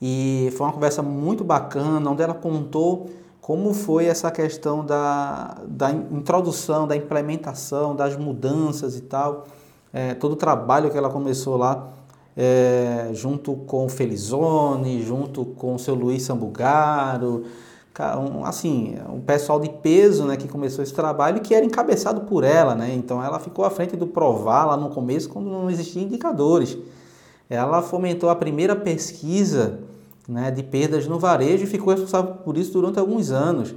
E 0.00 0.48
foi 0.56 0.66
uma 0.66 0.72
conversa 0.72 1.02
muito 1.02 1.42
bacana, 1.42 2.08
onde 2.08 2.22
ela 2.22 2.34
contou 2.34 3.10
como 3.48 3.72
foi 3.72 4.04
essa 4.04 4.30
questão 4.30 4.84
da, 4.84 5.56
da 5.66 5.90
introdução, 5.90 6.86
da 6.86 6.94
implementação, 6.94 7.96
das 7.96 8.14
mudanças 8.14 8.94
e 8.94 9.00
tal, 9.00 9.44
é, 9.90 10.12
todo 10.12 10.32
o 10.32 10.36
trabalho 10.36 10.90
que 10.90 10.98
ela 10.98 11.08
começou 11.08 11.56
lá, 11.56 11.88
é, 12.36 13.08
junto 13.14 13.54
com 13.54 13.86
o 13.86 13.88
Felizone, 13.88 15.02
junto 15.02 15.46
com 15.46 15.76
o 15.76 15.78
seu 15.78 15.94
Luiz 15.94 16.24
Sambugaro, 16.24 17.44
um, 18.18 18.44
assim, 18.44 18.98
um 19.10 19.22
pessoal 19.22 19.58
de 19.58 19.70
peso 19.70 20.26
né, 20.26 20.36
que 20.36 20.46
começou 20.46 20.84
esse 20.84 20.92
trabalho 20.92 21.40
que 21.40 21.54
era 21.54 21.64
encabeçado 21.64 22.20
por 22.26 22.44
ela, 22.44 22.74
né? 22.74 22.94
Então 22.94 23.24
ela 23.24 23.38
ficou 23.38 23.64
à 23.64 23.70
frente 23.70 23.96
do 23.96 24.06
Provar 24.06 24.66
lá 24.66 24.76
no 24.76 24.90
começo, 24.90 25.26
quando 25.26 25.48
não 25.48 25.70
existiam 25.70 26.02
indicadores. 26.02 26.76
Ela 27.48 27.80
fomentou 27.80 28.28
a 28.28 28.36
primeira 28.36 28.76
pesquisa 28.76 29.87
né, 30.28 30.50
de 30.50 30.62
perdas 30.62 31.06
no 31.06 31.18
varejo 31.18 31.64
e 31.64 31.66
ficou 31.66 31.92
responsável 31.92 32.34
por 32.44 32.58
isso 32.58 32.72
durante 32.72 32.98
alguns 32.98 33.30
anos. 33.30 33.74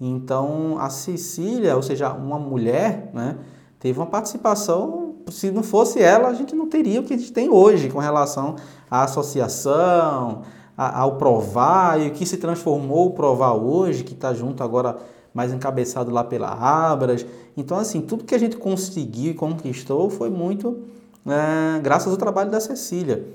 Então, 0.00 0.76
a 0.78 0.90
Cecília, 0.90 1.76
ou 1.76 1.82
seja, 1.82 2.12
uma 2.12 2.38
mulher, 2.38 3.10
né, 3.14 3.36
teve 3.78 3.98
uma 3.98 4.06
participação. 4.06 5.14
Se 5.30 5.50
não 5.50 5.62
fosse 5.62 6.00
ela, 6.00 6.28
a 6.28 6.34
gente 6.34 6.54
não 6.54 6.66
teria 6.66 7.00
o 7.00 7.04
que 7.04 7.14
a 7.14 7.16
gente 7.16 7.32
tem 7.32 7.48
hoje 7.48 7.88
com 7.88 7.98
relação 7.98 8.56
à 8.90 9.04
associação, 9.04 10.42
ao 10.76 11.16
Provar 11.16 12.00
e 12.00 12.08
o 12.08 12.12
que 12.12 12.26
se 12.26 12.36
transformou 12.36 13.06
o 13.06 13.10
Provar 13.10 13.54
hoje, 13.54 14.04
que 14.04 14.12
está 14.12 14.34
junto 14.34 14.62
agora 14.62 14.98
mais 15.32 15.52
encabeçado 15.52 16.10
lá 16.10 16.24
pela 16.24 16.48
Abras. 16.48 17.24
Então, 17.56 17.78
assim, 17.78 18.00
tudo 18.00 18.24
que 18.24 18.34
a 18.34 18.38
gente 18.38 18.56
conseguiu 18.56 19.30
e 19.30 19.34
conquistou 19.34 20.10
foi 20.10 20.30
muito 20.30 20.78
é, 21.26 21.80
graças 21.80 22.10
ao 22.10 22.16
trabalho 22.16 22.50
da 22.50 22.60
Cecília. 22.60 23.26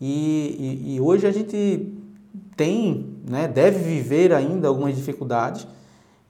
E, 0.00 0.84
e, 0.86 0.94
e 0.94 1.00
hoje 1.00 1.26
a 1.26 1.32
gente 1.32 1.92
tem, 2.56 3.06
né, 3.28 3.46
deve 3.48 3.78
viver 3.78 4.32
ainda 4.32 4.68
algumas 4.68 4.94
dificuldades. 4.94 5.66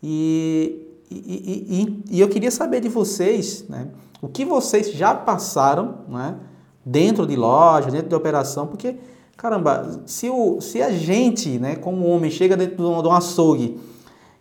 E, 0.02 0.82
e, 1.10 2.02
e, 2.10 2.20
eu 2.20 2.28
queria 2.28 2.50
saber 2.50 2.80
de 2.80 2.88
vocês 2.88 3.64
né, 3.68 3.88
o 4.20 4.28
que 4.28 4.44
vocês 4.44 4.92
já 4.92 5.14
passaram 5.14 5.98
né, 6.08 6.36
dentro 6.84 7.26
de 7.26 7.36
loja, 7.36 7.90
dentro 7.90 8.08
de 8.08 8.14
operação, 8.14 8.66
porque, 8.66 8.96
caramba, 9.36 10.00
se, 10.06 10.28
o, 10.28 10.60
se 10.60 10.82
a 10.82 10.90
gente, 10.90 11.58
né, 11.58 11.76
como 11.76 12.06
homem, 12.06 12.30
chega 12.30 12.56
dentro 12.56 12.76
de 12.76 12.82
um, 12.82 13.02
de 13.02 13.08
um 13.08 13.12
açougue 13.12 13.80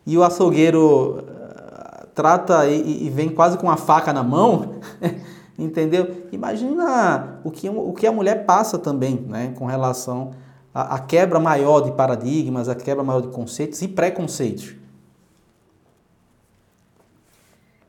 e 0.05 0.17
o 0.17 0.23
açougueiro 0.23 1.19
uh, 1.19 2.07
trata 2.13 2.67
e, 2.67 3.07
e, 3.07 3.09
vem 3.09 3.29
quase 3.29 3.57
com 3.57 3.67
uma 3.67 3.77
faca 3.77 4.13
na 4.13 4.23
mão, 4.23 4.75
entendeu? 5.57 6.27
Imagina 6.31 7.41
o 7.43 7.51
que, 7.51 7.69
o 7.69 7.93
que 7.93 8.07
a 8.07 8.11
mulher 8.11 8.45
passa 8.45 8.77
também, 8.77 9.15
né, 9.21 9.53
com 9.57 9.65
relação 9.65 10.31
à, 10.73 10.95
à 10.95 10.99
quebra 10.99 11.39
maior 11.39 11.81
de 11.81 11.91
paradigmas, 11.91 12.67
a 12.67 12.75
quebra 12.75 13.03
maior 13.03 13.21
de 13.21 13.29
conceitos 13.29 13.81
e 13.81 13.87
preconceitos. 13.87 14.75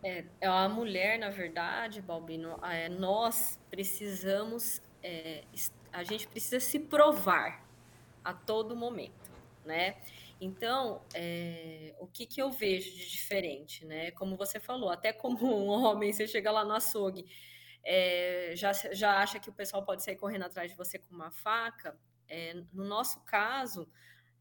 É, 0.03 0.25
a 0.47 0.69
mulher, 0.69 1.19
na 1.19 1.31
verdade, 1.31 2.01
Balbino, 2.01 2.59
é, 2.63 2.89
nós 2.89 3.59
precisamos, 3.69 4.81
é, 5.03 5.43
a 5.93 6.05
gente 6.05 6.29
precisa 6.29 6.61
se 6.61 6.79
provar 6.79 7.67
a 8.25 8.33
todo 8.33 8.77
momento, 8.77 9.31
né? 9.65 9.97
Então, 10.41 11.01
é, 11.15 11.95
o 11.99 12.07
que, 12.07 12.27
que 12.27 12.41
eu 12.41 12.51
vejo 12.51 12.91
de 12.95 13.11
diferente, 13.11 13.85
né? 13.85 14.11
Como 14.13 14.37
você 14.37 14.61
falou, 14.61 14.91
até 14.91 15.13
como 15.13 15.45
um 15.45 15.69
homem, 15.69 16.13
você 16.13 16.29
chega 16.29 16.51
lá 16.51 16.65
no 16.65 16.75
açougue, 16.75 17.27
é, 17.89 18.51
já, 18.57 18.73
já 18.73 19.23
acha 19.23 19.39
que 19.39 19.49
o 19.49 19.53
pessoal 19.53 19.85
pode 19.85 20.03
sair 20.03 20.17
correndo 20.17 20.43
atrás 20.43 20.73
de 20.73 20.77
você 20.77 20.99
com 20.99 21.15
uma 21.15 21.31
faca. 21.31 21.97
É, 22.29 22.53
no 22.73 22.85
nosso 22.85 23.21
caso, 23.21 23.89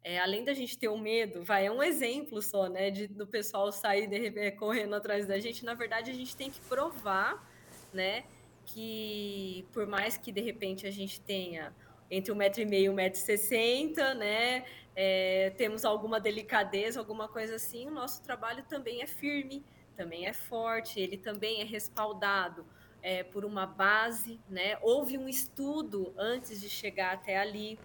é, 0.04 0.18
além 0.18 0.44
da 0.44 0.52
gente 0.52 0.76
ter 0.76 0.88
o 0.88 0.98
medo, 0.98 1.44
vai, 1.44 1.68
é 1.68 1.72
um 1.72 1.84
exemplo 1.84 2.42
só, 2.42 2.68
né, 2.68 2.90
de, 2.90 3.06
do 3.08 3.28
pessoal 3.28 3.72
sair 3.72 4.08
de 4.08 4.52
correndo 4.54 4.96
atrás 4.96 5.28
da 5.28 5.38
gente. 5.38 5.64
Na 5.64 5.76
verdade, 5.76 6.10
a 6.10 6.14
gente 6.14 6.36
tem 6.36 6.50
que 6.50 6.60
provar, 6.62 7.48
né, 7.94 8.26
que 8.66 9.64
por 9.72 9.86
mais 9.86 10.18
que 10.18 10.32
de 10.32 10.42
repente 10.42 10.88
a 10.88 10.92
gente 10.92 11.22
tenha 11.22 11.72
entre 12.10 12.32
um 12.32 12.36
metro 12.36 12.62
e 12.62 12.66
meio 12.66 12.92
um 12.92 12.96
metro 12.96 13.20
e 13.20 13.24
sessenta, 13.24 14.16
né, 14.16 14.66
é, 14.96 15.52
temos 15.52 15.86
alguma 15.86 16.20
delicadeza, 16.20 17.00
alguma 17.00 17.28
coisa 17.28 17.56
assim, 17.56 17.86
o 17.88 17.92
nosso 17.92 18.24
trabalho 18.24 18.64
também 18.64 19.04
é 19.04 19.08
firme, 19.08 19.64
também 19.96 20.26
é 20.26 20.34
forte, 20.34 21.00
ele 21.00 21.18
também 21.18 21.62
é 21.62 21.64
respaldado 21.64 22.66
é, 23.06 23.24
por 23.24 23.46
uma 23.46 23.68
base, 23.68 24.42
né? 24.50 24.80
Houve 24.82 25.16
um 25.16 25.30
estudo 25.30 26.12
antes 26.18 26.60
de 26.60 26.68
chegar 26.68 27.14
até 27.14 27.38
ali, 27.38 27.78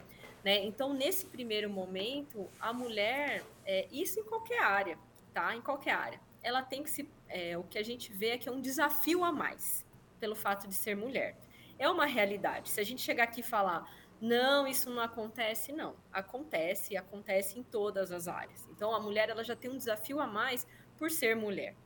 né? 0.43 0.65
Então, 0.65 0.95
nesse 0.95 1.27
primeiro 1.27 1.69
momento, 1.69 2.49
a 2.59 2.73
mulher, 2.73 3.45
é, 3.67 3.87
isso 3.93 4.19
em 4.19 4.25
qualquer 4.25 4.63
área, 4.63 4.99
tá? 5.35 5.55
Em 5.55 5.61
qualquer 5.61 5.93
área, 5.93 6.21
ela 6.43 6.63
tem 6.63 6.83
que 6.83 6.89
se, 6.89 7.07
é, 7.29 7.59
o 7.59 7.63
que 7.65 7.79
a 7.79 7.83
gente 7.83 8.11
vê 8.11 8.31
é 8.31 8.39
que 8.39 8.49
é 8.49 8.53
um 8.53 8.63
desafio 8.63 9.23
a 9.23 9.31
mais 9.31 9.85
pelo 10.19 10.35
fato 10.35 10.67
de 10.67 10.75
ser 10.75 10.97
mulher. 10.97 11.37
É 11.79 11.87
uma 11.87 12.07
realidade. 12.07 12.71
Se 12.71 12.81
a 12.81 12.85
gente 12.85 13.03
chegar 13.03 13.25
aqui 13.25 13.41
e 13.41 13.43
falar, 13.43 13.95
não, 14.23 14.67
isso 14.67 14.89
não 14.89 15.03
acontece, 15.03 15.71
não. 15.71 15.97
Acontece, 16.11 16.97
acontece 16.97 17.59
em 17.59 17.63
todas 17.63 18.11
as 18.11 18.27
áreas. 18.27 18.67
Então, 18.71 18.95
a 18.95 18.99
mulher 18.99 19.29
ela 19.29 19.45
já 19.45 19.55
tem 19.55 19.71
um 19.71 19.77
desafio 19.77 20.19
a 20.19 20.27
mais 20.27 20.67
por 20.97 21.11
ser 21.11 21.37
mulher. 21.37 21.77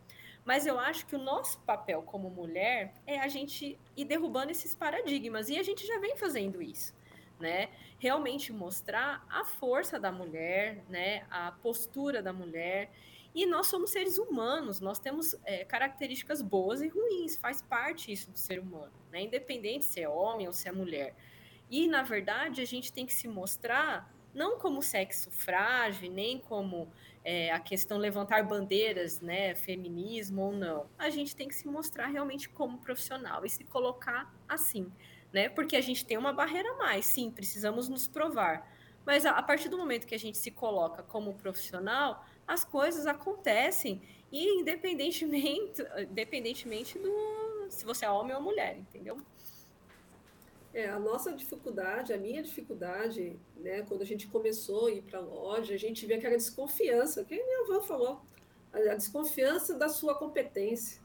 Mas 0.45 0.67
eu 0.67 0.79
acho 0.79 1.07
que 1.07 1.17
o 1.17 1.19
nosso 1.19 1.59
papel 1.61 2.03
como 2.03 2.29
mulher 2.29 2.95
é 3.07 3.19
a 3.19 3.29
gente 3.29 3.79
ir 3.97 4.05
derrubando 4.05 4.51
esses 4.51 4.75
paradigmas. 4.75 5.49
E 5.49 5.59
a 5.59 5.63
gente 5.63 5.87
já 5.87 5.99
vem 5.99 6.17
fazendo 6.17 6.63
isso. 6.63 6.95
Né? 7.41 7.71
Realmente 7.99 8.53
mostrar 8.53 9.27
a 9.29 9.45
força 9.45 9.99
da 9.99 10.13
mulher, 10.13 10.85
né? 10.89 11.27
A 11.31 11.51
postura 11.51 12.23
da 12.23 12.33
mulher. 12.33 12.91
E 13.35 13.45
nós 13.45 13.67
somos 13.67 13.91
seres 13.91 14.19
humanos, 14.19 14.79
nós 14.81 15.01
temos 15.01 15.35
é, 15.45 15.65
características 15.65 16.41
boas 16.41 16.81
e 16.81 16.87
ruins, 16.87 17.37
faz 17.37 17.61
parte 17.61 18.13
isso 18.13 18.31
do 18.31 18.39
ser 18.39 18.61
humano, 18.61 18.93
né? 19.11 19.23
Independente 19.23 19.85
se 19.85 20.01
é 20.01 20.09
homem 20.09 20.47
ou 20.47 20.53
se 20.53 20.69
é 20.69 20.73
mulher. 20.73 21.17
E, 21.69 21.89
na 21.89 22.05
verdade, 22.05 22.61
a 22.61 22.65
gente 22.65 22.93
tem 22.93 23.05
que 23.05 23.13
se 23.13 23.27
mostrar 23.27 24.09
não 24.33 24.59
como 24.59 24.81
sexo 24.81 25.31
frágil, 25.31 26.11
nem 26.13 26.39
como 26.39 26.89
é, 27.25 27.51
a 27.51 27.59
questão 27.59 27.97
levantar 27.97 28.45
bandeiras, 28.45 29.21
né, 29.21 29.55
feminismo 29.55 30.43
ou 30.43 30.53
não. 30.53 30.87
A 30.99 31.09
gente 31.09 31.35
tem 31.35 31.49
que 31.49 31.55
se 31.55 31.67
mostrar 31.67 32.07
realmente 32.07 32.49
como 32.51 32.79
profissional 32.79 33.45
e 33.45 33.49
se 33.49 33.65
colocar 33.65 34.33
assim, 34.47 34.93
né? 35.33 35.49
Porque 35.49 35.75
a 35.75 35.81
gente 35.81 36.05
tem 36.05 36.19
uma 36.19 36.33
barreira 36.33 36.71
a 36.73 36.77
mais, 36.77 37.07
sim, 37.07 37.31
precisamos 37.31 37.89
nos 37.89 38.07
provar. 38.07 38.71
Mas 39.07 39.25
a, 39.25 39.31
a 39.33 39.43
partir 39.43 39.69
do 39.69 39.79
momento 39.79 40.07
que 40.07 40.15
a 40.15 40.19
gente 40.19 40.37
se 40.37 40.51
coloca 40.51 41.03
como 41.03 41.35
profissional, 41.35 42.25
as 42.47 42.65
coisas 42.65 43.07
acontecem 43.07 44.03
e 44.31 44.61
independentemente, 44.61 45.83
independentemente 46.11 46.99
do, 46.99 47.67
se 47.71 47.87
você 47.87 48.05
é 48.05 48.11
homem 48.11 48.35
ou 48.35 48.43
mulher, 48.43 48.77
entendeu? 48.77 49.19
É, 50.75 50.89
a 50.89 50.99
nossa 50.99 51.33
dificuldade, 51.33 52.13
a 52.13 52.19
minha 52.19 52.43
dificuldade, 52.43 53.39
né, 53.57 53.83
quando 53.83 54.03
a 54.03 54.05
gente 54.05 54.27
começou 54.27 54.89
a 54.89 54.91
ir 54.91 55.03
para 55.03 55.21
a 55.21 55.23
loja, 55.23 55.73
a 55.73 55.79
gente 55.79 56.05
vê 56.05 56.15
aquela 56.15 56.37
desconfiança, 56.37 57.25
que 57.25 57.37
minha 57.37 57.61
avó 57.63 57.81
falou, 57.81 58.21
a 58.73 58.95
desconfiança 58.97 59.75
da 59.75 59.89
sua 59.89 60.17
competência. 60.17 61.01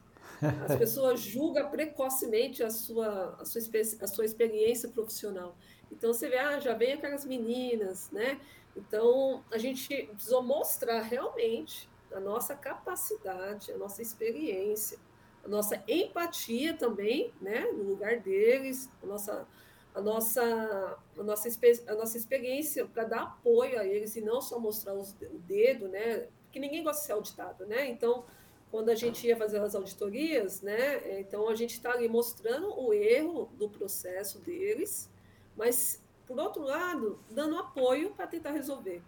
As 0.68 0.74
pessoas 0.76 1.20
julgam 1.20 1.70
precocemente 1.70 2.64
a 2.64 2.70
sua, 2.70 3.36
a 3.38 3.44
sua, 3.44 3.62
a 4.00 4.06
sua 4.08 4.24
experiência 4.24 4.88
profissional. 4.88 5.56
Então 5.90 6.12
você 6.12 6.28
vê, 6.28 6.38
ah, 6.38 6.58
já 6.58 6.74
vem 6.74 6.94
aquelas 6.94 7.24
meninas, 7.24 8.10
né? 8.10 8.40
Então 8.76 9.44
a 9.52 9.58
gente 9.58 9.88
precisou 10.06 10.42
mostrar 10.42 11.00
realmente 11.02 11.88
a 12.12 12.18
nossa 12.18 12.56
capacidade, 12.56 13.70
a 13.70 13.78
nossa 13.78 14.02
experiência, 14.02 14.98
a 15.44 15.48
nossa 15.48 15.82
empatia 15.88 16.74
também, 16.74 17.32
né, 17.40 17.60
no 17.72 17.82
lugar 17.82 18.20
deles, 18.20 18.90
a 19.02 19.06
nossa 19.06 19.46
a 19.92 20.00
nossa 20.00 20.98
a 21.18 21.22
nossa 21.22 21.48
a 21.88 21.94
nossa 21.94 22.16
experiência 22.16 22.86
para 22.86 23.04
dar 23.04 23.22
apoio 23.22 23.78
a 23.78 23.84
eles 23.84 24.14
e 24.16 24.20
não 24.20 24.40
só 24.40 24.58
mostrar 24.58 24.94
os, 24.94 25.12
o 25.22 25.38
dedo, 25.38 25.88
né, 25.88 26.28
que 26.52 26.60
ninguém 26.60 26.82
gosta 26.82 27.00
de 27.00 27.06
ser 27.06 27.12
auditado, 27.12 27.66
né? 27.66 27.88
Então, 27.88 28.24
quando 28.70 28.88
a 28.90 28.94
gente 28.94 29.26
ia 29.26 29.36
fazer 29.36 29.58
as 29.58 29.74
auditorias, 29.74 30.62
né, 30.62 31.20
então 31.20 31.48
a 31.48 31.54
gente 31.56 31.72
está 31.72 31.92
ali 31.92 32.08
mostrando 32.08 32.72
o 32.78 32.92
erro 32.92 33.50
do 33.58 33.68
processo 33.68 34.38
deles, 34.38 35.10
mas 35.56 36.00
por 36.26 36.38
outro 36.38 36.62
lado, 36.62 37.18
dando 37.28 37.58
apoio 37.58 38.10
para 38.10 38.28
tentar 38.28 38.52
resolver. 38.52 39.02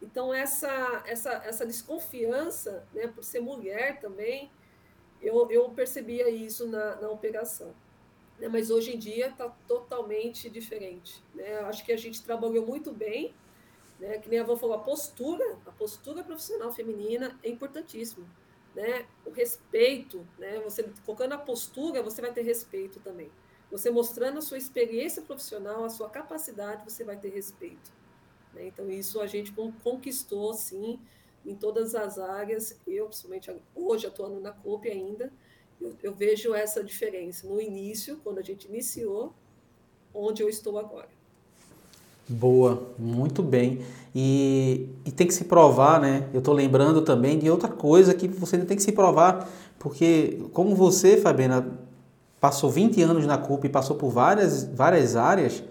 Então 0.00 0.32
essa 0.32 1.02
essa 1.06 1.30
essa 1.44 1.66
desconfiança, 1.66 2.86
né, 2.94 3.08
por 3.08 3.24
ser 3.24 3.40
mulher 3.40 3.98
também, 3.98 4.50
eu, 5.22 5.50
eu 5.50 5.68
percebia 5.70 6.28
isso 6.30 6.66
na, 6.66 6.96
na 6.96 7.10
operação. 7.10 7.74
Né? 8.38 8.48
Mas 8.48 8.70
hoje 8.70 8.94
em 8.94 8.98
dia 8.98 9.28
está 9.28 9.48
totalmente 9.68 10.48
diferente. 10.48 11.22
Né? 11.34 11.58
Acho 11.60 11.84
que 11.84 11.92
a 11.92 11.96
gente 11.96 12.22
trabalhou 12.22 12.66
muito 12.66 12.92
bem, 12.92 13.34
né? 13.98 14.18
que 14.18 14.28
nem 14.28 14.38
a 14.38 14.42
avó 14.42 14.56
falou, 14.56 14.76
a 14.76 14.80
postura, 14.80 15.58
a 15.66 15.70
postura 15.70 16.24
profissional 16.24 16.72
feminina 16.72 17.38
é 17.42 17.50
importantíssima. 17.50 18.26
Né? 18.74 19.06
O 19.26 19.30
respeito, 19.30 20.26
né? 20.38 20.60
você 20.60 20.88
colocando 21.04 21.32
a 21.32 21.38
postura, 21.38 22.02
você 22.02 22.22
vai 22.22 22.32
ter 22.32 22.42
respeito 22.42 22.98
também. 23.00 23.30
Você 23.70 23.90
mostrando 23.90 24.38
a 24.38 24.42
sua 24.42 24.58
experiência 24.58 25.22
profissional, 25.22 25.84
a 25.84 25.90
sua 25.90 26.08
capacidade, 26.08 26.84
você 26.84 27.04
vai 27.04 27.16
ter 27.16 27.28
respeito. 27.28 27.92
Né? 28.54 28.66
Então, 28.66 28.90
isso 28.90 29.20
a 29.20 29.26
gente 29.26 29.52
conquistou, 29.84 30.54
sim, 30.54 30.98
em 31.44 31.54
todas 31.54 31.94
as 31.94 32.18
áreas. 32.18 32.78
Eu, 32.86 33.06
principalmente 33.06 33.50
hoje, 33.74 34.06
atuando 34.06 34.40
na 34.40 34.52
COP 34.52 34.88
ainda, 34.88 35.32
eu, 35.80 35.94
eu, 36.02 36.14
vejo 36.14 36.54
essa 36.54 36.84
diferença 36.84 37.46
no 37.46 37.60
início, 37.60 38.18
quando 38.22 38.38
a 38.38 38.42
gente 38.42 38.66
iniciou, 38.66 39.32
onde 40.14 40.42
eu 40.42 40.48
estou 40.48 40.78
agora. 40.78 41.08
Boa, 42.28 42.92
muito 42.98 43.42
bem. 43.42 43.80
E, 44.14 44.88
e 45.04 45.10
tem 45.10 45.26
que 45.26 45.34
se 45.34 45.44
provar, 45.44 46.00
né? 46.00 46.28
Eu 46.32 46.40
estou 46.40 46.54
lembrando 46.54 47.02
também 47.02 47.38
de 47.38 47.50
outra 47.50 47.68
coisa 47.68 48.14
que 48.14 48.28
você 48.28 48.58
tem 48.58 48.76
que 48.76 48.82
se 48.82 48.92
provar, 48.92 49.48
porque 49.78 50.38
como 50.52 50.76
você, 50.76 51.16
Fabiana, 51.16 51.66
passou 52.40 52.70
20 52.70 53.02
anos 53.02 53.26
na 53.26 53.36
CUP 53.36 53.66
e 53.66 53.70
passou 53.70 53.96
por 53.96 54.10
várias, 54.10 54.64
várias 54.64 55.16
áreas, 55.16 55.62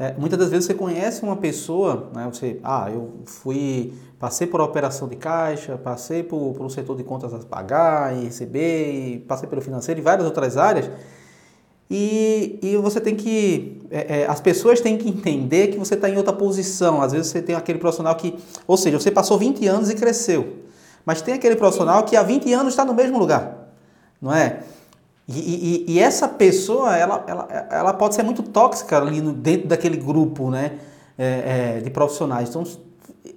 é, 0.00 0.14
muitas 0.16 0.38
das 0.38 0.48
vezes 0.48 0.64
você 0.64 0.72
conhece 0.72 1.22
uma 1.22 1.36
pessoa, 1.36 2.08
né, 2.14 2.26
você, 2.32 2.58
ah, 2.64 2.88
eu 2.90 3.20
fui, 3.26 3.92
passei 4.18 4.46
por 4.46 4.58
operação 4.62 5.06
de 5.06 5.14
caixa, 5.14 5.76
passei 5.76 6.22
por, 6.22 6.54
por 6.54 6.64
um 6.64 6.70
setor 6.70 6.96
de 6.96 7.04
contas 7.04 7.34
a 7.34 7.38
pagar 7.40 8.16
e 8.16 8.24
receber, 8.24 8.92
e 8.94 9.18
passei 9.18 9.46
pelo 9.46 9.60
financeiro 9.60 10.00
e 10.00 10.02
várias 10.02 10.26
outras 10.26 10.56
áreas, 10.56 10.90
e, 11.90 12.58
e 12.62 12.76
você 12.78 12.98
tem 12.98 13.14
que, 13.14 13.82
é, 13.90 14.20
é, 14.20 14.26
as 14.26 14.40
pessoas 14.40 14.80
têm 14.80 14.96
que 14.96 15.06
entender 15.06 15.66
que 15.66 15.76
você 15.76 15.92
está 15.92 16.08
em 16.08 16.16
outra 16.16 16.32
posição, 16.32 17.02
às 17.02 17.12
vezes 17.12 17.26
você 17.26 17.42
tem 17.42 17.54
aquele 17.54 17.78
profissional 17.78 18.14
que, 18.14 18.38
ou 18.66 18.78
seja, 18.78 18.98
você 18.98 19.10
passou 19.10 19.36
20 19.36 19.66
anos 19.66 19.90
e 19.90 19.94
cresceu, 19.94 20.60
mas 21.04 21.20
tem 21.20 21.34
aquele 21.34 21.56
profissional 21.56 22.04
que 22.04 22.16
há 22.16 22.22
20 22.22 22.50
anos 22.54 22.72
está 22.72 22.86
no 22.86 22.94
mesmo 22.94 23.18
lugar, 23.18 23.70
não 24.18 24.34
é? 24.34 24.60
E, 25.32 25.84
e, 25.86 25.92
e, 25.92 25.98
essa 26.00 26.26
pessoa, 26.26 26.96
ela, 26.96 27.24
ela, 27.24 27.68
ela 27.70 27.92
pode 27.94 28.16
ser 28.16 28.24
muito 28.24 28.42
tóxica 28.42 28.98
ali 28.98 29.20
no, 29.20 29.32
dentro 29.32 29.68
daquele 29.68 29.96
grupo 29.96 30.50
né, 30.50 30.72
é, 31.16 31.76
é, 31.76 31.80
de 31.80 31.88
profissionais. 31.88 32.48
Então, 32.48 32.64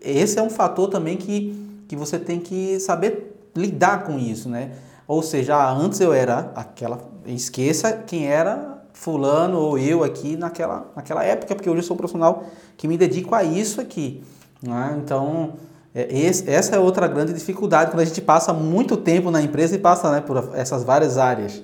esse 0.01 0.39
é 0.39 0.41
um 0.41 0.49
fator 0.49 0.89
também 0.89 1.17
que, 1.17 1.83
que 1.87 1.95
você 1.95 2.17
tem 2.17 2.39
que 2.39 2.79
saber 2.79 3.39
lidar 3.55 4.05
com 4.05 4.17
isso, 4.17 4.49
né? 4.49 4.71
Ou 5.07 5.21
seja, 5.21 5.55
ah, 5.55 5.71
antes 5.71 5.99
eu 5.99 6.11
era 6.11 6.51
aquela... 6.55 6.97
Esqueça 7.27 7.93
quem 7.93 8.27
era 8.27 8.83
fulano 8.91 9.59
ou 9.59 9.77
eu 9.77 10.03
aqui 10.03 10.35
naquela, 10.35 10.91
naquela 10.95 11.23
época, 11.23 11.53
porque 11.53 11.69
hoje 11.69 11.79
eu 11.79 11.83
sou 11.83 11.93
um 11.93 11.97
profissional 11.97 12.43
que 12.75 12.87
me 12.87 12.97
dedico 12.97 13.35
a 13.35 13.43
isso 13.43 13.79
aqui. 13.79 14.23
Né? 14.61 14.99
Então, 15.03 15.53
é, 15.93 16.07
esse, 16.11 16.49
essa 16.49 16.75
é 16.75 16.79
outra 16.79 17.07
grande 17.07 17.33
dificuldade 17.33 17.91
quando 17.91 18.01
a 18.01 18.05
gente 18.05 18.21
passa 18.21 18.51
muito 18.51 18.97
tempo 18.97 19.29
na 19.29 19.41
empresa 19.41 19.75
e 19.75 19.79
passa 19.79 20.11
né, 20.11 20.21
por 20.21 20.51
essas 20.55 20.83
várias 20.83 21.19
áreas. 21.19 21.63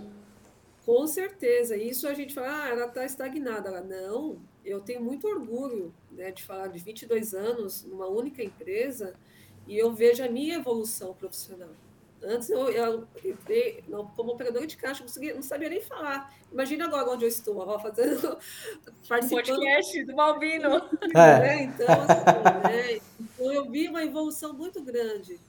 Com 0.90 1.06
certeza. 1.06 1.78
Isso 1.78 2.08
a 2.08 2.16
gente 2.16 2.34
fala, 2.34 2.64
ah, 2.64 2.70
ela 2.70 2.86
está 2.88 3.06
estagnada. 3.06 3.70
Ela, 3.70 3.82
não, 3.82 4.42
eu 4.66 4.82
tenho 4.82 5.04
muito 5.04 5.28
orgulho 5.28 5.94
né, 6.12 6.32
de 6.32 6.42
falar 6.42 6.66
de 6.66 6.80
22 6.80 7.36
anos 7.36 7.84
numa 7.84 8.08
única 8.08 8.42
empresa 8.44 9.14
e 9.68 9.78
eu 9.78 9.94
vejo 9.94 10.24
a 10.24 10.28
minha 10.28 10.56
evolução 10.56 11.14
profissional. 11.14 11.70
Antes 12.24 12.50
eu, 12.50 12.72
eu, 12.72 13.08
eu 13.24 14.04
como 14.16 14.32
operadora 14.32 14.66
de 14.66 14.78
caixa, 14.78 15.06
não, 15.06 15.36
não 15.36 15.44
sabia 15.44 15.70
nem 15.70 15.80
falar. 15.80 16.34
Imagina 16.52 16.86
agora 16.86 17.12
onde 17.12 17.24
eu 17.24 17.30
estou, 17.30 17.72
eu 17.72 17.80
fazendo 17.80 18.40
participando. 19.08 19.46
Podcast 19.46 20.06
do 20.06 20.16
Balbino. 20.16 20.76
É. 21.14 21.40
Né? 21.40 21.64
Então, 21.66 21.86
assim, 21.88 22.68
né? 22.68 23.00
então, 23.20 23.54
eu 23.54 23.70
vi 23.70 23.88
uma 23.88 24.04
evolução 24.04 24.54
muito 24.54 24.82
grande. 24.82 25.40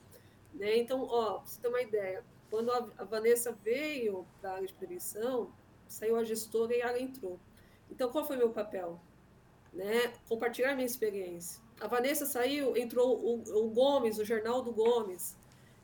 Né? 0.52 0.76
Então, 0.76 1.02
ó, 1.08 1.38
pra 1.38 1.46
você 1.46 1.60
ter 1.62 1.68
uma 1.68 1.80
ideia, 1.80 2.22
quando 2.50 2.70
a 2.72 3.04
Vanessa 3.04 3.52
veio 3.52 4.26
para 4.40 4.50
a 4.50 4.54
área 4.56 4.66
de 4.66 4.74
saiu 5.86 6.16
a 6.16 6.24
gestora 6.24 6.74
e 6.74 6.80
ela 6.80 7.00
entrou. 7.00 7.38
Então, 7.90 8.10
qual 8.10 8.26
foi 8.26 8.36
meu 8.36 8.50
papel? 8.50 9.00
Né? 9.72 10.12
Compartilhar 10.28 10.74
minha 10.74 10.86
experiência. 10.86 11.60
A 11.80 11.86
Vanessa 11.86 12.26
saiu, 12.26 12.76
entrou 12.76 13.18
o, 13.18 13.64
o 13.66 13.70
Gomes, 13.70 14.18
o 14.18 14.24
jornal 14.24 14.62
do 14.62 14.72
Gomes. 14.72 15.36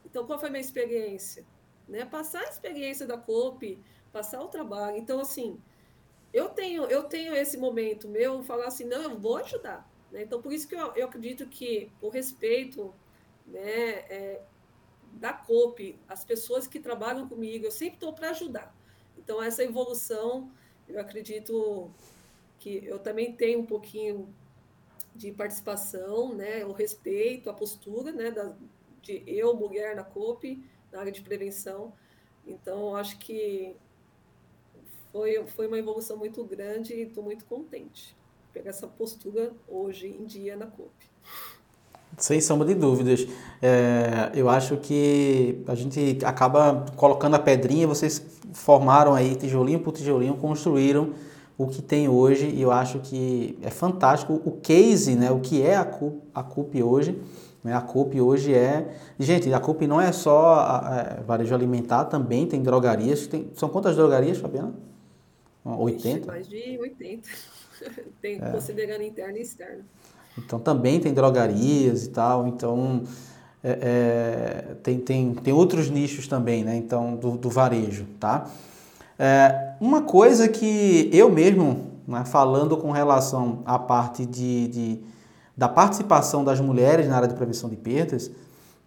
Então, 0.04 0.26
qual 0.26 0.38
foi 0.38 0.50
minha 0.50 0.60
experiência? 0.60 1.44
Né? 1.88 2.04
Passar 2.04 2.40
a 2.40 2.48
experiência 2.48 3.06
da 3.06 3.16
COP, 3.16 3.78
passar 4.12 4.42
o 4.42 4.48
trabalho. 4.48 4.96
Então, 4.96 5.20
assim, 5.20 5.60
eu 6.32 6.48
tenho, 6.48 6.84
eu 6.84 7.04
tenho 7.04 7.34
esse 7.34 7.56
momento 7.56 8.08
meu, 8.08 8.42
falar 8.42 8.66
assim, 8.66 8.84
não, 8.84 9.02
eu 9.02 9.18
vou 9.18 9.36
ajudar. 9.38 9.88
Né? 10.10 10.22
Então, 10.22 10.42
por 10.42 10.52
isso 10.52 10.68
que 10.68 10.74
eu, 10.74 10.94
eu 10.94 11.06
acredito 11.06 11.46
que 11.46 11.90
o 12.00 12.08
respeito 12.08 12.94
né, 13.46 13.60
é, 14.10 14.42
da 15.12 15.32
COP, 15.32 15.98
as 16.08 16.24
pessoas 16.24 16.66
que 16.66 16.78
trabalham 16.78 17.28
comigo, 17.28 17.64
eu 17.64 17.70
sempre 17.70 17.94
estou 17.94 18.12
para 18.12 18.30
ajudar. 18.30 18.74
Então, 19.18 19.42
essa 19.42 19.64
evolução, 19.64 20.50
eu 20.88 21.00
acredito 21.00 21.90
que 22.58 22.84
eu 22.84 22.98
também 22.98 23.32
tenho 23.32 23.60
um 23.60 23.66
pouquinho 23.66 24.32
de 25.14 25.32
participação, 25.32 26.34
né, 26.34 26.64
o 26.64 26.72
respeito, 26.72 27.48
a 27.48 27.54
postura, 27.54 28.12
né, 28.12 28.30
da, 28.30 28.54
de 29.00 29.22
eu, 29.26 29.54
mulher 29.54 29.96
na 29.96 30.04
COP, 30.04 30.62
na 30.92 31.00
área 31.00 31.12
de 31.12 31.22
prevenção. 31.22 31.92
Então, 32.46 32.94
acho 32.94 33.18
que 33.18 33.74
foi, 35.10 35.46
foi 35.46 35.66
uma 35.66 35.78
evolução 35.78 36.16
muito 36.16 36.44
grande 36.44 36.92
e 36.94 37.02
estou 37.02 37.24
muito 37.24 37.44
contente 37.46 38.14
pegar 38.56 38.70
essa 38.70 38.88
postura 38.88 39.52
hoje 39.68 40.08
em 40.08 40.24
dia 40.24 40.56
na 40.56 40.66
COP. 40.66 40.90
Sem 42.16 42.40
sombra 42.40 42.66
de 42.66 42.74
dúvidas. 42.74 43.26
É, 43.60 44.30
eu 44.34 44.48
acho 44.48 44.76
que 44.78 45.62
a 45.66 45.74
gente 45.74 46.18
acaba 46.24 46.86
colocando 46.96 47.34
a 47.34 47.38
pedrinha, 47.38 47.86
vocês 47.86 48.24
formaram 48.52 49.14
aí 49.14 49.34
tijolinho 49.34 49.80
por 49.80 49.92
tijolinho, 49.92 50.36
construíram 50.36 51.12
o 51.58 51.66
que 51.66 51.80
tem 51.80 52.08
hoje 52.08 52.48
e 52.48 52.60
eu 52.60 52.70
acho 52.70 52.98
que 53.00 53.58
é 53.62 53.70
fantástico 53.70 54.40
o 54.44 54.52
case, 54.52 55.14
né, 55.14 55.30
o 55.30 55.40
que 55.40 55.62
é 55.62 55.76
a 55.76 55.84
CUP, 55.84 56.22
a 56.34 56.42
CUP 56.42 56.82
hoje. 56.82 57.18
Né, 57.64 57.74
a 57.74 57.80
CUP 57.80 58.20
hoje 58.20 58.54
é... 58.54 58.94
Gente, 59.18 59.52
a 59.52 59.58
CUP 59.58 59.86
não 59.86 60.00
é 60.00 60.12
só 60.12 60.54
a, 60.54 61.00
a 61.18 61.22
varejo 61.22 61.54
alimentar, 61.54 62.04
também 62.04 62.46
tem 62.46 62.62
drogarias. 62.62 63.26
Tem, 63.26 63.50
são 63.54 63.68
quantas 63.68 63.96
drogarias, 63.96 64.38
Fabiana? 64.38 64.74
80? 65.64 66.26
Mais 66.26 66.46
de 66.46 66.78
80. 66.78 67.28
tem, 68.22 68.40
é. 68.40 68.50
Considerando 68.50 69.02
interna 69.02 69.38
e 69.38 69.42
externa. 69.42 69.84
Então 70.38 70.58
também 70.58 71.00
tem 71.00 71.14
drogarias 71.14 72.04
e 72.04 72.10
tal, 72.10 72.46
então 72.46 73.02
é, 73.64 73.78
é, 73.82 74.74
tem, 74.82 75.00
tem, 75.00 75.34
tem 75.34 75.52
outros 75.52 75.90
nichos 75.90 76.28
também, 76.28 76.62
né? 76.62 76.76
Então, 76.76 77.16
do, 77.16 77.32
do 77.32 77.50
varejo, 77.50 78.06
tá? 78.20 78.46
É, 79.18 79.72
uma 79.80 80.02
coisa 80.02 80.46
que 80.46 81.10
eu 81.12 81.30
mesmo, 81.30 81.86
né, 82.06 82.24
falando 82.24 82.76
com 82.76 82.90
relação 82.90 83.62
à 83.64 83.78
parte 83.78 84.26
de, 84.26 84.68
de, 84.68 85.00
da 85.56 85.68
participação 85.68 86.44
das 86.44 86.60
mulheres 86.60 87.08
na 87.08 87.16
área 87.16 87.26
de 87.26 87.34
prevenção 87.34 87.68
de 87.68 87.76
perdas, 87.76 88.30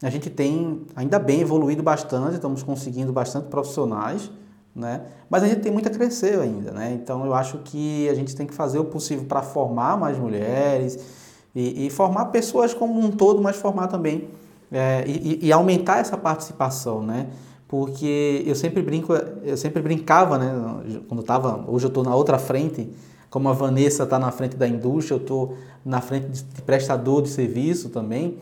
a 0.02 0.10
gente 0.10 0.30
tem 0.30 0.86
ainda 0.96 1.20
bem 1.20 1.42
evoluído 1.42 1.84
bastante, 1.84 2.36
estamos 2.36 2.64
conseguindo 2.64 3.12
bastante 3.12 3.48
profissionais, 3.48 4.32
né? 4.74 5.02
Mas 5.30 5.44
a 5.44 5.48
gente 5.48 5.60
tem 5.60 5.72
muito 5.74 5.90
a 5.90 5.92
crescer 5.92 6.40
ainda, 6.40 6.72
né? 6.72 6.94
Então 6.94 7.26
eu 7.26 7.34
acho 7.34 7.58
que 7.66 8.08
a 8.08 8.14
gente 8.14 8.34
tem 8.34 8.48
que 8.48 8.54
fazer 8.54 8.80
o 8.80 8.86
possível 8.86 9.26
para 9.26 9.42
formar 9.42 9.98
mais 9.98 10.18
mulheres 10.18 11.19
e, 11.56 11.88
e, 11.88 11.90
formar 11.90 12.26
pessoas 12.26 12.74
como 12.74 13.00
um 13.00 13.10
todo, 13.12 13.42
mas 13.42 13.56
formar 13.56 13.88
também 13.88 14.30
é, 14.72 15.04
e, 15.08 15.48
e, 15.48 15.52
aumentar 15.52 16.00
essa 16.00 16.16
participação, 16.16 17.02
né? 17.02 17.28
Porque 17.68 18.44
eu 18.46 18.56
sempre 18.56 18.82
brinco, 18.82 19.14
eu 19.44 19.58
sempre 19.58 19.82
brincava, 19.82 20.38
né? 20.38 21.02
Quando 21.08 21.22
estava, 21.22 21.66
hoje 21.68 21.86
eu 21.86 21.90
estou 21.90 22.04
na 22.04 22.16
outra 22.16 22.38
frente, 22.38 22.90
como 23.30 23.50
a 23.50 23.54
Vanessa 23.54 24.04
está 24.04 24.18
na 24.18 24.32
frente 24.32 24.56
da 24.56 24.68
indústria, 24.68 25.16
eu 25.16 25.22
estou 25.22 25.58
na 25.86 26.02
frente 26.02 26.44
de 26.44 26.62
prestador 26.62 27.22
de 27.22 27.30
serviço 27.30 27.90
também. 27.90 28.38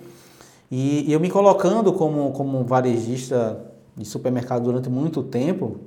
E, 0.71 1.09
e 1.09 1.13
eu 1.13 1.19
me 1.19 1.29
colocando 1.29 1.93
como, 1.93 2.31
como 2.31 2.63
varejista 2.63 3.59
de 3.95 4.05
supermercado 4.05 4.63
durante 4.63 4.89
muito 4.89 5.23
tempo, 5.23 5.77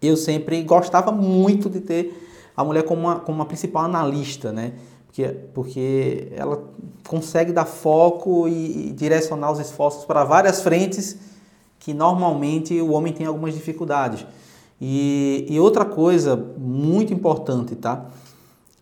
eu 0.00 0.16
sempre 0.16 0.62
gostava 0.62 1.12
muito 1.12 1.68
de 1.68 1.80
ter 1.80 2.26
a 2.56 2.64
mulher 2.64 2.82
como 2.82 3.02
uma, 3.02 3.20
como 3.20 3.38
uma 3.38 3.46
principal 3.46 3.84
analista, 3.84 4.52
né? 4.52 4.72
Porque, 5.08 5.24
porque 5.52 6.28
ela 6.36 6.62
consegue 7.08 7.52
dar 7.52 7.64
foco 7.64 8.46
e, 8.46 8.88
e 8.88 8.92
direcionar 8.92 9.50
os 9.50 9.58
esforços 9.58 10.04
para 10.04 10.22
várias 10.22 10.60
frentes 10.60 11.16
que 11.80 11.92
normalmente 11.92 12.80
o 12.80 12.92
homem 12.92 13.12
tem 13.12 13.26
algumas 13.26 13.54
dificuldades. 13.54 14.24
E, 14.80 15.44
e 15.48 15.58
outra 15.58 15.84
coisa 15.84 16.36
muito 16.36 17.12
importante, 17.12 17.74
tá? 17.74 18.06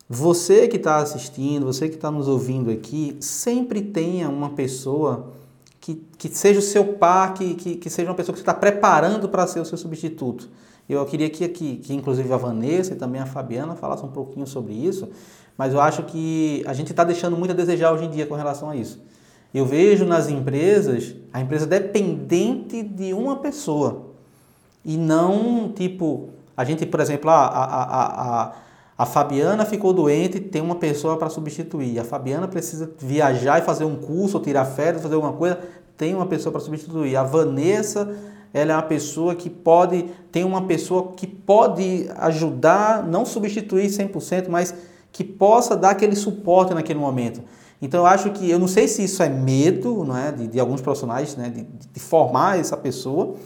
Você 0.08 0.68
que 0.68 0.76
está 0.76 0.98
assistindo, 0.98 1.66
você 1.66 1.88
que 1.88 1.94
está 1.94 2.10
nos 2.10 2.28
ouvindo 2.28 2.70
aqui, 2.70 3.16
sempre 3.20 3.80
tenha 3.80 4.28
uma 4.28 4.50
pessoa 4.50 5.32
que, 5.80 5.94
que 6.18 6.28
seja 6.28 6.58
o 6.58 6.62
seu 6.62 6.94
par, 6.94 7.34
que, 7.34 7.54
que, 7.54 7.76
que 7.76 7.88
seja 7.90 8.10
uma 8.10 8.14
pessoa 8.14 8.32
que 8.32 8.38
você 8.38 8.42
está 8.42 8.54
preparando 8.54 9.28
para 9.28 9.46
ser 9.46 9.60
o 9.60 9.64
seu 9.64 9.78
substituto. 9.78 10.48
Eu 10.88 11.04
queria 11.06 11.28
que, 11.28 11.48
que, 11.48 11.76
que, 11.78 11.94
inclusive, 11.94 12.32
a 12.32 12.36
Vanessa 12.36 12.92
e 12.92 12.96
também 12.96 13.20
a 13.20 13.26
Fabiana 13.26 13.74
falassem 13.74 14.08
um 14.08 14.12
pouquinho 14.12 14.46
sobre 14.46 14.74
isso, 14.74 15.08
mas 15.56 15.72
eu 15.72 15.80
acho 15.80 16.02
que 16.04 16.62
a 16.66 16.72
gente 16.72 16.90
está 16.90 17.04
deixando 17.04 17.36
muito 17.36 17.50
a 17.50 17.54
desejar 17.54 17.92
hoje 17.92 18.04
em 18.04 18.10
dia 18.10 18.26
com 18.26 18.34
relação 18.34 18.70
a 18.70 18.76
isso. 18.76 19.02
Eu 19.54 19.64
vejo 19.64 20.04
nas 20.04 20.28
empresas 20.28 21.14
a 21.32 21.40
empresa 21.40 21.66
dependente 21.66 22.82
de 22.82 23.12
uma 23.14 23.36
pessoa 23.36 24.10
e 24.84 24.96
não 24.96 25.72
tipo 25.74 26.30
a 26.56 26.64
gente, 26.64 26.86
por 26.86 27.00
exemplo, 27.00 27.28
a, 27.28 27.46
a, 27.46 28.42
a, 28.44 28.52
a 28.96 29.06
Fabiana 29.06 29.66
ficou 29.66 29.92
doente, 29.92 30.40
tem 30.40 30.62
uma 30.62 30.76
pessoa 30.76 31.18
para 31.18 31.28
substituir. 31.28 31.98
A 31.98 32.04
Fabiana 32.04 32.48
precisa 32.48 32.90
viajar 32.98 33.58
e 33.58 33.62
fazer 33.62 33.84
um 33.84 33.96
curso, 33.96 34.38
ou 34.38 34.42
tirar 34.42 34.64
férias, 34.64 35.02
fazer 35.02 35.16
alguma 35.16 35.34
coisa, 35.34 35.58
tem 35.98 36.14
uma 36.14 36.24
pessoa 36.24 36.50
para 36.50 36.62
substituir. 36.62 37.14
A 37.14 37.22
Vanessa 37.22 38.16
ela 38.54 38.72
é 38.72 38.74
uma 38.74 38.82
pessoa 38.82 39.34
que 39.34 39.50
pode, 39.50 40.06
tem 40.32 40.42
uma 40.44 40.62
pessoa 40.62 41.12
que 41.14 41.26
pode 41.26 42.08
ajudar, 42.16 43.06
não 43.06 43.26
substituir 43.26 43.88
100%, 43.88 44.48
mas 44.48 44.74
que 45.16 45.24
possa 45.24 45.74
dar 45.74 45.90
aquele 45.90 46.14
suporte 46.14 46.74
naquele 46.74 46.98
momento. 46.98 47.42
Então 47.80 48.00
eu 48.00 48.06
acho 48.06 48.30
que, 48.32 48.50
eu 48.50 48.58
não 48.58 48.68
sei 48.68 48.86
se 48.86 49.02
isso 49.02 49.22
é 49.22 49.28
medo 49.30 50.04
não 50.04 50.16
é, 50.16 50.30
de, 50.30 50.46
de 50.46 50.60
alguns 50.60 50.82
profissionais, 50.82 51.34
né, 51.36 51.48
de, 51.48 51.62
de, 51.62 52.00
formar 52.00 52.58
essa 52.58 52.76
pessoa, 52.76 53.38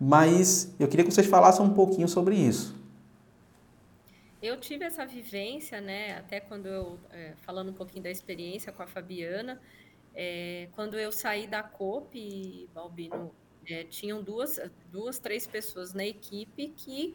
mas 0.00 0.74
eu 0.80 0.88
queria 0.88 1.04
que 1.04 1.10
vocês 1.12 1.26
falassem 1.26 1.64
um 1.64 1.74
pouquinho 1.74 2.08
sobre 2.08 2.34
isso. 2.34 2.74
Eu 4.42 4.58
tive 4.58 4.86
essa 4.86 5.04
vivência, 5.04 5.80
né, 5.82 6.16
até 6.18 6.40
quando 6.40 6.66
eu, 6.66 6.98
é, 7.10 7.34
falando 7.42 7.68
um 7.68 7.74
pouquinho 7.74 8.02
da 8.02 8.10
experiência 8.10 8.72
com 8.72 8.82
a 8.82 8.86
Fabiana, 8.86 9.60
é, 10.14 10.68
quando 10.72 10.98
eu 10.98 11.12
saí 11.12 11.46
da 11.46 11.62
COP, 11.62 12.70
Balbino, 12.74 13.32
é, 13.68 13.84
tinham 13.84 14.22
duas, 14.22 14.58
duas, 14.90 15.18
três 15.18 15.46
pessoas 15.46 15.92
na 15.92 16.06
equipe 16.06 16.68
que 16.68 17.14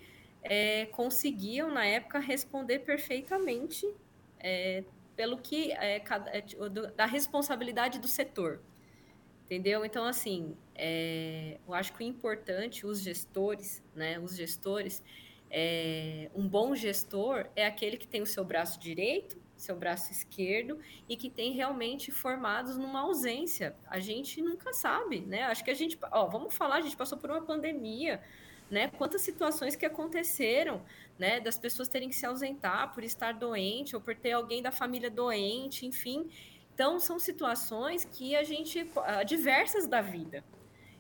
é, 0.50 0.86
conseguiam, 0.88 1.72
na 1.72 1.86
época, 1.86 2.20
responder 2.20 2.80
perfeitamente 2.80 3.88
é, 4.40 4.84
pelo 5.16 5.38
que 5.38 5.72
é, 5.72 6.00
cada, 6.00 6.30
é, 6.32 6.44
da 6.96 7.06
responsabilidade 7.06 8.00
do 8.00 8.08
setor. 8.08 8.62
Entendeu? 9.46 9.86
Então, 9.86 10.06
assim, 10.06 10.58
é, 10.76 11.58
eu 11.66 11.74
acho 11.74 11.94
que 11.94 12.04
o 12.04 12.08
importante, 12.08 12.86
os 12.86 13.00
gestores, 13.02 13.82
né, 13.96 14.20
os 14.20 14.36
gestores, 14.36 15.04
um 16.36 16.46
bom 16.46 16.76
gestor 16.76 17.48
é 17.56 17.66
aquele 17.66 17.96
que 17.96 18.08
tem 18.08 18.22
o 18.22 18.26
seu 18.26 18.44
braço 18.44 18.78
direito 18.78 19.40
seu 19.58 19.76
braço 19.76 20.12
esquerdo 20.12 20.80
e 21.10 21.18
que 21.18 21.30
tem 21.30 21.52
realmente 21.52 22.12
formados 22.12 22.78
numa 22.78 23.02
ausência. 23.02 23.76
A 23.88 24.00
gente 24.00 24.42
nunca 24.42 24.72
sabe, 24.74 25.22
né? 25.22 25.44
Acho 25.44 25.64
que 25.64 25.72
a 25.72 25.74
gente, 25.74 25.98
ó, 26.12 26.28
vamos 26.28 26.54
falar, 26.54 26.78
a 26.78 26.82
gente 26.82 26.96
passou 26.96 27.18
por 27.18 27.30
uma 27.30 27.42
pandemia, 27.42 28.22
né? 28.70 28.90
Quantas 28.98 29.22
situações 29.22 29.76
que 29.76 29.86
aconteceram, 29.86 30.82
né? 31.18 31.40
Das 31.40 31.58
pessoas 31.58 31.88
terem 31.88 32.10
que 32.10 32.16
se 32.16 32.26
ausentar 32.26 32.94
por 32.94 33.04
estar 33.04 33.34
doente 33.34 33.96
ou 33.96 34.02
por 34.02 34.16
ter 34.16 34.32
alguém 34.32 34.62
da 34.62 34.72
família 34.72 35.10
doente, 35.10 35.86
enfim. 35.86 36.30
Então, 36.74 37.00
são 37.00 37.18
situações 37.20 38.06
que 38.06 38.36
a 38.36 38.44
gente, 38.44 38.88
diversas 39.26 39.88
da 39.88 40.02
vida. 40.02 40.44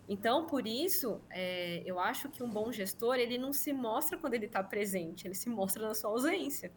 Então, 0.09 0.47
por 0.47 0.65
isso, 0.65 1.21
é, 1.29 1.83
eu 1.85 1.99
acho 1.99 2.29
que 2.29 2.41
um 2.41 2.49
bom 2.49 2.71
gestor, 2.71 3.15
ele 3.15 3.37
não 3.37 3.53
se 3.53 3.73
mostra 3.73 4.17
quando 4.17 4.33
ele 4.33 4.45
está 4.45 4.63
presente, 4.63 5.27
ele 5.27 5.35
se 5.35 5.49
mostra 5.49 5.85
na 5.85 5.93
sua 5.93 6.09
ausência 6.09 6.71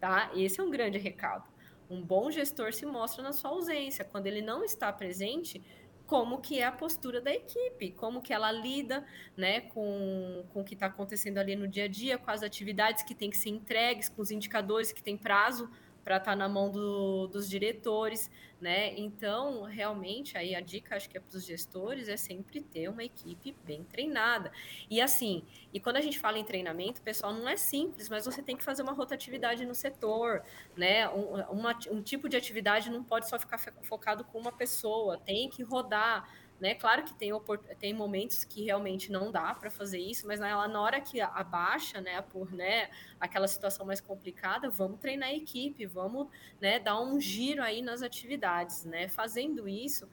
tá? 0.00 0.32
Esse 0.34 0.60
é 0.60 0.64
um 0.64 0.70
grande 0.70 0.98
recado. 0.98 1.44
Um 1.88 2.00
bom 2.00 2.30
gestor 2.30 2.72
se 2.72 2.86
mostra 2.86 3.22
na 3.22 3.32
sua 3.32 3.50
ausência, 3.50 4.04
quando 4.04 4.26
ele 4.26 4.40
não 4.40 4.64
está 4.64 4.92
presente, 4.92 5.62
como 6.10 6.40
que 6.40 6.58
é 6.58 6.64
a 6.64 6.72
postura 6.72 7.20
da 7.20 7.32
equipe, 7.32 7.92
como 7.92 8.20
que 8.20 8.32
ela 8.32 8.50
lida, 8.50 9.06
né, 9.36 9.60
com, 9.60 10.44
com 10.52 10.62
o 10.62 10.64
que 10.64 10.74
está 10.74 10.86
acontecendo 10.86 11.38
ali 11.38 11.54
no 11.54 11.68
dia 11.68 11.84
a 11.84 11.88
dia, 11.88 12.18
com 12.18 12.28
as 12.32 12.42
atividades 12.42 13.04
que 13.04 13.14
têm 13.14 13.30
que 13.30 13.36
ser 13.36 13.50
entregues, 13.50 14.08
com 14.08 14.20
os 14.20 14.32
indicadores 14.32 14.90
que 14.90 15.00
têm 15.00 15.16
prazo 15.16 15.70
para 16.10 16.16
estar 16.16 16.32
tá 16.32 16.36
na 16.36 16.48
mão 16.48 16.68
do, 16.68 17.28
dos 17.28 17.48
diretores, 17.48 18.28
né? 18.60 18.92
Então, 18.98 19.62
realmente, 19.62 20.36
aí 20.36 20.56
a 20.56 20.60
dica, 20.60 20.96
acho 20.96 21.08
que 21.08 21.16
é 21.16 21.20
para 21.20 21.36
os 21.36 21.46
gestores, 21.46 22.08
é 22.08 22.16
sempre 22.16 22.60
ter 22.60 22.88
uma 22.88 23.04
equipe 23.04 23.54
bem 23.64 23.84
treinada. 23.84 24.50
E 24.90 25.00
assim, 25.00 25.44
e 25.72 25.78
quando 25.78 25.98
a 25.98 26.00
gente 26.00 26.18
fala 26.18 26.36
em 26.36 26.44
treinamento, 26.44 27.00
pessoal, 27.00 27.32
não 27.32 27.48
é 27.48 27.56
simples, 27.56 28.08
mas 28.08 28.24
você 28.24 28.42
tem 28.42 28.56
que 28.56 28.64
fazer 28.64 28.82
uma 28.82 28.90
rotatividade 28.90 29.64
no 29.64 29.72
setor, 29.72 30.42
né? 30.76 31.08
Um, 31.10 31.42
uma, 31.42 31.78
um 31.92 32.02
tipo 32.02 32.28
de 32.28 32.36
atividade 32.36 32.90
não 32.90 33.04
pode 33.04 33.28
só 33.28 33.38
ficar 33.38 33.58
focado 33.82 34.24
com 34.24 34.40
uma 34.40 34.50
pessoa, 34.50 35.16
tem 35.16 35.48
que 35.48 35.62
rodar 35.62 36.28
né? 36.60 36.74
Claro 36.74 37.02
que 37.04 37.14
tem, 37.14 37.30
tem 37.78 37.94
momentos 37.94 38.44
que 38.44 38.62
realmente 38.62 39.10
não 39.10 39.32
dá 39.32 39.54
para 39.54 39.70
fazer 39.70 39.98
isso, 39.98 40.26
mas 40.26 40.38
na, 40.38 40.68
na 40.68 40.80
hora 40.80 41.00
que 41.00 41.18
abaixa, 41.18 42.02
né, 42.02 42.20
por 42.20 42.52
né, 42.52 42.90
aquela 43.18 43.48
situação 43.48 43.86
mais 43.86 44.00
complicada, 44.00 44.68
vamos 44.68 45.00
treinar 45.00 45.30
a 45.30 45.34
equipe, 45.34 45.86
vamos 45.86 46.28
né, 46.60 46.78
dar 46.78 47.00
um 47.00 47.18
giro 47.18 47.62
aí 47.62 47.80
nas 47.80 48.02
atividades. 48.02 48.84
Né? 48.84 49.08
Fazendo 49.08 49.66
isso, 49.66 50.06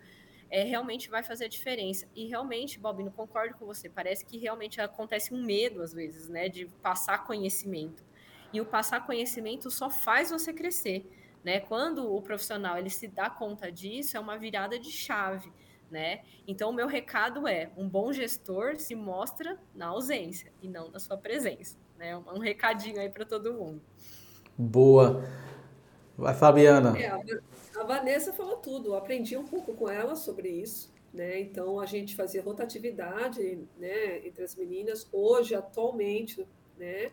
é, 0.49 0.63
realmente 0.63 1.09
vai 1.09 1.21
fazer 1.21 1.45
a 1.45 1.49
diferença. 1.49 2.07
E 2.15 2.27
realmente, 2.27 2.79
Bobino, 2.79 3.11
concordo 3.11 3.55
com 3.55 3.65
você, 3.65 3.89
parece 3.89 4.25
que 4.25 4.37
realmente 4.37 4.79
acontece 4.79 5.33
um 5.33 5.43
medo, 5.43 5.81
às 5.81 5.91
vezes, 5.91 6.29
né, 6.29 6.47
de 6.47 6.65
passar 6.81 7.25
conhecimento. 7.25 8.05
E 8.53 8.61
o 8.61 8.65
passar 8.65 9.05
conhecimento 9.05 9.69
só 9.69 9.89
faz 9.89 10.29
você 10.29 10.53
crescer. 10.53 11.05
Né? 11.43 11.59
Quando 11.59 12.09
o 12.09 12.21
profissional 12.21 12.77
ele 12.77 12.89
se 12.89 13.09
dá 13.09 13.29
conta 13.29 13.69
disso, 13.69 14.15
é 14.15 14.19
uma 14.19 14.37
virada 14.37 14.79
de 14.79 14.89
chave 14.89 15.51
né? 15.89 16.21
Então, 16.47 16.69
o 16.69 16.73
meu 16.73 16.87
recado 16.87 17.47
é: 17.47 17.71
um 17.77 17.87
bom 17.87 18.11
gestor 18.11 18.77
se 18.77 18.95
mostra 18.95 19.57
na 19.73 19.87
ausência 19.87 20.51
e 20.61 20.67
não 20.67 20.89
na 20.89 20.99
sua 20.99 21.17
presença. 21.17 21.77
Né? 21.97 22.15
Um 22.17 22.39
recadinho 22.39 22.99
aí 22.99 23.09
para 23.09 23.25
todo 23.25 23.53
mundo. 23.53 23.81
Boa. 24.57 25.23
Vai, 26.17 26.33
Fabiana. 26.33 26.97
É, 26.97 27.09
a 27.75 27.83
Vanessa 27.83 28.33
falou 28.33 28.57
tudo. 28.57 28.89
Eu 28.89 28.95
aprendi 28.95 29.37
um 29.37 29.45
pouco 29.45 29.73
com 29.73 29.89
ela 29.89 30.15
sobre 30.15 30.49
isso. 30.49 30.91
Né? 31.13 31.39
Então, 31.39 31.79
a 31.79 31.85
gente 31.85 32.15
fazia 32.15 32.41
rotatividade 32.41 33.67
né, 33.77 34.25
entre 34.25 34.43
as 34.43 34.55
meninas. 34.55 35.07
Hoje, 35.11 35.55
atualmente, 35.55 36.47
né, 36.77 37.11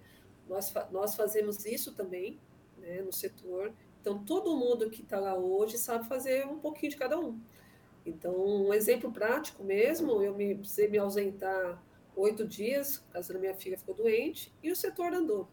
nós, 0.48 0.72
nós 0.90 1.14
fazemos 1.14 1.64
isso 1.64 1.94
também 1.94 2.38
né, 2.78 3.02
no 3.02 3.12
setor. 3.12 3.72
Então, 4.00 4.22
todo 4.22 4.56
mundo 4.56 4.90
que 4.90 5.02
está 5.02 5.18
lá 5.18 5.34
hoje 5.34 5.78
sabe 5.78 6.06
fazer 6.06 6.46
um 6.46 6.58
pouquinho 6.58 6.90
de 6.90 6.98
cada 6.98 7.18
um. 7.18 7.40
Então, 8.04 8.34
um 8.34 8.72
exemplo 8.72 9.10
prático 9.10 9.64
mesmo, 9.64 10.22
eu 10.22 10.34
me, 10.34 10.54
precisei 10.54 10.88
me 10.88 10.98
ausentar 10.98 11.82
oito 12.14 12.46
dias, 12.46 12.98
por 12.98 13.12
causa 13.12 13.32
da 13.32 13.38
minha 13.38 13.54
filha 13.54 13.78
ficou 13.78 13.94
doente, 13.94 14.52
e 14.62 14.70
o 14.70 14.76
setor 14.76 15.12
andou. 15.12 15.48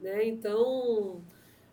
Né? 0.00 0.26
Então, 0.26 1.22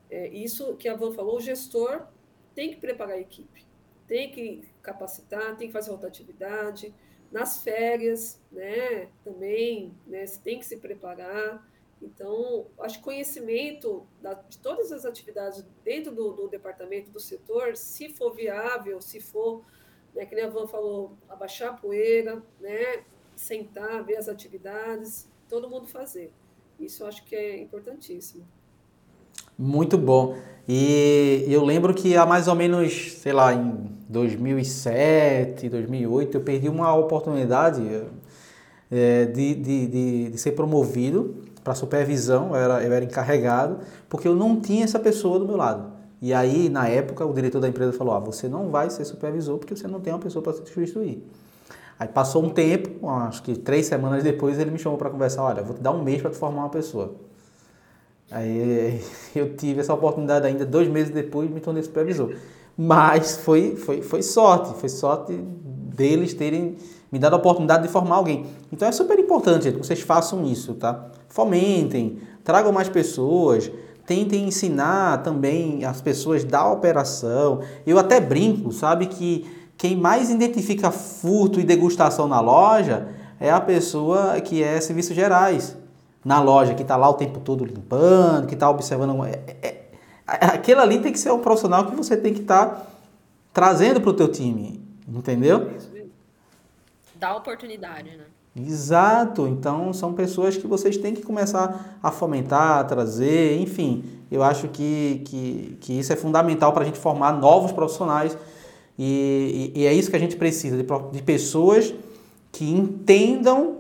é, 0.09 0.27
isso 0.27 0.75
que 0.75 0.87
a 0.89 0.95
Van 0.95 1.11
falou, 1.11 1.37
o 1.37 1.41
gestor 1.41 2.07
tem 2.53 2.69
que 2.69 2.77
preparar 2.77 3.15
a 3.15 3.19
equipe, 3.19 3.65
tem 4.07 4.31
que 4.31 4.63
capacitar, 4.81 5.55
tem 5.57 5.67
que 5.67 5.73
fazer 5.73 5.91
rotatividade, 5.91 6.93
nas 7.31 7.63
férias, 7.63 8.41
né, 8.51 9.07
também, 9.23 9.95
né, 10.05 10.25
tem 10.43 10.59
que 10.59 10.65
se 10.65 10.77
preparar. 10.77 11.65
Então, 12.01 12.67
acho 12.79 12.97
que 12.97 13.03
conhecimento 13.03 14.05
da, 14.21 14.33
de 14.33 14.57
todas 14.57 14.91
as 14.91 15.05
atividades 15.05 15.63
dentro 15.83 16.13
do, 16.13 16.33
do 16.33 16.47
departamento, 16.49 17.09
do 17.09 17.19
setor, 17.19 17.77
se 17.77 18.09
for 18.09 18.33
viável, 18.35 18.99
se 18.99 19.21
for 19.21 19.63
né, 20.15 20.25
que 20.25 20.39
a 20.39 20.67
falou, 20.67 21.17
abaixar 21.29 21.69
a 21.69 21.73
poeira, 21.73 22.41
né, 22.59 23.03
sentar, 23.35 24.03
ver 24.03 24.17
as 24.17 24.27
atividades, 24.27 25.29
todo 25.49 25.69
mundo 25.69 25.87
fazer. 25.87 26.31
Isso 26.79 27.03
eu 27.03 27.07
acho 27.07 27.23
que 27.25 27.35
é 27.35 27.61
importantíssimo. 27.61 28.45
Muito 29.57 29.97
bom. 29.97 30.35
E 30.67 31.45
eu 31.47 31.63
lembro 31.63 31.93
que 31.93 32.15
há 32.15 32.25
mais 32.25 32.47
ou 32.47 32.55
menos, 32.55 33.13
sei 33.13 33.33
lá, 33.33 33.53
em 33.53 33.91
2007, 34.09 35.69
2008, 35.69 36.37
eu 36.37 36.41
perdi 36.41 36.69
uma 36.69 36.93
oportunidade 36.95 37.81
é, 38.89 39.25
de, 39.25 39.55
de, 39.55 39.87
de, 39.87 40.29
de, 40.29 40.37
ser 40.37 40.51
promovido 40.51 41.35
para 41.63 41.75
supervisão, 41.75 42.49
eu 42.49 42.55
era, 42.55 42.83
eu 42.83 42.91
era 42.91 43.05
encarregado, 43.05 43.79
porque 44.09 44.27
eu 44.27 44.35
não 44.35 44.59
tinha 44.59 44.83
essa 44.83 44.99
pessoa 44.99 45.39
do 45.39 45.45
meu 45.45 45.55
lado. 45.55 46.00
E 46.21 46.33
aí, 46.33 46.69
na 46.69 46.87
época, 46.87 47.25
o 47.25 47.33
diretor 47.33 47.59
da 47.59 47.67
empresa 47.67 47.91
falou: 47.93 48.13
ah, 48.13 48.19
você 48.19 48.47
não 48.47 48.69
vai 48.69 48.89
ser 48.89 49.03
supervisor 49.05 49.57
porque 49.57 49.75
você 49.75 49.87
não 49.87 49.99
tem 49.99 50.13
uma 50.13 50.19
pessoa 50.19 50.43
para 50.43 50.53
substituir. 50.53 51.23
Aí 51.97 52.07
passou 52.07 52.43
um 52.43 52.49
tempo, 52.49 53.07
acho 53.09 53.41
que 53.43 53.55
três 53.55 53.87
semanas 53.87 54.23
depois, 54.23 54.59
ele 54.59 54.71
me 54.71 54.77
chamou 54.77 54.97
para 54.97 55.09
conversar: 55.09 55.43
olha, 55.43 55.63
vou 55.63 55.75
te 55.75 55.81
dar 55.81 55.91
um 55.91 56.03
mês 56.03 56.21
para 56.21 56.29
te 56.29 56.37
formar 56.37 56.61
uma 56.61 56.69
pessoa. 56.69 57.15
Aí 58.29 59.01
eu 59.35 59.55
tive 59.55 59.79
essa 59.79 59.93
oportunidade 59.93 60.45
ainda 60.45 60.65
dois 60.65 60.87
meses 60.87 61.11
depois 61.11 61.49
me 61.49 61.59
tornei 61.59 61.81
supervisor. 61.81 62.35
Mas 62.77 63.37
foi, 63.37 63.75
foi, 63.75 64.01
foi 64.01 64.21
sorte, 64.21 64.79
foi 64.79 64.89
sorte 64.89 65.33
deles 65.33 66.33
terem 66.33 66.77
me 67.11 67.19
dado 67.19 67.33
a 67.33 67.37
oportunidade 67.37 67.83
de 67.83 67.89
formar 67.89 68.15
alguém. 68.15 68.45
Então 68.71 68.87
é 68.87 68.91
super 68.91 69.19
importante 69.19 69.71
que 69.71 69.77
vocês 69.77 69.99
façam 70.01 70.45
isso, 70.45 70.75
tá? 70.75 71.11
Fomentem, 71.27 72.19
tragam 72.43 72.71
mais 72.71 72.87
pessoas, 72.87 73.69
tentem 74.11 74.45
ensinar 74.45 75.23
também 75.23 75.85
as 75.85 76.01
pessoas 76.01 76.43
da 76.43 76.69
operação. 76.69 77.61
Eu 77.87 77.97
até 77.97 78.19
brinco, 78.19 78.69
sabe, 78.73 79.05
que 79.05 79.49
quem 79.77 79.95
mais 79.95 80.29
identifica 80.29 80.91
furto 80.91 81.61
e 81.61 81.63
degustação 81.63 82.27
na 82.27 82.41
loja 82.41 83.07
é 83.39 83.49
a 83.49 83.61
pessoa 83.61 84.41
que 84.41 84.61
é 84.61 84.81
serviços 84.81 85.15
gerais 85.15 85.77
na 86.25 86.41
loja, 86.41 86.73
que 86.73 86.81
está 86.81 86.97
lá 86.97 87.09
o 87.09 87.13
tempo 87.13 87.39
todo 87.39 87.63
limpando, 87.63 88.47
que 88.47 88.53
está 88.53 88.69
observando. 88.69 89.23
É, 89.23 89.39
é, 89.61 89.87
é, 90.27 90.73
ali 90.73 90.99
tem 90.99 91.13
que 91.13 91.17
ser 91.17 91.31
um 91.31 91.39
profissional 91.39 91.85
que 91.85 91.95
você 91.95 92.17
tem 92.17 92.33
que 92.33 92.41
estar 92.41 92.65
tá 92.65 92.87
trazendo 93.53 94.01
para 94.01 94.09
o 94.09 94.13
teu 94.13 94.29
time, 94.29 94.85
entendeu? 95.07 95.71
Dá 97.15 97.33
oportunidade, 97.33 98.09
né? 98.09 98.25
Exato, 98.55 99.47
então 99.47 99.93
são 99.93 100.11
pessoas 100.13 100.57
que 100.57 100.67
vocês 100.67 100.97
têm 100.97 101.13
que 101.13 101.21
começar 101.21 101.97
a 102.03 102.11
fomentar, 102.11 102.79
a 102.79 102.83
trazer, 102.83 103.57
enfim, 103.61 104.03
eu 104.29 104.43
acho 104.43 104.67
que, 104.67 105.21
que, 105.23 105.77
que 105.79 105.93
isso 105.97 106.11
é 106.11 106.17
fundamental 106.17 106.73
para 106.73 106.83
a 106.83 106.85
gente 106.85 106.99
formar 106.99 107.31
novos 107.31 107.71
profissionais 107.71 108.37
e, 108.99 109.71
e, 109.73 109.81
e, 109.81 109.85
é 109.87 109.93
isso 109.93 110.09
que 110.09 110.17
a 110.17 110.19
gente 110.19 110.35
precisa, 110.35 110.75
de, 110.75 110.83
de 110.83 111.23
pessoas 111.23 111.93
que 112.51 112.69
entendam 112.69 113.77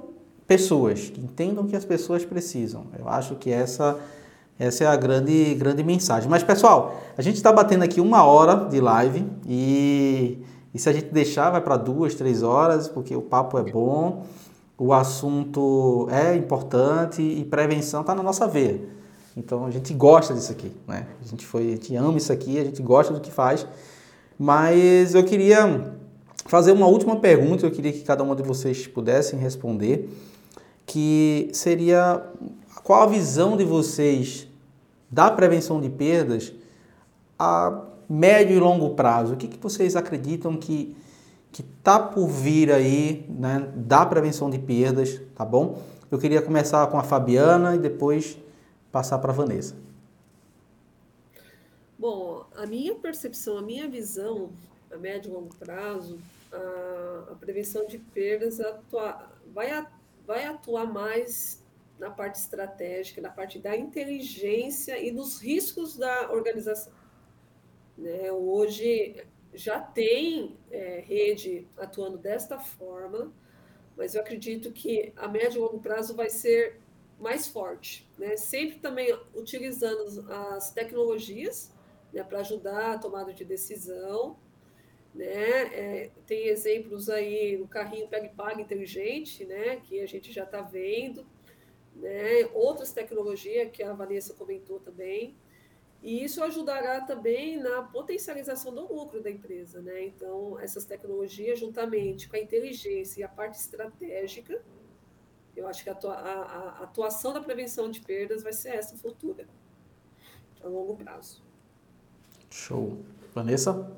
pessoas, 0.47 1.09
que 1.09 1.19
entendam 1.19 1.67
que 1.67 1.75
as 1.75 1.85
pessoas 1.85 2.25
precisam. 2.25 2.85
Eu 2.97 3.07
acho 3.07 3.35
que 3.35 3.51
essa, 3.51 3.99
essa 4.57 4.85
é 4.85 4.87
a 4.87 4.95
grande, 4.95 5.53
grande 5.55 5.83
mensagem. 5.83 6.29
Mas, 6.29 6.43
pessoal, 6.43 7.01
a 7.17 7.21
gente 7.21 7.35
está 7.35 7.51
batendo 7.51 7.83
aqui 7.83 8.01
uma 8.01 8.23
hora 8.23 8.67
de 8.69 8.79
live 8.79 9.25
e, 9.47 10.39
e 10.73 10.79
se 10.79 10.89
a 10.89 10.93
gente 10.93 11.07
deixar, 11.07 11.51
vai 11.51 11.61
para 11.61 11.77
duas, 11.77 12.15
três 12.15 12.41
horas, 12.41 12.87
porque 12.87 13.15
o 13.15 13.21
papo 13.21 13.57
é 13.57 13.63
bom, 13.63 14.23
o 14.81 14.93
assunto 14.93 16.07
é 16.09 16.35
importante 16.35 17.21
e 17.21 17.45
prevenção 17.45 18.01
está 18.01 18.15
na 18.15 18.23
nossa 18.23 18.47
veia. 18.47 18.81
Então 19.37 19.63
a 19.63 19.69
gente 19.69 19.93
gosta 19.93 20.33
disso 20.33 20.51
aqui, 20.51 20.71
né? 20.87 21.05
A 21.23 21.27
gente 21.27 21.45
foi, 21.45 21.67
a 21.67 21.71
gente 21.75 21.95
ama 21.95 22.17
isso 22.17 22.33
aqui, 22.33 22.59
a 22.59 22.63
gente 22.63 22.81
gosta 22.81 23.13
do 23.13 23.19
que 23.19 23.29
faz. 23.29 23.67
Mas 24.39 25.13
eu 25.13 25.23
queria 25.23 25.93
fazer 26.47 26.71
uma 26.71 26.87
última 26.87 27.17
pergunta, 27.17 27.63
eu 27.63 27.69
queria 27.69 27.93
que 27.93 28.01
cada 28.01 28.23
um 28.23 28.33
de 28.33 28.41
vocês 28.41 28.87
pudessem 28.87 29.37
responder 29.37 30.09
que 30.83 31.51
seria 31.53 32.25
qual 32.83 33.03
a 33.03 33.05
visão 33.05 33.55
de 33.55 33.63
vocês 33.63 34.47
da 35.11 35.29
prevenção 35.29 35.79
de 35.79 35.91
perdas 35.91 36.51
a 37.37 37.83
médio 38.09 38.57
e 38.57 38.59
longo 38.59 38.95
prazo? 38.95 39.35
O 39.35 39.37
que, 39.37 39.47
que 39.47 39.59
vocês 39.61 39.95
acreditam 39.95 40.57
que 40.57 40.97
que 41.51 41.61
está 41.61 41.99
por 41.99 42.27
vir 42.27 42.71
aí 42.71 43.25
né, 43.29 43.71
da 43.75 44.05
prevenção 44.05 44.49
de 44.49 44.57
perdas, 44.59 45.21
tá 45.35 45.43
bom? 45.43 45.81
Eu 46.09 46.17
queria 46.17 46.41
começar 46.41 46.85
com 46.87 46.97
a 46.97 47.03
Fabiana 47.03 47.75
e 47.75 47.79
depois 47.79 48.37
passar 48.91 49.19
para 49.19 49.31
a 49.31 49.35
Vanessa. 49.35 49.75
Bom, 51.97 52.45
a 52.55 52.65
minha 52.65 52.95
percepção, 52.95 53.57
a 53.57 53.61
minha 53.61 53.87
visão 53.87 54.49
a 54.91 54.97
médio 54.97 55.31
e 55.31 55.33
longo 55.33 55.55
prazo, 55.55 56.19
a, 56.51 57.31
a 57.31 57.35
prevenção 57.35 57.87
de 57.87 57.97
perdas 57.97 58.59
atua, 58.59 59.29
vai 59.53 59.87
vai 60.25 60.45
atuar 60.45 60.85
mais 60.85 61.63
na 61.97 62.09
parte 62.09 62.39
estratégica, 62.39 63.21
na 63.21 63.29
parte 63.29 63.59
da 63.59 63.75
inteligência 63.75 64.99
e 64.99 65.11
nos 65.11 65.39
riscos 65.39 65.97
da 65.97 66.31
organização. 66.31 66.93
Né? 67.97 68.31
Hoje 68.31 69.23
já 69.53 69.79
tem 69.79 70.57
é, 70.69 71.03
rede 71.05 71.67
atuando 71.77 72.17
desta 72.17 72.59
forma, 72.59 73.31
mas 73.97 74.15
eu 74.15 74.21
acredito 74.21 74.71
que 74.71 75.11
a 75.15 75.27
médio 75.27 75.57
e 75.57 75.61
longo 75.61 75.79
prazo 75.79 76.15
vai 76.15 76.29
ser 76.29 76.79
mais 77.19 77.47
forte, 77.47 78.09
né? 78.17 78.35
sempre 78.35 78.79
também 78.79 79.15
utilizando 79.35 80.25
as 80.31 80.71
tecnologias 80.71 81.71
né, 82.11 82.23
para 82.23 82.39
ajudar 82.39 82.93
a 82.93 82.97
tomada 82.97 83.33
de 83.33 83.45
decisão, 83.45 84.37
né? 85.13 85.61
É, 85.73 86.11
tem 86.25 86.47
exemplos 86.47 87.09
aí 87.09 87.57
no 87.57 87.67
carrinho 87.67 88.07
Pega 88.07 88.25
e 88.25 88.29
Paga 88.29 88.61
inteligente, 88.61 89.45
né? 89.45 89.77
que 89.83 89.99
a 89.99 90.07
gente 90.07 90.31
já 90.31 90.43
está 90.43 90.61
vendo, 90.61 91.25
né? 91.95 92.49
outras 92.53 92.93
tecnologias 92.93 93.69
que 93.71 93.83
a 93.83 93.93
Vanessa 93.93 94.33
comentou 94.33 94.79
também, 94.79 95.35
e 96.01 96.23
isso 96.23 96.43
ajudará 96.43 97.01
também 97.01 97.57
na 97.57 97.83
potencialização 97.83 98.73
do 98.73 98.91
lucro 98.91 99.21
da 99.21 99.29
empresa. 99.29 99.81
Né? 99.81 100.05
Então, 100.05 100.59
essas 100.59 100.83
tecnologias, 100.83 101.59
juntamente 101.59 102.27
com 102.27 102.35
a 102.35 102.39
inteligência 102.39 103.21
e 103.21 103.23
a 103.23 103.29
parte 103.29 103.59
estratégica, 103.59 104.61
eu 105.55 105.67
acho 105.67 105.83
que 105.83 105.89
a, 105.89 105.93
a, 105.93 106.09
a 106.09 106.83
atuação 106.83 107.33
da 107.33 107.41
prevenção 107.41 107.91
de 107.91 108.01
perdas 108.01 108.41
vai 108.41 108.53
ser 108.53 108.69
essa 108.69 108.97
futura, 108.97 109.47
a 110.63 110.67
longo 110.67 110.95
prazo. 110.95 111.43
Show. 112.49 112.97
Vanessa? 113.33 113.95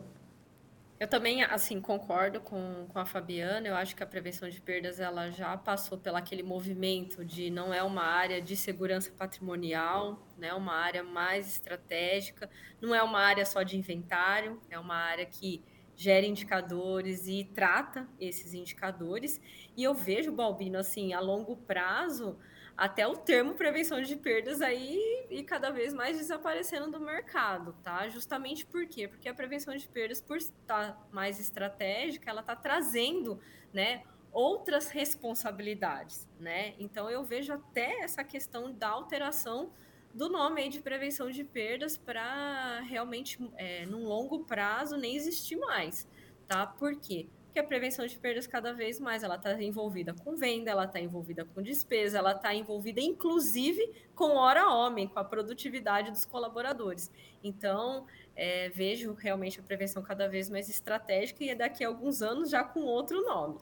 Eu 1.04 1.08
também, 1.10 1.44
assim, 1.44 1.82
concordo 1.82 2.40
com, 2.40 2.88
com 2.88 2.98
a 2.98 3.06
Fabiana. 3.06 3.68
Eu 3.68 3.76
acho 3.76 3.94
que 3.94 4.02
a 4.02 4.06
prevenção 4.06 4.48
de 4.48 4.62
perdas 4.62 5.02
ela 5.02 5.30
já 5.30 5.58
passou 5.58 5.98
pelo 5.98 6.16
aquele 6.16 6.42
movimento 6.42 7.26
de 7.26 7.50
não 7.50 7.74
é 7.74 7.84
uma 7.84 8.04
área 8.04 8.42
de 8.42 8.56
segurança 8.56 9.12
patrimonial, 9.12 10.26
né? 10.38 10.54
Uma 10.54 10.74
área 10.76 11.04
mais 11.04 11.46
estratégica, 11.56 12.50
não 12.80 12.96
é 12.96 13.04
uma 13.04 13.20
área 13.20 13.46
só 13.46 13.64
de 13.64 13.78
inventário, 13.78 14.62
é 14.70 14.80
uma 14.80 14.96
área 14.96 15.26
que 15.26 15.62
gera 15.94 16.26
indicadores 16.26 17.28
e 17.28 17.44
trata 17.54 18.08
esses 18.18 18.54
indicadores. 18.54 19.42
E 19.76 19.84
eu 19.84 19.94
vejo, 19.94 20.32
Balbino, 20.32 20.78
assim, 20.78 21.12
a 21.12 21.20
longo 21.20 21.58
prazo, 21.58 22.40
até 22.76 23.08
o 23.08 23.16
termo 23.16 23.54
prevenção 23.54 24.02
de 24.02 24.16
perdas 24.16 24.62
aí 24.62 25.28
e 25.30 25.44
cada 25.44 25.70
vez 25.70 25.94
mais 25.94 26.18
desaparecendo 26.18 26.92
do 26.92 27.00
mercado, 27.00 27.74
tá? 27.84 28.10
Justamente 28.10 28.66
por 28.66 28.88
quê? 28.88 29.08
Porque 29.08 29.30
a 29.30 29.34
prevenção 29.34 29.76
de 29.76 29.88
perdas, 29.88 30.20
por 30.20 30.38
estar 30.38 31.08
mais 31.12 31.40
estratégica, 31.40 32.30
ela 32.30 32.42
está 32.42 32.56
trazendo, 32.56 33.40
né, 33.72 34.04
outras 34.32 34.90
responsabilidades, 34.90 36.28
né? 36.40 36.74
Então 36.80 37.10
eu 37.10 37.24
vejo 37.24 37.54
até 37.54 38.00
essa 38.00 38.24
questão 38.24 38.74
da 38.74 38.90
alteração 38.90 39.72
do 40.14 40.30
nome 40.30 40.70
de 40.70 40.82
prevenção 40.82 41.30
de 41.30 41.44
perdas 41.44 41.98
para 41.98 42.82
realmente, 42.82 43.38
é, 43.56 43.86
num 43.86 44.06
longo 44.06 44.44
prazo, 44.46 44.98
nem 44.98 45.16
existir 45.16 45.56
mais, 45.56 46.08
tá? 46.48 46.66
Por 46.66 47.00
quê? 47.00 47.28
Que 47.54 47.60
a 47.60 47.64
prevenção 47.64 48.06
de 48.08 48.18
perdas 48.18 48.48
cada 48.48 48.74
vez 48.74 49.00
mais 49.00 49.22
ela 49.22 49.36
está 49.36 49.62
envolvida 49.62 50.14
com 50.24 50.36
venda, 50.36 50.72
ela 50.72 50.86
está 50.86 51.00
envolvida 51.00 51.46
com 51.46 51.62
despesa, 51.62 52.18
ela 52.18 52.32
está 52.32 52.54
envolvida 52.54 53.00
inclusive 53.00 53.92
com 54.16 54.36
hora 54.38 54.68
homem, 54.68 55.08
com 55.08 55.20
a 55.20 55.24
produtividade 55.24 56.10
dos 56.10 56.26
colaboradores. 56.26 57.12
Então 57.44 58.06
é, 58.36 58.70
vejo 58.70 59.14
realmente 59.14 59.60
a 59.60 59.64
prevenção 59.64 60.02
cada 60.02 60.28
vez 60.28 60.50
mais 60.50 60.68
estratégica 60.68 61.44
e 61.44 61.50
é 61.50 61.56
daqui 61.56 61.84
a 61.84 61.88
alguns 61.88 62.24
anos 62.24 62.50
já 62.50 62.64
com 62.64 62.82
outro 62.82 63.24
nome. 63.24 63.58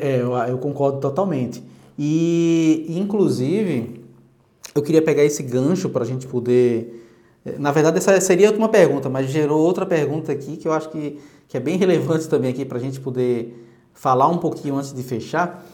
É, 0.00 0.20
eu, 0.20 0.34
eu 0.36 0.58
concordo 0.58 1.00
totalmente. 1.00 1.62
E 1.98 2.86
inclusive 2.88 4.04
eu 4.74 4.82
queria 4.82 5.02
pegar 5.02 5.24
esse 5.24 5.42
gancho 5.42 5.90
para 5.90 6.04
a 6.04 6.06
gente 6.06 6.26
poder 6.26 6.99
na 7.58 7.72
verdade, 7.72 7.98
essa 7.98 8.20
seria 8.20 8.48
a 8.48 8.50
última 8.50 8.68
pergunta, 8.68 9.08
mas 9.08 9.30
gerou 9.30 9.60
outra 9.60 9.86
pergunta 9.86 10.30
aqui 10.30 10.56
que 10.56 10.68
eu 10.68 10.72
acho 10.72 10.90
que, 10.90 11.18
que 11.48 11.56
é 11.56 11.60
bem 11.60 11.76
relevante 11.76 12.28
também 12.28 12.50
aqui 12.50 12.64
para 12.64 12.76
a 12.76 12.80
gente 12.80 13.00
poder 13.00 13.66
falar 13.94 14.28
um 14.28 14.38
pouquinho 14.38 14.76
antes 14.76 14.92
de 14.92 15.02
fechar, 15.02 15.64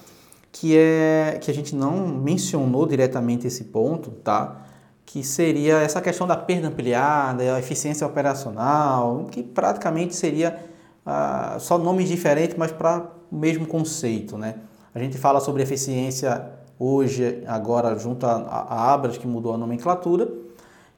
que 0.52 0.76
é 0.76 1.38
que 1.40 1.50
a 1.50 1.54
gente 1.54 1.74
não 1.74 2.06
mencionou 2.08 2.86
diretamente 2.86 3.46
esse 3.46 3.64
ponto, 3.64 4.10
tá? 4.10 4.62
Que 5.04 5.22
seria 5.24 5.78
essa 5.78 6.00
questão 6.00 6.26
da 6.26 6.36
perda 6.36 6.68
ampliada, 6.68 7.42
a 7.54 7.58
eficiência 7.58 8.06
operacional, 8.06 9.26
que 9.30 9.42
praticamente 9.42 10.14
seria 10.14 10.58
uh, 11.04 11.60
só 11.60 11.78
nomes 11.78 12.08
diferentes, 12.08 12.56
mas 12.56 12.72
para 12.72 13.06
o 13.30 13.36
mesmo 13.36 13.66
conceito, 13.66 14.38
né? 14.38 14.56
A 14.94 14.98
gente 14.98 15.18
fala 15.18 15.40
sobre 15.40 15.62
eficiência 15.62 16.48
hoje, 16.78 17.42
agora 17.46 17.98
junto 17.98 18.24
à 18.24 18.92
Abras, 18.92 19.18
que 19.18 19.26
mudou 19.26 19.52
a 19.52 19.58
nomenclatura, 19.58 20.45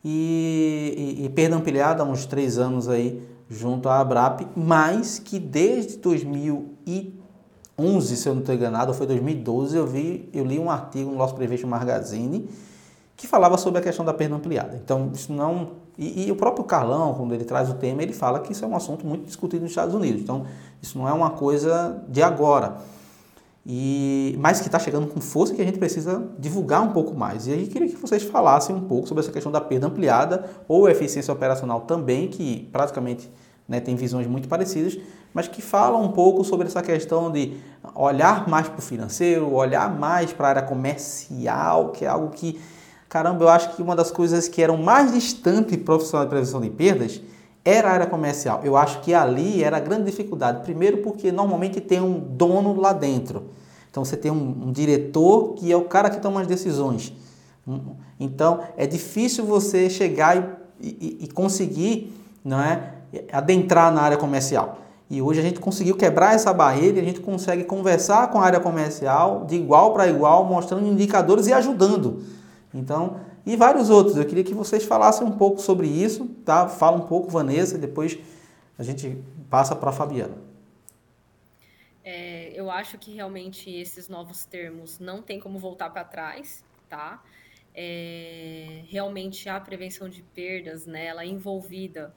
e, 0.04 1.18
e, 1.20 1.24
e 1.24 1.28
perda 1.28 1.56
ampliada 1.56 2.02
há 2.02 2.06
uns 2.06 2.26
três 2.26 2.58
anos 2.58 2.88
aí 2.88 3.22
junto 3.48 3.88
à 3.88 4.00
Abrap, 4.00 4.46
mas 4.54 5.18
que 5.18 5.38
desde 5.38 5.96
2011, 5.98 8.16
se 8.16 8.28
eu 8.28 8.34
não 8.34 8.40
estou 8.40 8.54
enganado, 8.54 8.92
foi 8.92 9.06
2012, 9.06 9.76
eu, 9.76 9.86
vi, 9.86 10.28
eu 10.32 10.44
li 10.44 10.58
um 10.58 10.70
artigo 10.70 11.10
no 11.10 11.16
Lost 11.16 11.34
Prevation 11.34 11.66
Magazine 11.66 12.48
que 13.16 13.26
falava 13.26 13.58
sobre 13.58 13.80
a 13.80 13.82
questão 13.82 14.04
da 14.04 14.14
perda 14.14 14.36
ampliada. 14.36 14.76
Então, 14.76 15.10
isso 15.12 15.32
não. 15.32 15.70
E, 15.98 16.28
e, 16.28 16.30
o 16.30 16.36
próprio 16.36 16.64
Carlão, 16.64 17.14
quando 17.14 17.34
ele 17.34 17.44
traz 17.44 17.68
o 17.68 17.74
tema, 17.74 18.00
ele 18.00 18.12
fala 18.12 18.38
que 18.38 18.52
isso 18.52 18.64
é 18.64 18.68
um 18.68 18.76
assunto 18.76 19.04
muito 19.04 19.24
discutido 19.24 19.62
nos 19.62 19.72
Estados 19.72 19.92
Unidos. 19.92 20.22
Então, 20.22 20.46
isso 20.80 20.96
não 20.96 21.08
é 21.08 21.12
uma 21.12 21.30
coisa 21.30 22.00
de 22.08 22.22
agora. 22.22 22.76
E, 23.70 24.34
mas 24.40 24.62
que 24.62 24.66
está 24.66 24.78
chegando 24.78 25.06
com 25.06 25.20
força 25.20 25.54
que 25.54 25.60
a 25.60 25.64
gente 25.64 25.78
precisa 25.78 26.26
divulgar 26.38 26.82
um 26.82 26.92
pouco 26.92 27.14
mais. 27.14 27.46
E 27.46 27.52
aí 27.52 27.66
queria 27.66 27.86
que 27.86 27.96
vocês 27.96 28.22
falassem 28.22 28.74
um 28.74 28.80
pouco 28.80 29.06
sobre 29.06 29.22
essa 29.22 29.30
questão 29.30 29.52
da 29.52 29.60
perda 29.60 29.88
ampliada 29.88 30.48
ou 30.66 30.88
eficiência 30.88 31.30
operacional 31.30 31.82
também, 31.82 32.28
que 32.28 32.66
praticamente 32.72 33.30
né, 33.68 33.78
tem 33.78 33.94
visões 33.94 34.26
muito 34.26 34.48
parecidas, 34.48 34.98
mas 35.34 35.48
que 35.48 35.60
fala 35.60 35.98
um 35.98 36.12
pouco 36.12 36.42
sobre 36.44 36.66
essa 36.66 36.82
questão 36.82 37.30
de 37.30 37.58
olhar 37.94 38.48
mais 38.48 38.66
para 38.66 38.78
o 38.78 38.82
financeiro, 38.82 39.52
olhar 39.52 39.94
mais 39.94 40.32
para 40.32 40.46
a 40.46 40.50
área 40.50 40.62
comercial, 40.62 41.90
que 41.90 42.06
é 42.06 42.08
algo 42.08 42.30
que 42.30 42.58
Caramba, 43.08 43.44
eu 43.44 43.48
acho 43.48 43.74
que 43.74 43.80
uma 43.80 43.96
das 43.96 44.10
coisas 44.10 44.48
que 44.48 44.60
eram 44.60 44.76
mais 44.76 45.12
distantes 45.12 45.78
profissional 45.78 46.26
de 46.26 46.30
prevenção 46.30 46.60
de 46.60 46.68
perdas 46.68 47.22
era 47.68 47.90
a 47.90 47.92
área 47.92 48.06
comercial. 48.06 48.60
Eu 48.64 48.76
acho 48.76 49.00
que 49.00 49.12
ali 49.12 49.62
era 49.62 49.76
a 49.76 49.80
grande 49.80 50.04
dificuldade. 50.04 50.62
Primeiro, 50.62 50.98
porque 50.98 51.30
normalmente 51.30 51.80
tem 51.80 52.00
um 52.00 52.18
dono 52.18 52.80
lá 52.80 52.92
dentro. 52.92 53.50
Então 53.90 54.04
você 54.04 54.16
tem 54.16 54.30
um, 54.30 54.68
um 54.68 54.72
diretor 54.72 55.54
que 55.54 55.70
é 55.70 55.76
o 55.76 55.84
cara 55.84 56.08
que 56.08 56.20
toma 56.20 56.40
as 56.40 56.46
decisões. 56.46 57.12
Então 58.18 58.60
é 58.76 58.86
difícil 58.86 59.44
você 59.44 59.90
chegar 59.90 60.36
e, 60.80 60.88
e, 61.20 61.24
e 61.24 61.28
conseguir 61.28 62.14
não 62.44 62.60
é, 62.60 62.92
adentrar 63.32 63.92
na 63.92 64.00
área 64.00 64.16
comercial. 64.16 64.78
E 65.10 65.22
hoje 65.22 65.40
a 65.40 65.42
gente 65.42 65.58
conseguiu 65.58 65.96
quebrar 65.96 66.34
essa 66.34 66.52
barreira 66.52 66.98
e 66.98 67.00
a 67.00 67.04
gente 67.04 67.20
consegue 67.20 67.64
conversar 67.64 68.30
com 68.30 68.40
a 68.40 68.44
área 68.44 68.60
comercial 68.60 69.44
de 69.46 69.56
igual 69.56 69.92
para 69.92 70.06
igual, 70.06 70.44
mostrando 70.44 70.86
indicadores 70.86 71.46
e 71.46 71.52
ajudando. 71.52 72.22
Então, 72.74 73.16
e 73.48 73.56
vários 73.56 73.88
outros. 73.88 74.14
Eu 74.16 74.26
queria 74.26 74.44
que 74.44 74.52
vocês 74.52 74.84
falassem 74.84 75.26
um 75.26 75.32
pouco 75.32 75.58
sobre 75.58 75.88
isso, 75.88 76.26
tá? 76.44 76.68
Fala 76.68 76.98
um 76.98 77.06
pouco, 77.06 77.30
Vanessa, 77.30 77.76
e 77.76 77.78
depois 77.78 78.18
a 78.78 78.82
gente 78.82 79.16
passa 79.48 79.74
para 79.74 79.88
a 79.88 79.92
Fabiana. 79.92 80.36
É, 82.04 82.52
eu 82.54 82.70
acho 82.70 82.98
que 82.98 83.10
realmente 83.10 83.70
esses 83.70 84.06
novos 84.06 84.44
termos 84.44 84.98
não 84.98 85.22
tem 85.22 85.40
como 85.40 85.58
voltar 85.58 85.88
para 85.88 86.04
trás, 86.04 86.62
tá? 86.90 87.22
É, 87.74 88.82
realmente 88.86 89.48
a 89.48 89.58
prevenção 89.58 90.10
de 90.10 90.22
perdas, 90.22 90.84
né, 90.84 91.06
ela 91.06 91.22
é 91.22 91.26
envolvida 91.26 92.14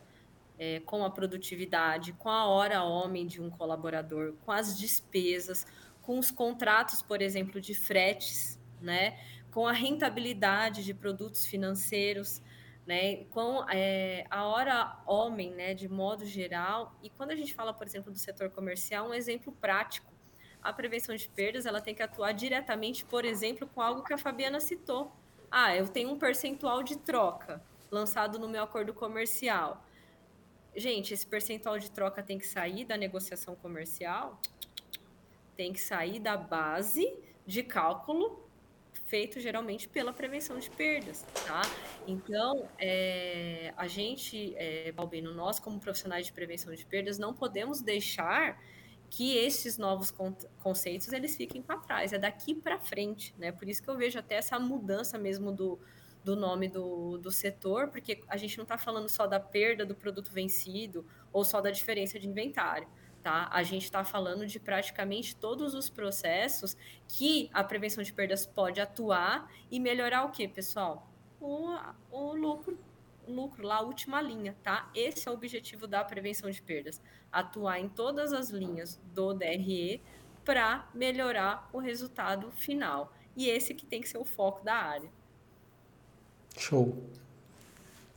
é, 0.59 0.81
com 0.81 1.03
a 1.05 1.09
produtividade, 1.09 2.11
com 2.13 2.29
a 2.29 2.45
hora 2.45 2.83
homem 2.83 3.25
de 3.25 3.41
um 3.41 3.49
colaborador, 3.49 4.33
com 4.45 4.51
as 4.51 4.77
despesas, 4.77 5.65
com 6.01 6.19
os 6.19 6.29
contratos, 6.29 7.01
por 7.01 7.21
exemplo, 7.21 7.61
de 7.61 7.73
fretes, 7.73 8.59
né? 8.81 9.17
Com 9.51 9.67
a 9.67 9.73
rentabilidade 9.73 10.83
de 10.83 10.93
produtos 10.93 11.45
financeiros, 11.45 12.41
né, 12.87 13.25
com 13.25 13.63
é, 13.69 14.25
a 14.29 14.45
hora 14.45 14.97
homem, 15.05 15.51
né, 15.51 15.73
de 15.73 15.87
modo 15.87 16.25
geral. 16.25 16.95
E 17.03 17.09
quando 17.09 17.31
a 17.31 17.35
gente 17.35 17.53
fala, 17.53 17.73
por 17.73 17.85
exemplo, 17.85 18.11
do 18.11 18.17
setor 18.17 18.49
comercial, 18.49 19.09
um 19.09 19.13
exemplo 19.13 19.51
prático, 19.51 20.11
a 20.63 20.71
prevenção 20.71 21.15
de 21.15 21.27
perdas, 21.27 21.65
ela 21.65 21.81
tem 21.81 21.93
que 21.93 22.03
atuar 22.03 22.31
diretamente, 22.31 23.03
por 23.05 23.25
exemplo, 23.25 23.67
com 23.67 23.81
algo 23.81 24.03
que 24.03 24.13
a 24.13 24.17
Fabiana 24.17 24.59
citou. 24.59 25.11
Ah, 25.49 25.75
eu 25.75 25.87
tenho 25.87 26.11
um 26.11 26.17
percentual 26.17 26.81
de 26.81 26.97
troca 26.97 27.61
lançado 27.89 28.39
no 28.39 28.47
meu 28.47 28.63
acordo 28.63 28.93
comercial. 28.93 29.83
Gente, 30.75 31.13
esse 31.13 31.27
percentual 31.27 31.77
de 31.77 31.91
troca 31.91 32.23
tem 32.23 32.37
que 32.37 32.47
sair 32.47 32.85
da 32.85 32.95
negociação 32.95 33.55
comercial, 33.55 34.39
tem 35.57 35.73
que 35.73 35.81
sair 35.81 36.19
da 36.19 36.37
base 36.37 37.13
de 37.45 37.63
cálculo 37.63 38.49
feito 39.11 39.41
geralmente 39.41 39.89
pela 39.89 40.13
prevenção 40.13 40.57
de 40.57 40.69
perdas, 40.69 41.25
tá? 41.45 41.61
Então, 42.07 42.69
é, 42.79 43.73
a 43.75 43.85
gente, 43.85 44.55
é, 44.55 44.89
Balbino, 44.93 45.33
nós 45.33 45.59
como 45.59 45.81
profissionais 45.81 46.27
de 46.27 46.31
prevenção 46.31 46.73
de 46.73 46.85
perdas, 46.85 47.19
não 47.19 47.33
podemos 47.33 47.81
deixar 47.81 48.57
que 49.09 49.35
esses 49.35 49.77
novos 49.77 50.13
conceitos 50.63 51.11
eles 51.11 51.35
fiquem 51.35 51.61
para 51.61 51.77
trás, 51.77 52.13
é 52.13 52.17
daqui 52.17 52.55
para 52.55 52.79
frente, 52.79 53.35
né? 53.37 53.51
Por 53.51 53.67
isso 53.67 53.83
que 53.83 53.89
eu 53.89 53.97
vejo 53.97 54.17
até 54.17 54.35
essa 54.35 54.57
mudança 54.57 55.17
mesmo 55.17 55.51
do, 55.51 55.77
do 56.23 56.33
nome 56.37 56.69
do, 56.69 57.17
do 57.17 57.29
setor, 57.29 57.89
porque 57.89 58.23
a 58.29 58.37
gente 58.37 58.57
não 58.57 58.63
está 58.63 58.77
falando 58.77 59.09
só 59.09 59.27
da 59.27 59.41
perda 59.41 59.85
do 59.85 59.93
produto 59.93 60.31
vencido 60.31 61.05
ou 61.33 61.43
só 61.43 61.59
da 61.59 61.69
diferença 61.69 62.17
de 62.17 62.29
inventário 62.29 62.87
tá? 63.21 63.47
A 63.51 63.63
gente 63.63 63.83
está 63.83 64.03
falando 64.03 64.45
de 64.45 64.59
praticamente 64.59 65.35
todos 65.35 65.73
os 65.73 65.89
processos 65.89 66.75
que 67.07 67.49
a 67.53 67.63
prevenção 67.63 68.03
de 68.03 68.11
perdas 68.11 68.45
pode 68.45 68.81
atuar 68.81 69.51
e 69.69 69.79
melhorar 69.79 70.25
o 70.25 70.31
que, 70.31 70.47
pessoal? 70.47 71.07
O, 71.39 71.75
o 72.11 72.33
lucro, 72.33 72.77
lucro 73.27 73.65
lá, 73.65 73.77
a 73.77 73.81
última 73.81 74.21
linha, 74.21 74.55
tá? 74.63 74.89
Esse 74.93 75.27
é 75.27 75.31
o 75.31 75.33
objetivo 75.33 75.87
da 75.87 76.03
prevenção 76.03 76.49
de 76.49 76.61
perdas, 76.61 77.01
atuar 77.31 77.79
em 77.79 77.89
todas 77.89 78.33
as 78.33 78.49
linhas 78.49 78.99
do 79.13 79.33
DRE 79.33 80.01
para 80.43 80.89
melhorar 80.93 81.69
o 81.71 81.79
resultado 81.79 82.51
final. 82.51 83.13
E 83.35 83.47
esse 83.47 83.73
que 83.73 83.85
tem 83.85 84.01
que 84.01 84.09
ser 84.09 84.17
o 84.17 84.25
foco 84.25 84.63
da 84.63 84.75
área. 84.75 85.09
Show. 86.57 86.97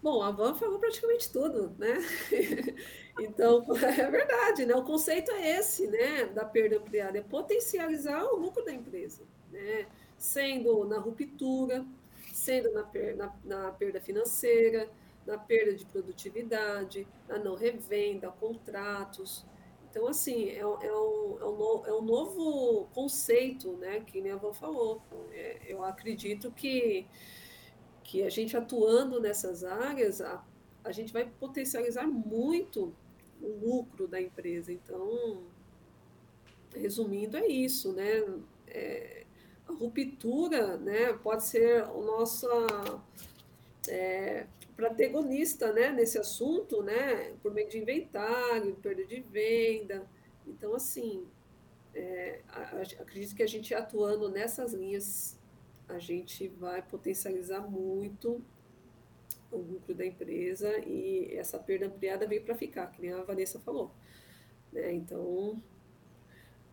Bom, 0.02 0.22
a 0.22 0.30
Van 0.30 0.54
falou 0.54 0.78
praticamente 0.78 1.30
tudo, 1.32 1.74
né? 1.78 1.96
Então, 3.18 3.64
é 3.76 4.10
verdade, 4.10 4.66
né? 4.66 4.74
O 4.74 4.82
conceito 4.82 5.30
é 5.30 5.58
esse, 5.58 5.86
né? 5.86 6.26
Da 6.26 6.44
perda 6.44 6.76
ampliada, 6.76 7.18
é 7.18 7.22
potencializar 7.22 8.24
o 8.24 8.36
lucro 8.36 8.64
da 8.64 8.72
empresa, 8.72 9.22
né? 9.50 9.86
Sendo 10.18 10.84
na 10.84 10.98
ruptura, 10.98 11.84
sendo 12.32 12.72
na, 12.72 12.82
per, 12.82 13.16
na, 13.16 13.34
na 13.44 13.70
perda 13.72 14.00
financeira, 14.00 14.88
na 15.26 15.38
perda 15.38 15.74
de 15.74 15.84
produtividade, 15.86 17.06
na 17.28 17.38
não 17.38 17.54
revenda, 17.54 18.30
contratos. 18.30 19.44
Então, 19.90 20.08
assim, 20.08 20.48
é, 20.48 20.58
é, 20.58 20.66
um, 20.66 21.38
é, 21.40 21.46
um, 21.46 21.86
é 21.86 21.92
um 21.94 22.02
novo 22.02 22.88
conceito, 22.92 23.72
né? 23.76 24.00
Que 24.00 24.20
minha 24.20 24.34
avó 24.34 24.52
falou. 24.52 25.00
É, 25.30 25.60
eu 25.68 25.84
acredito 25.84 26.50
que, 26.50 27.06
que 28.02 28.24
a 28.24 28.28
gente 28.28 28.56
atuando 28.56 29.20
nessas 29.20 29.62
áreas, 29.62 30.20
a, 30.20 30.44
a 30.82 30.90
gente 30.90 31.12
vai 31.12 31.24
potencializar 31.24 32.06
muito 32.08 32.92
o 33.44 33.58
lucro 33.64 34.08
da 34.08 34.20
empresa. 34.20 34.72
Então, 34.72 35.42
resumindo, 36.74 37.36
é 37.36 37.46
isso, 37.46 37.92
né? 37.92 38.24
É, 38.66 39.24
a 39.68 39.72
ruptura 39.72 40.76
né, 40.76 41.12
pode 41.12 41.44
ser 41.44 41.84
o 41.84 42.02
nosso 42.02 42.46
é, 43.88 44.46
protagonista 44.76 45.72
né, 45.72 45.90
nesse 45.90 46.18
assunto, 46.18 46.82
né, 46.82 47.34
por 47.42 47.52
meio 47.52 47.68
de 47.68 47.78
inventário, 47.78 48.74
perda 48.76 49.04
de 49.04 49.20
venda. 49.20 50.06
Então, 50.46 50.74
assim, 50.74 51.26
é, 51.94 52.40
acredito 52.98 53.34
que 53.34 53.42
a 53.42 53.48
gente 53.48 53.74
atuando 53.74 54.28
nessas 54.28 54.72
linhas, 54.72 55.38
a 55.88 55.98
gente 55.98 56.48
vai 56.48 56.82
potencializar 56.82 57.60
muito 57.60 58.42
o 59.54 59.62
lucro 59.62 59.94
da 59.94 60.04
empresa 60.04 60.70
e 60.86 61.34
essa 61.34 61.58
perda 61.58 61.86
ampliada 61.86 62.26
veio 62.26 62.42
para 62.42 62.54
ficar, 62.54 62.86
que 62.88 63.00
nem 63.00 63.12
a 63.12 63.22
Vanessa 63.22 63.58
falou. 63.58 63.92
Né? 64.72 64.92
Então, 64.92 65.62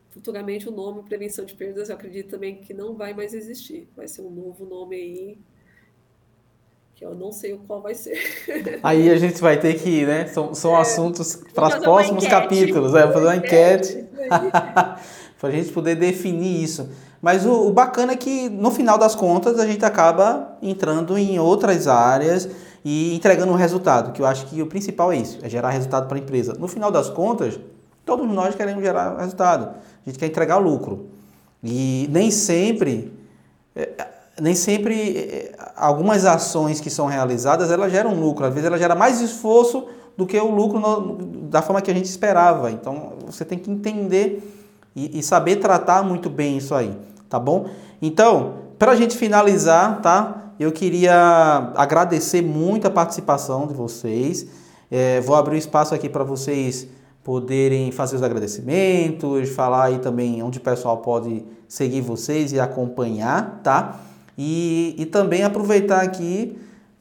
futuramente 0.10 0.68
o 0.68 0.72
nome 0.72 1.04
prevenção 1.04 1.46
de 1.46 1.56
perdas 1.56 1.90
eu 1.90 1.96
acredito 1.96 2.30
também 2.30 2.62
que 2.62 2.74
não 2.74 2.96
vai 2.96 3.14
mais 3.14 3.34
existir. 3.34 3.88
Vai 3.96 4.08
ser 4.08 4.22
um 4.22 4.30
novo 4.30 4.66
nome 4.66 4.96
aí 4.96 5.40
que 7.02 7.06
eu 7.06 7.16
não 7.16 7.32
sei 7.32 7.54
o 7.54 7.58
qual 7.60 7.82
vai 7.82 7.96
ser. 7.96 8.16
Aí 8.84 9.10
a 9.10 9.16
gente 9.16 9.42
vai 9.42 9.60
ter 9.60 9.74
que, 9.74 10.06
né? 10.06 10.28
São, 10.28 10.54
são 10.54 10.78
é, 10.78 10.82
assuntos 10.82 11.36
para 11.52 11.70
os 11.70 11.84
próximos 11.84 12.28
capítulos. 12.28 12.94
É, 12.94 13.12
fazer 13.12 13.26
uma 13.26 13.36
enquete. 13.38 14.06
para 14.30 15.50
a 15.50 15.52
gente 15.52 15.72
poder 15.72 15.96
definir 15.96 16.64
isso. 16.64 16.88
Mas 17.20 17.44
o, 17.44 17.68
o, 17.68 17.72
bacana 17.72 18.14
é 18.14 18.16
que, 18.16 18.50
no 18.50 18.70
final 18.70 19.00
das 19.00 19.16
contas, 19.16 19.60
a 19.60 19.66
gente 19.66 19.84
acaba 19.84 20.56
entrando 20.62 21.18
em 21.18 21.40
outras 21.40 21.88
áreas 21.88 22.48
e 22.84 23.16
entregando 23.16 23.52
um 23.52 23.56
resultado, 23.56 24.12
que 24.12 24.22
eu 24.22 24.26
acho 24.26 24.48
que 24.48 24.62
o 24.62 24.68
principal 24.68 25.12
é 25.12 25.18
isso, 25.18 25.40
é 25.44 25.50
gerar 25.50 25.70
resultado 25.70 26.08
para 26.08 26.18
a 26.18 26.20
empresa. 26.20 26.56
No 26.60 26.68
final 26.68 26.92
das 26.92 27.10
contas, 27.10 27.60
todos 28.06 28.28
nós 28.28 28.56
queremos 28.56 28.84
gerar 28.84 29.18
resultado. 29.20 29.76
A 30.06 30.10
gente 30.10 30.18
quer 30.18 30.26
entregar 30.26 30.58
lucro. 30.58 31.08
E 31.64 32.08
nem 32.12 32.32
sempre, 32.32 33.14
é, 33.76 33.90
nem 34.40 34.56
sempre 34.56 35.18
é, 35.18 35.56
algumas 35.76 36.26
ações 36.26 36.82
que 36.82 36.90
são 36.90 37.06
realizadas, 37.06 37.70
elas 37.72 37.92
geram 37.92 38.16
lucro. 38.16 38.46
Às 38.46 38.54
vezes 38.54 38.66
ela 38.66 38.78
gera 38.78 38.96
mais 38.96 39.22
esforço 39.22 39.86
do 40.18 40.26
que 40.26 40.40
o 40.40 40.50
lucro 40.50 40.80
no, 40.80 41.16
da 41.50 41.62
forma 41.62 41.82
que 41.82 41.92
a 41.92 41.94
gente 41.94 42.06
esperava. 42.06 42.72
Então 42.72 43.14
você 43.26 43.46
tem 43.46 43.60
que 43.60 43.70
entender 43.70 44.42
e, 44.96 45.20
e 45.20 45.24
saber 45.24 45.58
tratar 45.58 46.04
muito 46.04 46.30
bem 46.30 46.58
isso 46.58 46.74
aí. 46.74 46.98
tá 47.30 47.40
bom? 47.40 47.68
Então, 48.02 48.56
para 48.80 48.94
a 48.94 48.96
gente 48.96 49.16
finalizar, 49.16 50.02
tá? 50.02 50.51
Eu 50.62 50.72
queria 50.72 51.72
agradecer 51.76 52.44
muito 52.44 52.86
a 52.86 52.92
participação 52.92 53.66
de 53.66 53.74
vocês. 53.74 54.46
É, 54.92 55.20
vou 55.20 55.36
abrir 55.36 55.56
o 55.56 55.58
espaço 55.58 55.96
aqui 55.96 56.08
para 56.08 56.24
vocês 56.24 56.88
poderem 57.24 57.92
fazer 57.92 58.16
os 58.16 58.22
agradecimentos, 58.22 59.50
falar 59.50 59.86
aí 59.86 59.98
também 59.98 60.44
onde 60.44 60.60
o 60.60 60.62
pessoal 60.62 60.98
pode 60.98 61.44
seguir 61.68 62.02
vocês 62.02 62.54
e 62.54 62.60
acompanhar, 62.60 63.60
tá? 63.64 64.02
E, 64.38 64.94
e 65.00 65.06
também 65.08 65.42
aproveitar 65.42 66.02
aqui 66.02 66.56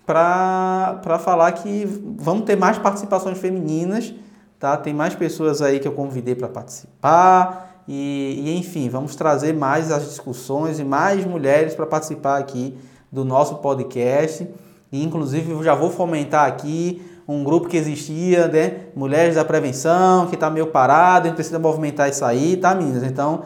para 0.07 1.19
falar 1.23 1.53
que 1.53 1.85
vamos 2.17 2.47
ter 2.47 2.57
mais 2.57 2.79
participações 2.79 3.37
femininas, 3.37 4.15
tá? 4.59 4.75
Tem 4.79 4.95
mais 4.95 5.15
pessoas 5.15 5.61
aí 5.61 5.81
que 5.81 5.87
eu 5.87 5.93
convidei 5.93 6.35
para 6.35 6.49
participar 6.49 7.83
e, 7.87 8.43
e, 8.43 8.57
enfim, 8.57 8.89
vamos 8.89 9.15
trazer 9.15 9.53
mais 9.53 9.93
as 9.93 10.09
discussões 10.09 10.79
e 10.79 10.85
mais 10.85 11.27
mulheres 11.27 11.75
para 11.75 11.85
participar 11.85 12.39
aqui 12.39 12.75
do 13.11 13.25
nosso 13.25 13.57
podcast. 13.57 14.49
E, 14.93 15.03
inclusive, 15.03 15.63
já 15.63 15.75
vou 15.75 15.91
fomentar 15.91 16.47
aqui 16.47 17.03
um 17.27 17.45
grupo 17.45 17.69
que 17.69 17.77
existia, 17.77 18.49
né? 18.49 18.87
Mulheres 18.95 19.37
da 19.37 19.45
Prevenção, 19.45 20.27
que 20.27 20.35
está 20.35 20.51
meio 20.51 20.67
parado, 20.67 21.27
a 21.27 21.29
gente 21.29 21.37
precisa 21.37 21.59
movimentar 21.59 22.09
isso 22.09 22.25
aí, 22.25 22.57
tá, 22.57 22.75
meninas? 22.75 23.05
Então, 23.05 23.45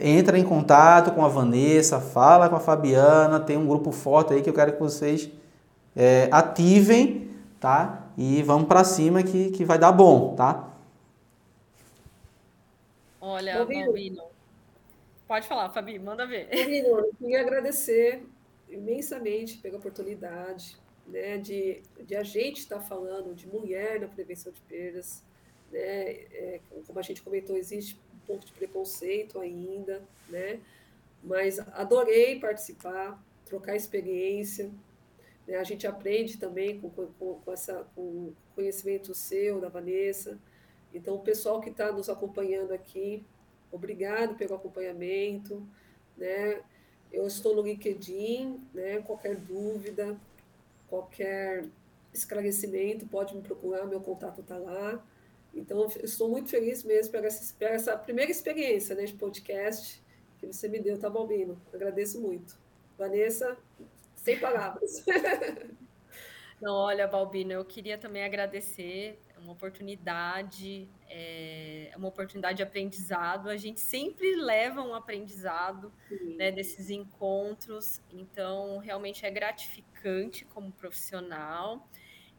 entra 0.00 0.38
em 0.38 0.44
contato 0.44 1.12
com 1.12 1.24
a 1.24 1.28
Vanessa, 1.28 2.00
fala 2.00 2.48
com 2.48 2.56
a 2.56 2.60
Fabiana, 2.60 3.38
tem 3.38 3.56
um 3.56 3.66
grupo 3.66 3.92
forte 3.92 4.34
aí 4.34 4.42
que 4.42 4.50
eu 4.50 4.54
quero 4.54 4.72
que 4.72 4.80
vocês 4.80 5.30
é, 5.94 6.28
ativem, 6.32 7.30
tá? 7.60 8.08
E 8.18 8.42
vamos 8.42 8.66
para 8.66 8.82
cima 8.82 9.22
que, 9.22 9.50
que 9.50 9.64
vai 9.64 9.78
dar 9.78 9.92
bom, 9.92 10.34
tá? 10.34 10.68
Olha, 13.20 13.64
Balbino. 13.64 14.22
Pode 15.28 15.46
falar, 15.46 15.70
Fabi, 15.70 15.98
manda 15.98 16.26
ver. 16.26 16.48
Balbino, 16.52 16.88
eu 16.88 17.10
queria 17.18 17.40
agradecer 17.40 18.26
imensamente 18.72 19.58
pela 19.58 19.78
oportunidade 19.78 20.76
né, 21.06 21.38
de, 21.38 21.82
de 22.06 22.16
a 22.16 22.22
gente 22.22 22.58
estar 22.58 22.78
tá 22.78 22.82
falando 22.82 23.34
de 23.34 23.46
mulher 23.46 24.00
na 24.00 24.08
prevenção 24.08 24.52
de 24.52 24.60
perdas. 24.62 25.22
Né, 25.70 25.80
é, 25.80 26.60
como 26.86 26.98
a 26.98 27.02
gente 27.02 27.22
comentou, 27.22 27.56
existe 27.56 27.98
um 28.14 28.26
pouco 28.26 28.44
de 28.44 28.52
preconceito 28.52 29.40
ainda, 29.40 30.02
né, 30.28 30.60
mas 31.22 31.58
adorei 31.58 32.38
participar, 32.38 33.22
trocar 33.44 33.76
experiência. 33.76 34.70
Né, 35.46 35.56
a 35.56 35.64
gente 35.64 35.86
aprende 35.86 36.38
também 36.38 36.80
com, 36.80 36.90
com, 36.90 37.06
com, 37.40 37.52
essa, 37.52 37.86
com 37.94 38.32
conhecimento 38.54 39.14
seu, 39.14 39.60
da 39.60 39.68
Vanessa. 39.68 40.38
Então, 40.94 41.14
o 41.14 41.20
pessoal 41.20 41.60
que 41.60 41.70
está 41.70 41.90
nos 41.90 42.08
acompanhando 42.08 42.72
aqui, 42.72 43.24
obrigado 43.70 44.34
pelo 44.36 44.54
acompanhamento. 44.54 45.66
Né? 46.16 46.60
Eu 47.12 47.26
estou 47.26 47.54
no 47.54 47.62
LinkedIn, 47.62 48.60
né? 48.72 49.02
qualquer 49.02 49.36
dúvida, 49.36 50.16
qualquer 50.88 51.66
esclarecimento, 52.12 53.06
pode 53.06 53.34
me 53.34 53.42
procurar, 53.42 53.86
meu 53.86 54.00
contato 54.00 54.40
está 54.40 54.56
lá. 54.56 55.04
Então, 55.54 55.86
estou 56.02 56.28
muito 56.28 56.48
feliz 56.48 56.82
mesmo 56.82 57.12
por 57.12 57.24
essa, 57.24 57.54
por 57.54 57.66
essa 57.66 57.96
primeira 57.96 58.30
experiência 58.30 58.94
né, 58.94 59.04
de 59.04 59.12
podcast 59.12 60.02
que 60.38 60.46
você 60.46 60.68
me 60.68 60.80
deu, 60.80 60.98
tá, 60.98 61.08
Balbino? 61.08 61.60
Agradeço 61.72 62.20
muito. 62.20 62.56
Vanessa, 62.98 63.56
sem 64.16 64.38
palavras. 64.38 65.04
Não, 66.60 66.74
olha, 66.74 67.06
Balbino, 67.06 67.52
eu 67.52 67.64
queria 67.64 67.98
também 67.98 68.24
agradecer 68.24 69.18
uma 69.42 69.52
oportunidade, 69.52 70.88
é 71.08 71.92
uma 71.96 72.08
oportunidade 72.08 72.58
de 72.58 72.62
aprendizado. 72.62 73.48
A 73.48 73.56
gente 73.56 73.80
sempre 73.80 74.36
leva 74.36 74.80
um 74.82 74.94
aprendizado 74.94 75.92
né, 76.36 76.50
desses 76.50 76.90
encontros, 76.90 78.00
então 78.10 78.78
realmente 78.78 79.26
é 79.26 79.30
gratificante 79.30 80.44
como 80.46 80.70
profissional. 80.72 81.88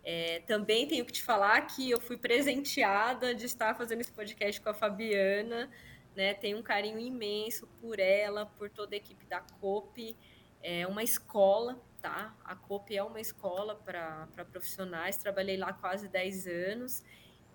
É, 0.04 0.40
também 0.42 0.88
tenho 0.88 1.06
que 1.06 1.14
te 1.14 1.24
falar 1.24 1.62
que 1.62 1.90
eu 1.90 2.00
fui 2.00 2.18
presenteada 2.18 3.34
de 3.34 3.46
estar 3.46 3.76
fazendo 3.76 4.02
esse 4.02 4.12
podcast 4.12 4.60
com 4.60 4.70
a 4.70 4.74
Fabiana, 4.74 5.70
né? 6.16 6.34
Tenho 6.34 6.58
um 6.58 6.62
carinho 6.62 7.00
imenso 7.00 7.68
por 7.80 8.00
ela, 8.00 8.46
por 8.46 8.70
toda 8.70 8.96
a 8.96 8.98
equipe 8.98 9.26
da 9.26 9.40
COP. 9.40 10.16
É 10.62 10.86
uma 10.88 11.04
escola 11.04 11.82
tá? 12.04 12.36
A 12.44 12.54
COP 12.54 12.94
é 12.94 13.02
uma 13.02 13.22
escola 13.22 13.76
para 13.76 14.28
profissionais, 14.52 15.16
trabalhei 15.16 15.56
lá 15.56 15.72
quase 15.72 16.10
10 16.10 16.48
anos 16.48 17.02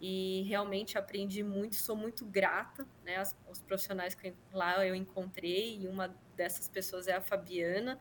e 0.00 0.42
realmente 0.48 0.96
aprendi 0.96 1.42
muito, 1.42 1.76
sou 1.76 1.94
muito 1.94 2.24
grata, 2.24 2.86
né? 3.04 3.16
As, 3.16 3.36
os 3.46 3.60
profissionais 3.60 4.14
que 4.14 4.32
lá 4.50 4.86
eu 4.86 4.94
encontrei, 4.94 5.80
e 5.80 5.86
uma 5.86 6.16
dessas 6.34 6.66
pessoas 6.66 7.06
é 7.08 7.12
a 7.12 7.20
Fabiana. 7.20 8.00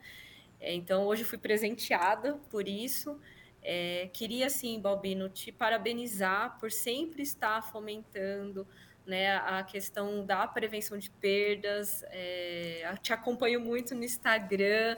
É, 0.58 0.74
então, 0.74 1.06
hoje 1.06 1.26
fui 1.26 1.38
presenteada 1.38 2.36
por 2.50 2.66
isso. 2.66 3.20
É, 3.62 4.10
queria, 4.14 4.46
assim, 4.46 4.80
Balbino, 4.80 5.28
te 5.28 5.52
parabenizar 5.52 6.58
por 6.60 6.72
sempre 6.72 7.24
estar 7.24 7.62
fomentando 7.62 8.66
né, 9.06 9.36
a 9.36 9.64
questão 9.64 10.26
da 10.26 10.48
prevenção 10.48 10.98
de 10.98 11.10
perdas. 11.10 12.06
É, 12.08 12.90
te 13.02 13.12
acompanho 13.12 13.60
muito 13.60 13.94
no 13.94 14.06
Instagram 14.06 14.96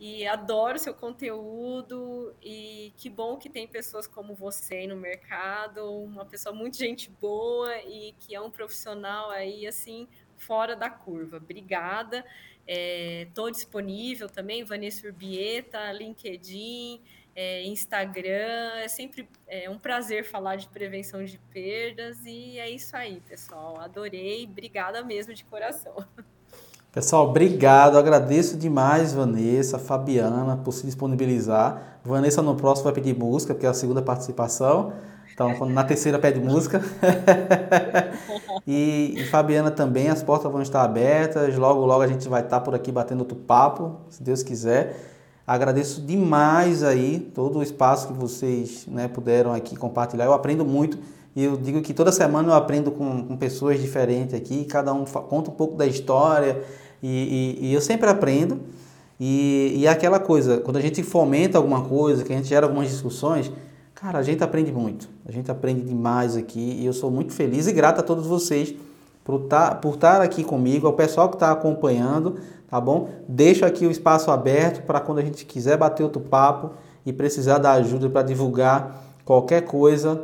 e 0.00 0.26
adoro 0.26 0.78
seu 0.78 0.94
conteúdo 0.94 2.34
e 2.42 2.90
que 2.96 3.10
bom 3.10 3.36
que 3.36 3.50
tem 3.50 3.68
pessoas 3.68 4.06
como 4.06 4.34
você 4.34 4.86
no 4.86 4.96
mercado, 4.96 5.92
uma 5.92 6.24
pessoa 6.24 6.54
muito 6.54 6.78
gente 6.78 7.10
boa 7.10 7.76
e 7.82 8.14
que 8.18 8.34
é 8.34 8.40
um 8.40 8.50
profissional 8.50 9.28
aí 9.30 9.66
assim 9.66 10.08
fora 10.38 10.74
da 10.74 10.88
curva. 10.88 11.36
Obrigada. 11.36 12.24
Estou 12.66 13.48
é, 13.48 13.50
disponível 13.50 14.26
também, 14.30 14.64
Vanessa 14.64 15.06
Urbieta, 15.06 15.92
LinkedIn, 15.92 17.02
é, 17.36 17.62
Instagram. 17.64 18.72
É 18.76 18.88
sempre 18.88 19.28
é, 19.46 19.68
um 19.68 19.78
prazer 19.78 20.24
falar 20.24 20.56
de 20.56 20.66
prevenção 20.68 21.22
de 21.22 21.36
perdas 21.52 22.24
e 22.24 22.58
é 22.58 22.70
isso 22.70 22.96
aí, 22.96 23.20
pessoal. 23.20 23.78
Adorei, 23.78 24.44
obrigada 24.44 25.04
mesmo 25.04 25.34
de 25.34 25.44
coração. 25.44 25.94
Pessoal, 26.92 27.28
obrigado. 27.28 27.96
Agradeço 27.96 28.56
demais, 28.56 29.12
Vanessa, 29.12 29.78
Fabiana, 29.78 30.56
por 30.56 30.72
se 30.72 30.84
disponibilizar. 30.84 32.00
Vanessa 32.04 32.42
no 32.42 32.56
próximo 32.56 32.84
vai 32.84 32.92
pedir 32.92 33.16
música, 33.16 33.54
porque 33.54 33.64
é 33.64 33.68
a 33.68 33.74
segunda 33.74 34.02
participação. 34.02 34.92
Então, 35.32 35.66
na 35.66 35.84
terceira 35.84 36.18
pede 36.18 36.40
música. 36.40 36.82
e, 38.66 39.14
e, 39.16 39.24
Fabiana 39.26 39.70
também, 39.70 40.08
as 40.08 40.20
portas 40.20 40.50
vão 40.50 40.60
estar 40.62 40.82
abertas. 40.82 41.56
Logo, 41.56 41.86
logo 41.86 42.02
a 42.02 42.08
gente 42.08 42.28
vai 42.28 42.42
estar 42.42 42.58
por 42.58 42.74
aqui 42.74 42.90
batendo 42.90 43.20
outro 43.20 43.36
papo, 43.36 44.00
se 44.08 44.20
Deus 44.20 44.42
quiser. 44.42 44.96
Agradeço 45.46 46.02
demais 46.02 46.82
aí 46.82 47.20
todo 47.20 47.60
o 47.60 47.62
espaço 47.62 48.08
que 48.08 48.14
vocês 48.14 48.84
né, 48.88 49.06
puderam 49.06 49.52
aqui 49.52 49.76
compartilhar. 49.76 50.24
Eu 50.24 50.32
aprendo 50.32 50.64
muito 50.64 50.98
e 51.34 51.44
eu 51.44 51.56
digo 51.56 51.80
que 51.80 51.94
toda 51.94 52.10
semana 52.10 52.48
eu 52.48 52.54
aprendo 52.54 52.90
com, 52.90 53.24
com 53.24 53.36
pessoas 53.36 53.80
diferentes 53.80 54.34
aqui, 54.34 54.64
cada 54.64 54.92
um 54.92 55.04
conta 55.04 55.50
um 55.50 55.54
pouco 55.54 55.76
da 55.76 55.86
história 55.86 56.62
e, 57.02 57.58
e, 57.60 57.66
e 57.68 57.74
eu 57.74 57.80
sempre 57.80 58.08
aprendo. 58.08 58.60
E, 59.18 59.74
e 59.76 59.86
é 59.86 59.90
aquela 59.90 60.18
coisa, 60.18 60.58
quando 60.58 60.78
a 60.78 60.80
gente 60.80 61.02
fomenta 61.02 61.58
alguma 61.58 61.82
coisa, 61.82 62.24
que 62.24 62.32
a 62.32 62.36
gente 62.36 62.48
gera 62.48 62.66
algumas 62.66 62.88
discussões, 62.88 63.52
cara, 63.94 64.18
a 64.18 64.22
gente 64.22 64.42
aprende 64.42 64.72
muito. 64.72 65.08
A 65.26 65.30
gente 65.30 65.50
aprende 65.50 65.82
demais 65.82 66.36
aqui 66.36 66.78
e 66.80 66.86
eu 66.86 66.92
sou 66.92 67.10
muito 67.10 67.32
feliz 67.32 67.66
e 67.66 67.72
grato 67.72 68.00
a 68.00 68.02
todos 68.02 68.26
vocês 68.26 68.74
por 69.22 69.42
estar, 69.42 69.70
tá, 69.70 69.74
por 69.76 69.94
estar 69.94 70.20
aqui 70.22 70.42
comigo, 70.42 70.86
ao 70.86 70.94
pessoal 70.94 71.28
que 71.28 71.36
está 71.36 71.52
acompanhando, 71.52 72.36
tá 72.68 72.80
bom? 72.80 73.10
Deixo 73.28 73.64
aqui 73.64 73.86
o 73.86 73.90
espaço 73.90 74.30
aberto 74.30 74.82
para 74.84 74.98
quando 74.98 75.18
a 75.18 75.22
gente 75.22 75.44
quiser 75.44 75.76
bater 75.76 76.02
outro 76.02 76.20
papo 76.20 76.70
e 77.04 77.12
precisar 77.12 77.58
da 77.58 77.72
ajuda 77.72 78.08
para 78.08 78.22
divulgar 78.22 79.04
qualquer 79.24 79.62
coisa, 79.62 80.20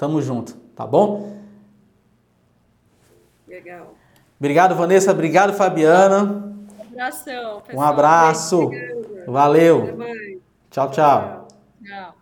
Tamo 0.00 0.22
junto, 0.22 0.56
tá 0.74 0.86
bom? 0.86 1.36
Legal. 3.46 3.92
Obrigado, 4.38 4.74
Vanessa. 4.74 5.10
Obrigado, 5.10 5.52
Fabiana. 5.52 6.54
Um 6.90 6.92
abração, 6.94 7.60
pessoal. 7.60 7.76
Um 7.76 7.82
abraço. 7.82 8.70
Valeu. 9.26 9.98
Tchau, 10.70 10.90
tchau. 10.90 11.48
Tchau. 11.84 12.14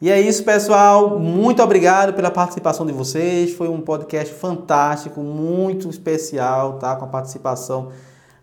E 0.00 0.10
é 0.10 0.20
isso, 0.20 0.42
pessoal. 0.42 1.20
Muito 1.20 1.62
obrigado 1.62 2.14
pela 2.14 2.32
participação 2.32 2.84
de 2.84 2.92
vocês. 2.92 3.54
Foi 3.54 3.68
um 3.68 3.80
podcast 3.80 4.34
fantástico, 4.34 5.20
muito 5.20 5.88
especial, 5.88 6.80
tá? 6.80 6.96
Com 6.96 7.04
a 7.04 7.08
participação 7.08 7.92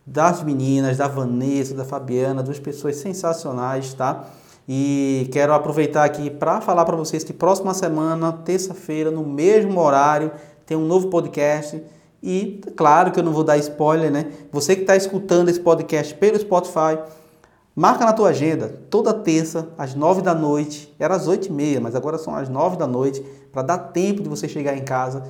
das 0.08 0.42
meninas, 0.42 0.96
da 0.96 1.10
Vanessa, 1.10 1.76
da 1.76 1.84
Fabiana, 1.84 2.42
duas 2.42 2.58
pessoas 2.58 2.96
sensacionais, 2.96 3.94
tá? 3.94 4.30
E 4.68 5.28
quero 5.32 5.54
aproveitar 5.54 6.06
aqui 6.06 6.30
para 6.30 6.62
falar 6.62 6.86
para 6.86 6.96
vocês 6.96 7.24
que 7.24 7.34
próxima 7.34 7.74
semana, 7.74 8.32
terça-feira, 8.32 9.12
no 9.12 9.26
mesmo 9.26 9.80
horário, 9.82 10.32
tem 10.66 10.78
um 10.78 10.86
novo 10.86 11.10
podcast. 11.10 11.84
E 12.22 12.62
claro 12.76 13.12
que 13.12 13.20
eu 13.20 13.24
não 13.24 13.34
vou 13.34 13.44
dar 13.44 13.58
spoiler, 13.58 14.10
né? 14.10 14.32
Você 14.52 14.76
que 14.76 14.82
está 14.82 14.96
escutando 14.96 15.50
esse 15.50 15.60
podcast 15.60 16.16
pelo 16.16 16.40
Spotify, 16.40 16.98
marca 17.76 18.06
na 18.06 18.14
tua 18.14 18.30
agenda, 18.30 18.70
toda 18.90 19.14
terça, 19.14 19.68
às 19.78 19.94
nove 19.94 20.22
da 20.22 20.34
noite. 20.34 20.96
Era 20.98 21.16
às 21.16 21.28
oito 21.28 21.50
e 21.50 21.52
meia, 21.52 21.82
mas 21.82 21.96
agora 21.96 22.18
são 22.18 22.34
às 22.34 22.48
nove 22.48 22.78
da 22.78 22.88
noite, 22.88 23.22
para 23.52 23.64
dar 23.64 23.78
tempo 23.78 24.24
de 24.24 24.30
você 24.30 24.48
chegar 24.48 24.78
em 24.78 24.86
casa 24.86 25.24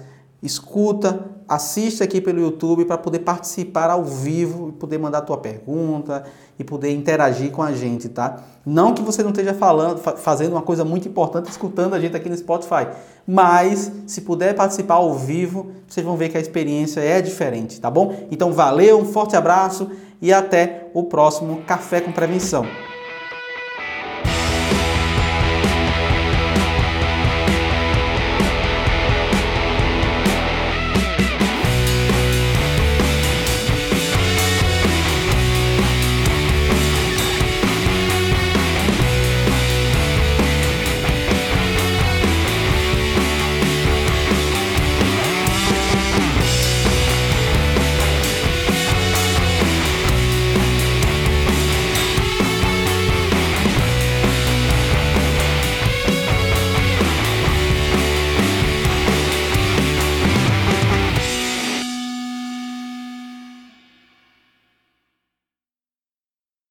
escuta, 0.43 1.25
assiste 1.47 2.03
aqui 2.03 2.19
pelo 2.19 2.41
YouTube 2.41 2.85
para 2.85 2.97
poder 2.97 3.19
participar 3.19 3.89
ao 3.89 4.03
vivo 4.03 4.69
e 4.69 4.71
poder 4.73 4.97
mandar 4.97 5.21
tua 5.21 5.37
pergunta 5.37 6.23
e 6.59 6.63
poder 6.63 6.91
interagir 6.91 7.51
com 7.51 7.63
a 7.63 7.71
gente, 7.71 8.09
tá? 8.09 8.43
Não 8.65 8.93
que 8.93 9.01
você 9.01 9.23
não 9.23 9.29
esteja 9.31 9.53
falando, 9.53 9.99
fazendo 9.99 10.51
uma 10.51 10.61
coisa 10.61 10.83
muito 10.83 11.07
importante, 11.07 11.49
escutando 11.49 11.93
a 11.93 11.99
gente 11.99 12.15
aqui 12.15 12.29
no 12.29 12.37
Spotify, 12.37 12.87
mas 13.25 13.91
se 14.05 14.21
puder 14.21 14.53
participar 14.53 14.95
ao 14.95 15.15
vivo, 15.15 15.71
vocês 15.87 16.05
vão 16.05 16.17
ver 16.17 16.29
que 16.29 16.37
a 16.37 16.41
experiência 16.41 16.99
é 16.99 17.21
diferente, 17.21 17.79
tá 17.79 17.89
bom? 17.89 18.27
Então 18.29 18.51
valeu, 18.51 18.99
um 18.99 19.05
forte 19.05 19.35
abraço 19.35 19.89
e 20.21 20.33
até 20.33 20.89
o 20.93 21.03
próximo 21.03 21.61
Café 21.65 22.01
com 22.01 22.11
Prevenção. 22.11 22.65